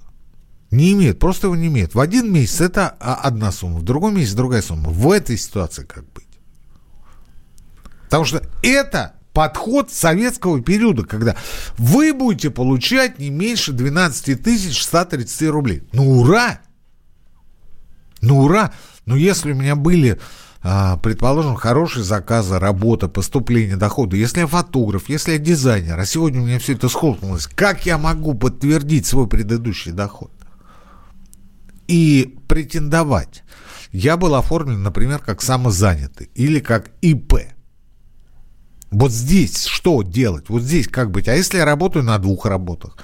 Не 0.72 0.91
имеет, 0.91 1.20
просто 1.20 1.48
его 1.48 1.56
не 1.56 1.68
имеет. 1.68 1.96
В 1.96 2.00
один 2.00 2.32
месяц 2.32 2.60
это 2.60 2.89
одна 2.89 3.52
сумма, 3.52 3.80
в 3.80 3.84
другой 3.84 4.12
месяц 4.12 4.34
другая 4.34 4.62
сумма. 4.62 4.89
В 4.89 5.12
этой 5.12 5.38
ситуации 5.38 5.86
как 5.86 6.04
быть? 6.14 6.26
Потому 8.04 8.26
что 8.26 8.43
это 8.62 9.14
подход 9.34 9.91
советского 9.91 10.62
периода, 10.62 11.04
когда 11.04 11.36
вы 11.78 12.14
будете 12.14 12.50
получать 12.50 13.20
не 13.20 13.30
меньше 13.30 13.72
12 13.72 14.41
тысяч 14.43 14.84
130 14.84 15.50
рублей. 15.50 15.84
Ну, 15.93 16.20
ура! 16.20 16.60
Ну, 18.22 18.39
ура! 18.39 18.74
Но 19.06 19.16
если 19.16 19.52
у 19.52 19.56
меня 19.56 19.76
были 19.76 20.12
а, 20.14 20.20
предположим, 21.03 21.55
хорошие 21.55 22.03
заказы, 22.03 22.57
работа, 22.57 23.07
поступление, 23.07 23.76
дохода, 23.76 24.16
если 24.16 24.39
я 24.39 24.47
фотограф, 24.47 25.09
если 25.09 25.34
я 25.34 25.38
дизайнер, 25.38 25.99
а 25.99 26.05
сегодня 26.07 26.41
у 26.41 26.45
меня 26.45 26.57
все 26.57 26.74
это 26.74 26.89
схлопнулось, 26.89 27.45
как 27.45 27.86
я 27.86 27.99
могу 27.99 28.34
подтвердить 28.34 29.05
свой 29.05 29.28
предыдущий 29.28 29.91
доход? 29.91 30.32
И 31.88 32.39
претендовать. 32.47 33.43
Я 33.91 34.18
был 34.18 34.34
оформлен, 34.34 34.82
например, 34.82 35.20
как 35.20 35.43
самозанятый 35.43 36.32
или 36.34 36.59
как 36.59 36.89
ИП. 37.01 37.36
Вот 38.89 39.11
здесь 39.11 39.66
что 39.66 40.01
делать? 40.01 40.49
Вот 40.49 40.63
здесь 40.63 40.88
как 40.88 41.11
быть? 41.11 41.28
А 41.28 41.36
если 41.36 41.57
я 41.57 41.66
работаю 41.66 42.03
на 42.03 42.18
двух 42.18 42.47
работах? 42.47 42.97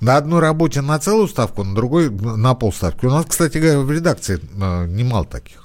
На 0.00 0.16
одной 0.16 0.40
работе 0.40 0.82
на 0.82 1.00
целую 1.00 1.26
ставку, 1.26 1.64
на 1.64 1.74
другой 1.74 2.10
на 2.10 2.54
полставки. 2.54 3.06
У 3.06 3.10
нас, 3.10 3.26
кстати 3.26 3.58
говоря, 3.58 3.80
в 3.80 3.90
редакции 3.90 4.38
э, 4.40 4.86
немало 4.86 5.24
таких. 5.24 5.61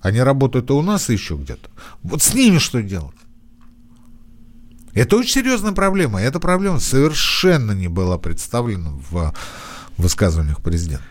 Они 0.00 0.20
работают 0.20 0.70
и 0.70 0.72
у 0.72 0.82
нас, 0.82 1.10
и 1.10 1.12
еще 1.12 1.34
где-то. 1.36 1.68
Вот 2.02 2.22
с 2.22 2.34
ними 2.34 2.58
что 2.58 2.82
делать? 2.82 3.16
Это 4.92 5.16
очень 5.16 5.32
серьезная 5.32 5.72
проблема. 5.72 6.20
И 6.20 6.24
эта 6.24 6.40
проблема 6.40 6.80
совершенно 6.80 7.72
не 7.72 7.88
была 7.88 8.18
представлена 8.18 8.90
в 9.10 9.34
высказываниях 9.98 10.60
президента. 10.60 11.04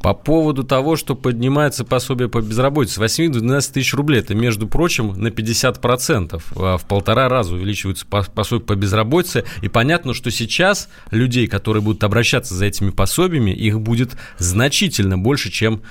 По 0.00 0.14
поводу 0.14 0.62
того, 0.62 0.94
что 0.94 1.16
поднимается 1.16 1.84
пособие 1.84 2.28
по 2.28 2.40
безработице 2.40 2.94
с 2.94 2.98
8 2.98 3.32
до 3.32 3.40
12 3.40 3.72
тысяч 3.72 3.92
рублей, 3.92 4.20
это, 4.20 4.34
между 4.34 4.68
прочим, 4.68 5.08
на 5.20 5.28
50%. 5.28 6.42
А 6.54 6.78
в 6.78 6.84
полтора 6.86 7.28
раза 7.28 7.54
увеличивается 7.54 8.06
пособие 8.06 8.64
по 8.64 8.76
безработице. 8.76 9.44
И 9.62 9.68
понятно, 9.68 10.14
что 10.14 10.30
сейчас 10.30 10.88
людей, 11.10 11.48
которые 11.48 11.82
будут 11.82 12.04
обращаться 12.04 12.54
за 12.54 12.66
этими 12.66 12.90
пособиями, 12.90 13.50
их 13.50 13.80
будет 13.80 14.16
значительно 14.38 15.18
больше, 15.18 15.50
чем 15.50 15.82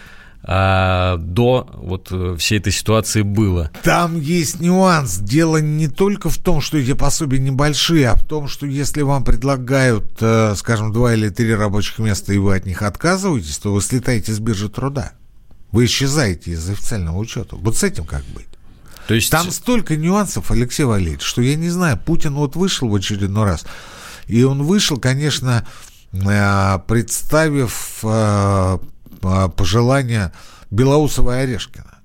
а, 0.47 1.17
до 1.17 1.67
вот 1.73 2.09
э, 2.11 2.35
всей 2.37 2.59
этой 2.59 2.71
ситуации 2.71 3.23
было. 3.23 3.71
Там 3.83 4.19
есть 4.21 4.59
нюанс. 4.59 5.17
Дело 5.17 5.57
не 5.57 5.87
только 5.87 6.29
в 6.29 6.37
том, 6.37 6.61
что 6.61 6.77
эти 6.77 6.93
пособия 6.93 7.39
небольшие, 7.39 8.09
а 8.09 8.15
в 8.15 8.23
том, 8.23 8.47
что 8.47 8.67
если 8.67 9.01
вам 9.01 9.23
предлагают, 9.23 10.05
э, 10.21 10.53
скажем, 10.55 10.93
два 10.93 11.15
или 11.15 11.29
три 11.29 11.55
рабочих 11.55 11.97
места, 11.97 12.31
и 12.31 12.37
вы 12.37 12.55
от 12.55 12.67
них 12.67 12.83
отказываетесь, 12.83 13.57
то 13.57 13.73
вы 13.73 13.81
слетаете 13.81 14.33
с 14.33 14.39
биржи 14.39 14.69
труда. 14.69 15.13
Вы 15.71 15.85
исчезаете 15.85 16.51
из 16.51 16.69
официального 16.69 17.17
учета. 17.17 17.55
Вот 17.55 17.75
с 17.75 17.83
этим 17.83 18.05
как 18.05 18.23
быть? 18.25 18.45
То 19.07 19.15
есть... 19.15 19.31
Там 19.31 19.49
столько 19.49 19.95
нюансов, 19.95 20.51
Алексей 20.51 20.83
Валерьевич, 20.83 21.23
что 21.23 21.41
я 21.41 21.55
не 21.55 21.69
знаю, 21.69 21.97
Путин 21.97 22.35
вот 22.35 22.55
вышел 22.55 22.87
в 22.87 22.93
очередной 22.93 23.45
раз, 23.45 23.65
и 24.27 24.43
он 24.43 24.61
вышел, 24.61 24.97
конечно, 24.97 25.65
э, 26.13 26.79
представив 26.87 28.03
пожелания 29.55 30.33
Белоусова 30.71 31.39
и 31.39 31.43
Орешкина. 31.43 31.95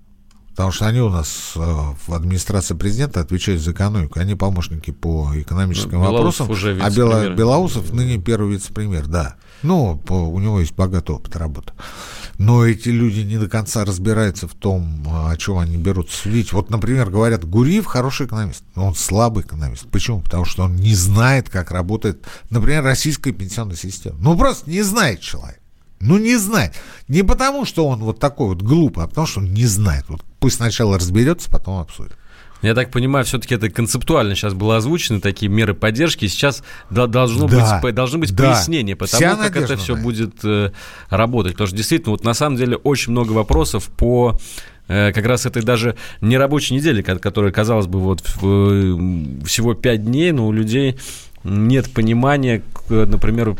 Потому 0.60 0.72
что 0.72 0.86
они 0.88 1.00
у 1.00 1.08
нас 1.08 1.52
э, 1.56 1.60
в 1.60 2.12
администрации 2.12 2.74
президента 2.74 3.20
отвечают 3.20 3.62
за 3.62 3.72
экономику. 3.72 4.18
Они 4.18 4.34
помощники 4.34 4.90
по 4.90 5.30
экономическим 5.34 6.00
ну, 6.00 6.12
вопросам. 6.12 6.50
Уже 6.50 6.78
а 6.82 6.90
Бело, 6.90 7.30
Белоусов 7.30 7.92
ныне 7.94 8.18
первый 8.18 8.52
вице-премьер, 8.52 9.06
да. 9.06 9.36
Ну, 9.62 9.96
по, 9.96 10.12
у 10.12 10.38
него 10.38 10.60
есть 10.60 10.74
богатый 10.74 11.12
опыт 11.12 11.34
работы. 11.36 11.72
Но 12.36 12.66
эти 12.66 12.88
люди 12.88 13.20
не 13.20 13.38
до 13.38 13.48
конца 13.48 13.84
разбираются 13.84 14.48
в 14.48 14.54
том, 14.54 15.06
о 15.08 15.36
чем 15.36 15.58
они 15.58 15.76
берут 15.76 16.10
судить. 16.10 16.52
Вот, 16.52 16.68
например, 16.68 17.10
говорят, 17.10 17.48
Гуриев 17.48 17.86
хороший 17.86 18.26
экономист, 18.26 18.64
но 18.74 18.86
он 18.86 18.94
слабый 18.94 19.44
экономист. 19.44 19.86
Почему? 19.90 20.20
Потому 20.20 20.44
что 20.44 20.64
он 20.64 20.76
не 20.76 20.94
знает, 20.94 21.48
как 21.48 21.70
работает, 21.70 22.26
например, 22.50 22.82
российская 22.82 23.32
пенсионная 23.32 23.76
система. 23.76 24.18
Ну, 24.20 24.36
просто 24.36 24.68
не 24.68 24.82
знает 24.82 25.20
человек. 25.20 25.59
Ну, 26.00 26.18
не 26.18 26.36
знает. 26.36 26.72
Не 27.08 27.22
потому, 27.22 27.64
что 27.66 27.86
он 27.86 28.00
вот 28.00 28.18
такой 28.18 28.48
вот 28.48 28.62
глупый, 28.62 29.04
а 29.04 29.06
потому, 29.06 29.26
что 29.26 29.40
он 29.40 29.52
не 29.52 29.66
знает. 29.66 30.04
Вот 30.08 30.22
пусть 30.38 30.56
сначала 30.56 30.96
разберется, 30.96 31.50
потом 31.50 31.78
обсудит. 31.78 32.16
Я 32.62 32.74
так 32.74 32.90
понимаю, 32.90 33.24
все-таки 33.24 33.54
это 33.54 33.70
концептуально 33.70 34.34
сейчас 34.34 34.52
было 34.52 34.76
озвучено, 34.76 35.20
такие 35.20 35.50
меры 35.50 35.72
поддержки. 35.72 36.26
Сейчас 36.26 36.62
должно 36.90 37.48
да, 37.48 37.80
быть, 37.82 37.94
должны 37.94 38.18
быть 38.18 38.34
да. 38.34 38.52
пояснения 38.52 38.96
по 38.96 39.06
тому, 39.06 39.36
как 39.42 39.56
это 39.56 39.76
все 39.76 39.96
будет 39.96 40.44
э, 40.44 40.72
работать. 41.08 41.52
Потому 41.52 41.68
что 41.68 41.76
действительно, 41.76 42.12
вот 42.12 42.24
на 42.24 42.34
самом 42.34 42.56
деле 42.56 42.76
очень 42.76 43.12
много 43.12 43.32
вопросов 43.32 43.84
по 43.96 44.38
э, 44.88 45.12
как 45.12 45.24
раз 45.24 45.46
этой 45.46 45.62
даже 45.62 45.96
нерабочей 46.20 46.76
недели, 46.76 47.00
которая, 47.00 47.50
казалось 47.50 47.86
бы, 47.86 47.98
вот 47.98 48.20
всего 48.20 49.72
пять 49.74 50.04
дней, 50.04 50.32
но 50.32 50.46
у 50.46 50.52
людей 50.52 50.98
нет 51.44 51.90
понимания, 51.92 52.62
например, 52.88 53.56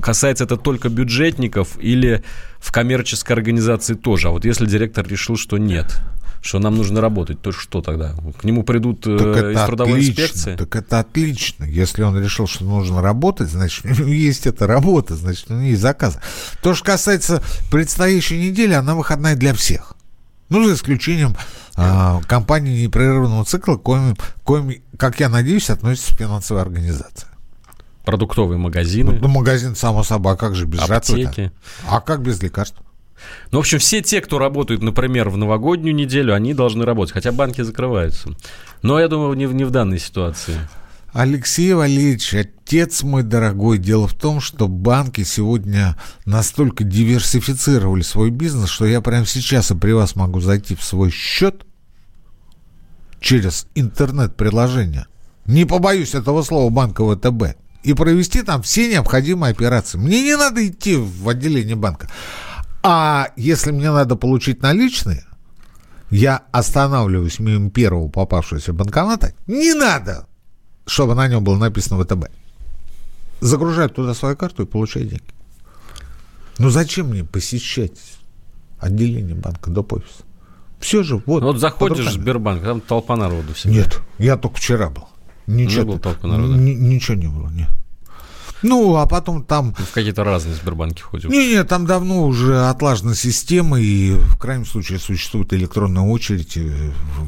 касается 0.00 0.44
это 0.44 0.56
только 0.56 0.88
бюджетников 0.88 1.78
или 1.80 2.22
в 2.58 2.72
коммерческой 2.72 3.32
организации 3.32 3.94
тоже. 3.94 4.28
А 4.28 4.30
вот 4.30 4.44
если 4.44 4.66
директор 4.66 5.06
решил, 5.06 5.36
что 5.36 5.58
нет. 5.58 6.00
что 6.44 6.58
нам 6.58 6.76
нужно 6.76 7.00
работать, 7.00 7.40
то 7.40 7.52
что 7.52 7.80
тогда? 7.80 8.14
К 8.38 8.44
нему 8.44 8.64
придут 8.64 9.06
э, 9.06 9.16
так 9.18 9.44
из 9.52 9.66
трудовой 9.66 9.92
отлично, 9.94 10.10
инспекции? 10.10 10.56
Так 10.56 10.76
это 10.76 10.98
отлично. 10.98 11.64
Если 11.64 12.02
он 12.02 12.22
решил, 12.22 12.46
что 12.46 12.64
нужно 12.64 13.00
работать, 13.00 13.48
значит, 13.48 13.86
у 13.86 13.88
него 13.88 14.08
есть 14.08 14.46
эта 14.46 14.66
работа, 14.66 15.16
значит, 15.16 15.50
у 15.50 15.54
него 15.54 15.62
есть 15.62 15.80
заказ. 15.80 16.18
То, 16.62 16.74
что 16.74 16.84
касается 16.84 17.42
предстоящей 17.70 18.38
недели, 18.50 18.74
она 18.74 18.94
выходная 18.94 19.36
для 19.36 19.54
всех. 19.54 19.96
Ну, 20.48 20.64
за 20.64 20.74
исключением 20.74 21.36
а, 21.76 22.20
компании 22.26 22.84
непрерывного 22.84 23.44
цикла, 23.44 23.76
коим, 23.76 24.16
коим, 24.44 24.74
как 24.98 25.20
я 25.20 25.28
надеюсь, 25.28 25.70
относится 25.70 26.14
финансовая 26.14 26.62
организация. 26.62 27.30
Продуктовые 28.04 28.58
магазины. 28.58 29.18
Ну, 29.20 29.28
магазин, 29.28 29.74
само 29.74 30.02
собой, 30.02 30.34
а 30.34 30.36
как 30.36 30.54
же 30.54 30.66
без 30.66 30.80
Аптеки. 30.80 31.22
жратвы 31.22 31.52
А 31.88 32.00
как 32.00 32.20
без 32.20 32.42
лекарств? 32.42 32.76
Ну, 33.50 33.58
в 33.58 33.60
общем, 33.60 33.78
все 33.78 34.02
те, 34.02 34.20
кто 34.20 34.38
работают, 34.38 34.82
например, 34.82 35.30
в 35.30 35.36
новогоднюю 35.36 35.94
неделю, 35.94 36.34
они 36.34 36.52
должны 36.52 36.84
работать, 36.84 37.14
хотя 37.14 37.32
банки 37.32 37.62
закрываются. 37.62 38.30
Но 38.82 39.00
я 39.00 39.08
думаю, 39.08 39.34
не, 39.34 39.46
не 39.46 39.64
в 39.64 39.70
данной 39.70 39.98
ситуации. 39.98 40.56
Алексей 41.14 41.72
Валерьевич, 41.72 42.34
отец 42.34 43.04
мой 43.04 43.22
дорогой, 43.22 43.78
дело 43.78 44.08
в 44.08 44.14
том, 44.14 44.40
что 44.40 44.66
банки 44.66 45.22
сегодня 45.22 45.96
настолько 46.26 46.82
диверсифицировали 46.82 48.02
свой 48.02 48.30
бизнес, 48.30 48.68
что 48.68 48.84
я 48.84 49.00
прямо 49.00 49.24
сейчас 49.24 49.70
и 49.70 49.76
при 49.76 49.92
вас 49.92 50.16
могу 50.16 50.40
зайти 50.40 50.74
в 50.74 50.82
свой 50.82 51.12
счет 51.12 51.64
через 53.20 53.68
интернет-приложение. 53.76 55.06
Не 55.46 55.64
побоюсь 55.66 56.16
этого 56.16 56.42
слова 56.42 56.68
банка 56.68 57.04
ВТБ. 57.08 57.56
И 57.84 57.94
провести 57.94 58.42
там 58.42 58.62
все 58.62 58.90
необходимые 58.90 59.52
операции. 59.52 59.98
Мне 59.98 60.20
не 60.20 60.36
надо 60.36 60.66
идти 60.66 60.96
в 60.96 61.28
отделение 61.28 61.76
банка. 61.76 62.10
А 62.82 63.28
если 63.36 63.70
мне 63.70 63.92
надо 63.92 64.16
получить 64.16 64.62
наличные, 64.62 65.24
я 66.10 66.42
останавливаюсь 66.50 67.38
мимо 67.38 67.70
первого 67.70 68.08
попавшегося 68.08 68.72
банкомата. 68.72 69.32
Не 69.46 69.74
надо, 69.74 70.26
чтобы 70.86 71.14
на 71.14 71.28
нем 71.28 71.42
было 71.44 71.56
написано 71.56 72.02
ВТБ. 72.02 72.26
Загружаю 73.40 73.90
туда 73.90 74.14
свою 74.14 74.36
карту 74.36 74.62
и 74.62 74.66
получаю 74.66 75.06
деньги. 75.06 75.24
Ну 76.58 76.70
зачем 76.70 77.08
мне 77.08 77.24
посещать 77.24 77.98
отделение 78.78 79.34
банка 79.34 79.70
до 79.70 79.82
офиса? 79.82 80.22
Все 80.78 81.02
же 81.02 81.22
вот. 81.24 81.40
Ну, 81.40 81.48
вот 81.48 81.58
заходишь 81.58 82.06
в 82.06 82.12
Сбербанк, 82.12 82.62
там 82.62 82.80
толпа 82.80 83.16
народу 83.16 83.54
всегда. 83.54 83.76
Нет, 83.76 84.00
я 84.18 84.36
только 84.36 84.56
вчера 84.56 84.90
был. 84.90 85.08
Ничего, 85.46 85.82
не 85.82 85.88
было 85.88 85.98
толпы 85.98 86.26
народа? 86.26 86.54
Ничего 86.54 87.16
не 87.16 87.26
было, 87.26 87.48
нет. 87.48 87.70
Ну, 88.62 88.96
а 88.96 89.06
потом 89.06 89.44
там... 89.44 89.74
В 89.74 89.92
какие-то 89.92 90.24
разные 90.24 90.54
Сбербанки 90.54 91.02
ходят. 91.02 91.30
Не-не, 91.30 91.64
там 91.64 91.84
давно 91.84 92.24
уже 92.26 92.66
отлажена 92.66 93.14
система, 93.14 93.78
и 93.78 94.12
в 94.12 94.38
крайнем 94.38 94.64
случае 94.64 94.98
существует 94.98 95.52
электронная 95.52 96.02
очередь, 96.02 96.58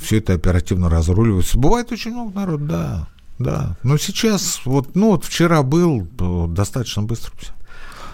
все 0.03 0.19
это 0.19 0.33
оперативно 0.33 0.89
разруливается. 0.89 1.59
Бывает 1.59 1.93
очень 1.93 2.13
много 2.13 2.35
народу, 2.35 2.65
да, 2.65 3.09
да. 3.39 3.77
Но 3.83 3.99
сейчас, 3.99 4.61
вот, 4.65 4.95
ну, 4.95 5.11
вот 5.11 5.25
вчера 5.25 5.63
был, 5.63 6.07
достаточно 6.49 7.03
быстро 7.03 7.33
все. 7.39 7.53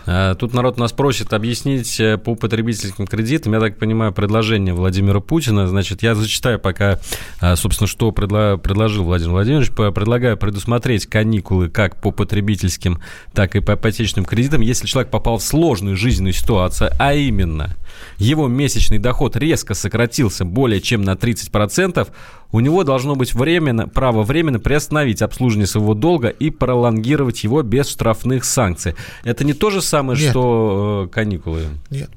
Э, 0.07 0.35
тут 0.39 0.53
народ 0.53 0.79
нас 0.79 0.93
просит 0.93 1.33
объяснить 1.33 2.01
э, 2.01 2.18
по 2.18 2.35
потребительским 2.35 3.07
кредитам, 3.07 3.53
я 3.53 3.61
так 3.61 3.79
понимаю, 3.79 4.12
предложение 4.12 4.75
Владимира 4.75 5.20
Путина. 5.20 5.66
Значит, 5.68 6.03
я 6.03 6.14
зачитаю 6.14 6.59
пока, 6.59 6.99
э, 7.41 7.57
собственно, 7.57 7.87
что 7.87 8.11
предло- 8.11 8.59
предложил 8.59 9.05
Владимир 9.05 9.33
Владимирович. 9.33 9.70
Предлагаю 9.70 10.37
предусмотреть 10.37 11.07
каникулы 11.07 11.68
как 11.68 12.01
по 12.01 12.11
потребительским, 12.11 13.01
так 13.33 13.55
и 13.55 13.61
по 13.61 13.75
ипотечным 13.75 14.25
кредитам, 14.25 14.61
если 14.61 14.87
человек 14.87 15.11
попал 15.11 15.39
в 15.39 15.43
сложную 15.43 15.97
жизненную 15.97 16.33
ситуацию, 16.33 16.91
а 16.99 17.14
именно 17.14 17.77
его 18.18 18.49
месячный 18.49 18.99
доход 18.99 19.37
резко 19.37 19.75
сократился 19.75 20.45
более 20.45 20.81
чем 20.81 21.03
на 21.03 21.12
30%, 21.14 22.09
у 22.53 22.61
него 22.61 22.84
должно 22.84 23.16
быть 23.16 23.34
временно, 23.34 23.88
право 23.88 24.22
временно 24.22 24.61
приостановить 24.61 25.22
обслуживание 25.22 25.66
своего 25.66 25.94
долга 25.94 26.28
и 26.28 26.50
пролонгировать 26.50 27.42
его 27.44 27.62
без 27.62 27.88
штрафных 27.88 28.44
санкций. 28.44 28.94
Это 29.24 29.42
не 29.44 29.55
то 29.55 29.70
же 29.70 29.82
самое, 29.82 30.20
Нет. 30.20 30.30
что 30.30 31.07
э, 31.07 31.14
каникулы? 31.14 31.64
Нет. 31.90 32.11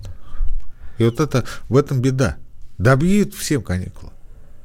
И 0.98 1.04
вот 1.04 1.20
это, 1.20 1.46
в 1.70 1.78
этом 1.78 2.02
беда. 2.02 2.36
Добьют 2.78 3.34
всем 3.34 3.64
каникулы. 3.64 4.12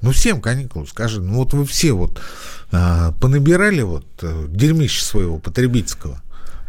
Ну, 0.02 0.12
всем 0.12 0.40
каникулы, 0.40 0.86
скажи. 0.86 1.20
Ну, 1.20 1.34
вот 1.34 1.52
вы 1.52 1.64
все 1.64 1.92
вот 1.92 2.20
а, 2.72 3.12
понабирали 3.20 3.82
вот 3.82 4.06
а, 4.22 4.46
дерьмища 4.48 5.04
своего 5.04 5.38
потребительского. 5.38 6.20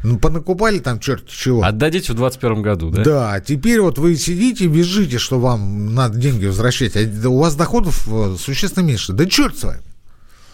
Ну, 0.03 0.17
понакупали 0.17 0.79
там 0.79 0.99
черт 0.99 1.27
чего. 1.27 1.63
Отдадите 1.63 2.13
в 2.13 2.15
2021 2.15 2.61
году, 2.61 2.89
да? 2.89 3.03
Да, 3.03 3.39
теперь 3.39 3.81
вот 3.81 3.97
вы 3.97 4.15
сидите 4.15 4.67
визжите, 4.67 5.17
что 5.17 5.39
вам 5.39 5.93
надо 5.93 6.17
деньги 6.17 6.45
возвращать, 6.45 6.95
а 6.95 7.29
у 7.29 7.39
вас 7.39 7.55
доходов 7.55 8.07
э, 8.07 8.35
существенно 8.39 8.83
меньше. 8.83 9.13
Да 9.13 9.25
черт 9.25 9.57
с 9.57 9.63
вами. 9.63 9.81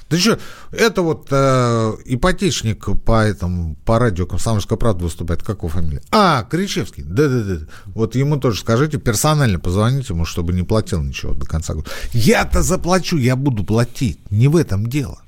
Да 0.09 0.17
что, 0.17 0.39
это 0.71 1.01
вот 1.01 1.27
э, 1.31 1.93
ипотечник 2.05 2.87
по 3.03 3.23
этому, 3.23 3.75
по 3.83 3.99
радио 3.99 4.25
«Комсомольская 4.25 4.77
правда» 4.77 5.03
выступает, 5.03 5.43
как 5.43 5.57
его 5.57 5.67
фамилия? 5.67 6.01
А, 6.11 6.47
Кричевский, 6.49 7.03
да-да-да. 7.03 7.65
Вот 7.87 8.15
ему 8.15 8.37
тоже 8.37 8.61
скажите, 8.61 8.99
персонально 8.99 9.59
позвоните 9.59 10.13
ему, 10.13 10.23
чтобы 10.23 10.53
не 10.53 10.63
платил 10.63 11.03
ничего 11.03 11.33
до 11.33 11.45
конца 11.45 11.73
года. 11.73 11.89
Я-то 12.13 12.63
заплачу, 12.63 13.17
я 13.17 13.35
буду 13.35 13.65
платить, 13.65 14.19
не 14.31 14.47
в 14.47 14.55
этом 14.55 14.87
дело. 14.87 15.21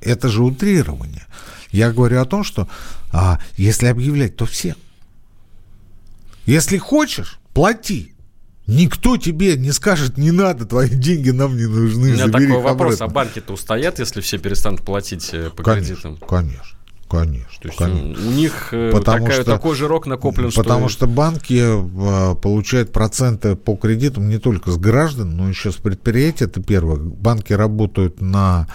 Это 0.00 0.28
же 0.28 0.42
утрирование. 0.42 1.26
Я 1.72 1.90
говорю 1.90 2.20
о 2.20 2.24
том, 2.26 2.44
что 2.44 2.68
а, 3.12 3.40
если 3.56 3.86
объявлять, 3.86 4.36
то 4.36 4.46
все. 4.46 4.76
Если 6.46 6.78
хочешь, 6.78 7.38
плати. 7.54 8.14
Никто 8.68 9.16
тебе 9.16 9.56
не 9.56 9.72
скажет, 9.72 10.18
не 10.18 10.30
надо, 10.30 10.66
твои 10.66 10.88
деньги 10.88 11.30
нам 11.30 11.56
не 11.56 11.66
нужны. 11.66 12.10
У 12.10 12.12
меня 12.12 12.28
такой 12.28 12.62
вопрос, 12.62 12.94
обратно. 12.94 13.06
а 13.06 13.08
банки-то 13.08 13.52
устоят, 13.54 13.98
если 13.98 14.20
все 14.20 14.38
перестанут 14.38 14.82
платить 14.82 15.30
э, 15.32 15.50
по 15.50 15.64
конечно, 15.64 15.94
кредитам? 15.94 16.16
Конечно. 16.18 16.78
Конечно. 17.12 17.46
То 17.60 17.76
конечно. 17.76 18.26
у 18.26 18.30
них 18.32 18.68
э, 18.72 18.90
потому 18.90 19.26
такая, 19.26 19.42
что, 19.42 19.52
такой 19.52 19.76
жирок 19.76 20.06
накоплен, 20.06 20.50
Потому 20.50 20.88
что, 20.88 21.00
что 21.00 21.06
банки 21.08 21.60
э, 21.62 22.34
получают 22.36 22.90
проценты 22.90 23.54
по 23.54 23.76
кредитам 23.76 24.30
не 24.30 24.38
только 24.38 24.70
с 24.70 24.78
граждан, 24.78 25.36
но 25.36 25.46
еще 25.46 25.72
с 25.72 25.74
предприятий, 25.74 26.44
это 26.44 26.62
первое. 26.62 26.96
Банки 26.96 27.52
работают 27.52 28.22
на 28.22 28.66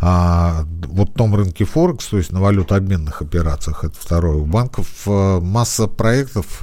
а, 0.00 0.64
вот 0.86 1.12
том 1.12 1.34
рынке 1.34 1.66
Форекс, 1.66 2.06
то 2.06 2.16
есть 2.16 2.32
на 2.32 2.40
валютообменных 2.40 3.20
операциях, 3.20 3.84
это 3.84 3.94
второе. 3.94 4.36
У 4.36 4.46
банков 4.46 4.86
э, 5.06 5.40
масса 5.40 5.86
проектов 5.86 6.62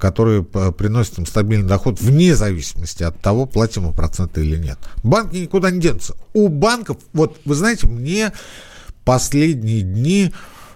которые 0.00 0.42
приносят 0.42 1.18
им 1.18 1.26
стабильный 1.26 1.68
доход 1.68 2.00
вне 2.00 2.34
зависимости 2.34 3.02
от 3.02 3.20
того, 3.20 3.44
платим 3.44 3.82
мы 3.82 3.92
проценты 3.92 4.40
или 4.40 4.56
нет. 4.56 4.78
Банки 5.02 5.36
никуда 5.36 5.70
не 5.70 5.80
денутся. 5.80 6.14
У 6.32 6.48
банков, 6.48 6.96
вот 7.12 7.36
вы 7.44 7.54
знаете, 7.54 7.86
мне 7.86 8.32
последние 9.06 9.82
дни 9.82 10.32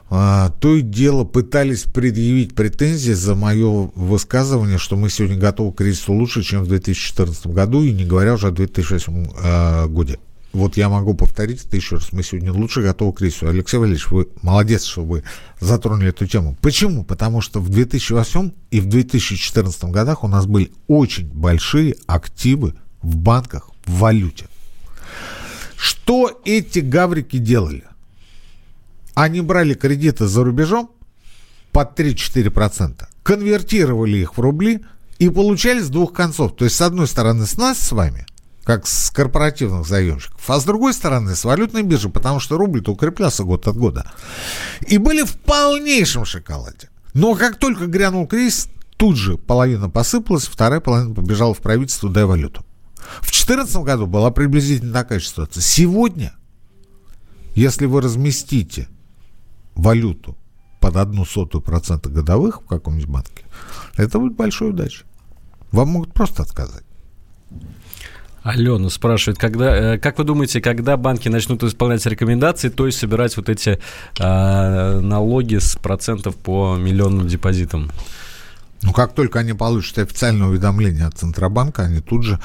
а, 0.09 0.51
то 0.61 0.77
и 0.77 0.81
дело 0.81 1.25
пытались 1.25 1.83
предъявить 1.83 2.55
претензии 2.55 3.13
за 3.13 3.35
мое 3.35 3.91
высказывание, 3.95 4.79
что 4.79 4.97
мы 4.97 5.11
сегодня 5.11 5.37
готовы 5.37 5.73
к 5.73 5.79
кризису 5.79 6.15
лучше, 6.15 6.43
чем 6.43 6.63
в 6.63 6.69
2014 6.69 7.49
году, 7.49 7.83
и 7.83 7.93
не 7.93 8.05
говоря 8.05 8.35
уже 8.35 8.49
о 8.49 8.51
2008 8.51 9.27
э, 9.37 9.87
году. 9.89 10.15
Вот 10.53 10.77
я 10.77 10.89
могу 10.89 11.15
повторить 11.15 11.65
это 11.65 11.77
еще 11.77 11.97
раз. 11.97 12.13
Мы 12.13 12.25
сегодня 12.25 12.53
лучше 12.53 12.83
готовы 12.83 13.13
к 13.13 13.19
кризису. 13.19 13.49
Алексей 13.49 13.77
Валерьевич, 13.77 14.11
вы 14.11 14.27
молодец, 14.43 14.85
что 14.85 15.05
вы 15.05 15.23
затронули 15.61 16.09
эту 16.09 16.27
тему. 16.27 16.57
Почему? 16.61 17.05
Потому 17.05 17.41
что 17.41 17.61
в 17.61 17.69
2008 17.69 18.51
и 18.73 18.81
в 18.81 18.87
2014 18.87 19.85
годах 19.85 20.25
у 20.25 20.29
нас 20.29 20.47
были 20.47 20.73
очень 20.89 21.29
большие 21.29 21.95
активы 22.07 22.75
в 23.01 23.17
банках 23.17 23.71
в 23.85 23.99
валюте. 23.99 24.47
Что 25.77 26.41
эти 26.45 26.81
гаврики 26.81 27.39
делали? 27.39 27.85
Они 29.15 29.41
брали 29.41 29.75
кредиты 29.75 30.27
за 30.27 30.45
рубежом 30.45 30.91
под 31.73 31.99
3-4%, 31.99 33.05
конвертировали 33.23 34.19
их 34.19 34.37
в 34.37 34.41
рубли 34.41 34.85
и 35.19 35.29
получали 35.29 35.81
с 35.81 35.89
двух 35.89 36.13
концов. 36.13 36.57
То 36.57 36.65
есть, 36.65 36.77
с 36.77 36.81
одной 36.81 37.07
стороны, 37.07 37.47
с 37.47 37.57
нас 37.57 37.79
с 37.79 37.93
вами, 37.93 38.27
как 38.65 38.87
с 38.87 39.11
корпоративных 39.11 39.87
заемщиков, 39.87 40.49
а 40.49 40.61
с 40.61 40.65
другой 40.65 40.95
стороны, 40.95 41.35
с 41.35 41.45
валютной 41.45 41.83
биржи, 41.83 42.09
потому 42.09 42.41
что 42.41 42.57
рубль-то 42.57 42.93
укреплялся 42.93 43.45
год 43.45 43.67
от 43.67 43.77
года. 43.77 44.11
И 44.87 44.99
были 44.99 45.23
в 45.23 45.37
полнейшем 45.39 46.25
шоколаде. 46.25 46.89
Но 47.15 47.35
как 47.35 47.57
только 47.59 47.87
грянул 47.87 48.27
кризис, 48.27 48.69
тут 48.97 49.17
же 49.17 49.37
половина 49.37 49.91
посыпалась, 49.91 50.47
вторая 50.47 50.81
половина 50.81 51.15
побежала 51.15 51.55
в 51.55 51.59
правительство, 51.59 52.09
дай 52.09 52.25
валюту. 52.25 52.65
В 53.21 53.31
2014 53.31 53.77
году 53.77 54.07
была 54.07 54.31
приблизительно 54.31 54.93
такая 54.93 55.21
ситуация. 55.21 55.63
Сегодня, 55.63 56.35
если 57.55 57.87
вы 57.87 58.01
разместите 58.01 58.89
валюту 59.81 60.37
под 60.81 60.97
одну 60.97 61.25
сотую 61.25 61.63
процента 61.63 62.09
годовых 62.09 62.63
в 62.63 62.67
каком-нибудь 62.67 63.09
банке, 63.09 63.45
это 63.97 64.19
будет 64.19 64.37
большой 64.37 64.71
удачей. 64.71 65.05
Вам 65.73 65.89
могут 65.89 66.13
просто 66.13 66.43
отказать. 66.43 66.85
Алена 68.43 68.89
спрашивает, 68.89 69.39
когда, 69.39 69.95
э, 69.95 69.99
как 69.99 70.19
вы 70.19 70.25
думаете, 70.25 70.61
когда 70.63 70.97
банки 70.97 71.29
начнут 71.29 71.63
исполнять 71.63 72.05
рекомендации, 72.07 72.71
то 72.71 72.87
есть 72.87 72.99
собирать 72.99 73.37
вот 73.37 73.51
эти 73.51 73.79
э, 74.19 75.01
налоги 75.01 75.57
с 75.59 75.77
процентов 75.77 76.37
по 76.37 76.77
миллионным 76.77 77.27
депозитам? 77.29 77.91
Ну, 78.83 78.95
как 78.95 79.15
только 79.15 79.41
они 79.41 79.53
получат 79.53 79.99
официальное 79.99 80.49
уведомление 80.49 81.05
от 81.05 81.19
Центробанка, 81.19 81.83
они 81.83 82.01
тут 82.01 82.25
же, 82.25 82.41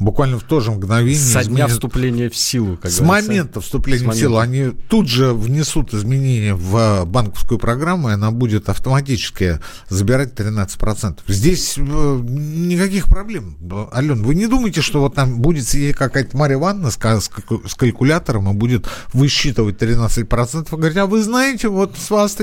буквально 0.00 0.38
в 0.38 0.42
то 0.42 0.58
же 0.58 0.72
мгновение... 0.72 1.16
Со 1.16 1.44
дня 1.44 1.68
вступления 1.68 2.28
в 2.28 2.36
силу, 2.36 2.76
как 2.76 2.90
С 2.90 2.98
говорится. 2.98 3.28
момента 3.30 3.60
вступления 3.60 3.98
С 3.98 4.02
момента. 4.02 4.16
в 4.16 4.20
силу 4.20 4.38
они 4.38 4.70
тут 4.88 5.08
же 5.08 5.32
внесут 5.32 5.94
изменения 5.94 6.54
в 6.54 7.04
банковскую 7.04 7.60
программу, 7.60 8.08
и 8.10 8.12
она 8.14 8.32
будет 8.32 8.68
автоматически 8.68 9.60
забирать 9.88 10.32
13%. 10.34 11.20
Здесь 11.28 11.74
э, 11.78 11.80
никаких 11.80 13.04
проблем. 13.04 13.56
Ален, 13.94 14.24
вы 14.24 14.34
не 14.34 14.48
думаете, 14.48 14.80
что 14.80 15.00
вот 15.00 15.14
там 15.14 15.40
будет 15.40 15.68
сидеть 15.68 15.94
какая-то 15.94 16.36
Марья 16.36 16.56
Ивановна 16.56 16.90
с, 16.90 16.98
с 16.98 17.74
калькулятором 17.76 18.50
и 18.50 18.54
будет 18.54 18.88
высчитывать 19.12 19.80
13%, 19.80 20.68
говорить, 20.68 20.96
а 20.96 21.06
вы 21.06 21.22
знаете, 21.22 21.68
вот 21.68 21.96
с 21.96 22.10
вас 22.10 22.36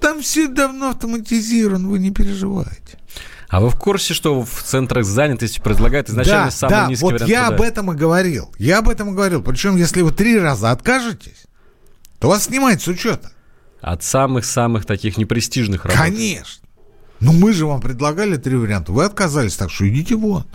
там 0.00 0.22
все 0.22 0.48
давно 0.48 0.90
автоматизировано, 0.90 1.88
вы 1.88 1.98
не 1.98 2.10
переживайте. 2.10 2.69
А 3.48 3.60
вы 3.60 3.68
в 3.68 3.76
курсе, 3.76 4.14
что 4.14 4.44
в 4.44 4.62
центрах 4.62 5.04
занятости 5.04 5.58
предлагают 5.58 6.08
изначально 6.08 6.46
да, 6.46 6.50
самый 6.52 6.70
да, 6.70 6.86
низкий 6.86 7.04
вот 7.04 7.12
вариант 7.14 7.30
я 7.30 7.48
об 7.48 7.60
этом 7.60 7.92
и 7.92 7.96
говорил. 7.96 8.54
Я 8.58 8.78
об 8.78 8.88
этом 8.88 9.10
и 9.10 9.12
говорил. 9.12 9.42
Причем, 9.42 9.76
если 9.76 10.02
вы 10.02 10.12
три 10.12 10.38
раза 10.38 10.70
откажетесь, 10.70 11.46
то 12.20 12.28
вас 12.28 12.44
снимают 12.44 12.80
с 12.80 12.86
учета. 12.86 13.32
От 13.80 14.04
самых-самых 14.04 14.86
таких 14.86 15.16
непрестижных 15.16 15.84
работ. 15.84 16.00
Конечно. 16.00 16.64
Ну, 17.18 17.32
мы 17.32 17.52
же 17.52 17.66
вам 17.66 17.80
предлагали 17.80 18.36
три 18.36 18.54
варианта. 18.54 18.92
Вы 18.92 19.04
отказались, 19.04 19.56
так 19.56 19.70
что 19.70 19.88
идите 19.88 20.14
вон. 20.14 20.46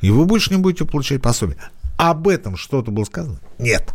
И 0.00 0.10
вы 0.10 0.24
больше 0.24 0.50
не 0.50 0.60
будете 0.60 0.84
получать 0.84 1.20
пособие. 1.20 1.58
Об 1.96 2.28
этом 2.28 2.56
что-то 2.56 2.90
было 2.90 3.04
сказано? 3.04 3.40
Нет. 3.58 3.94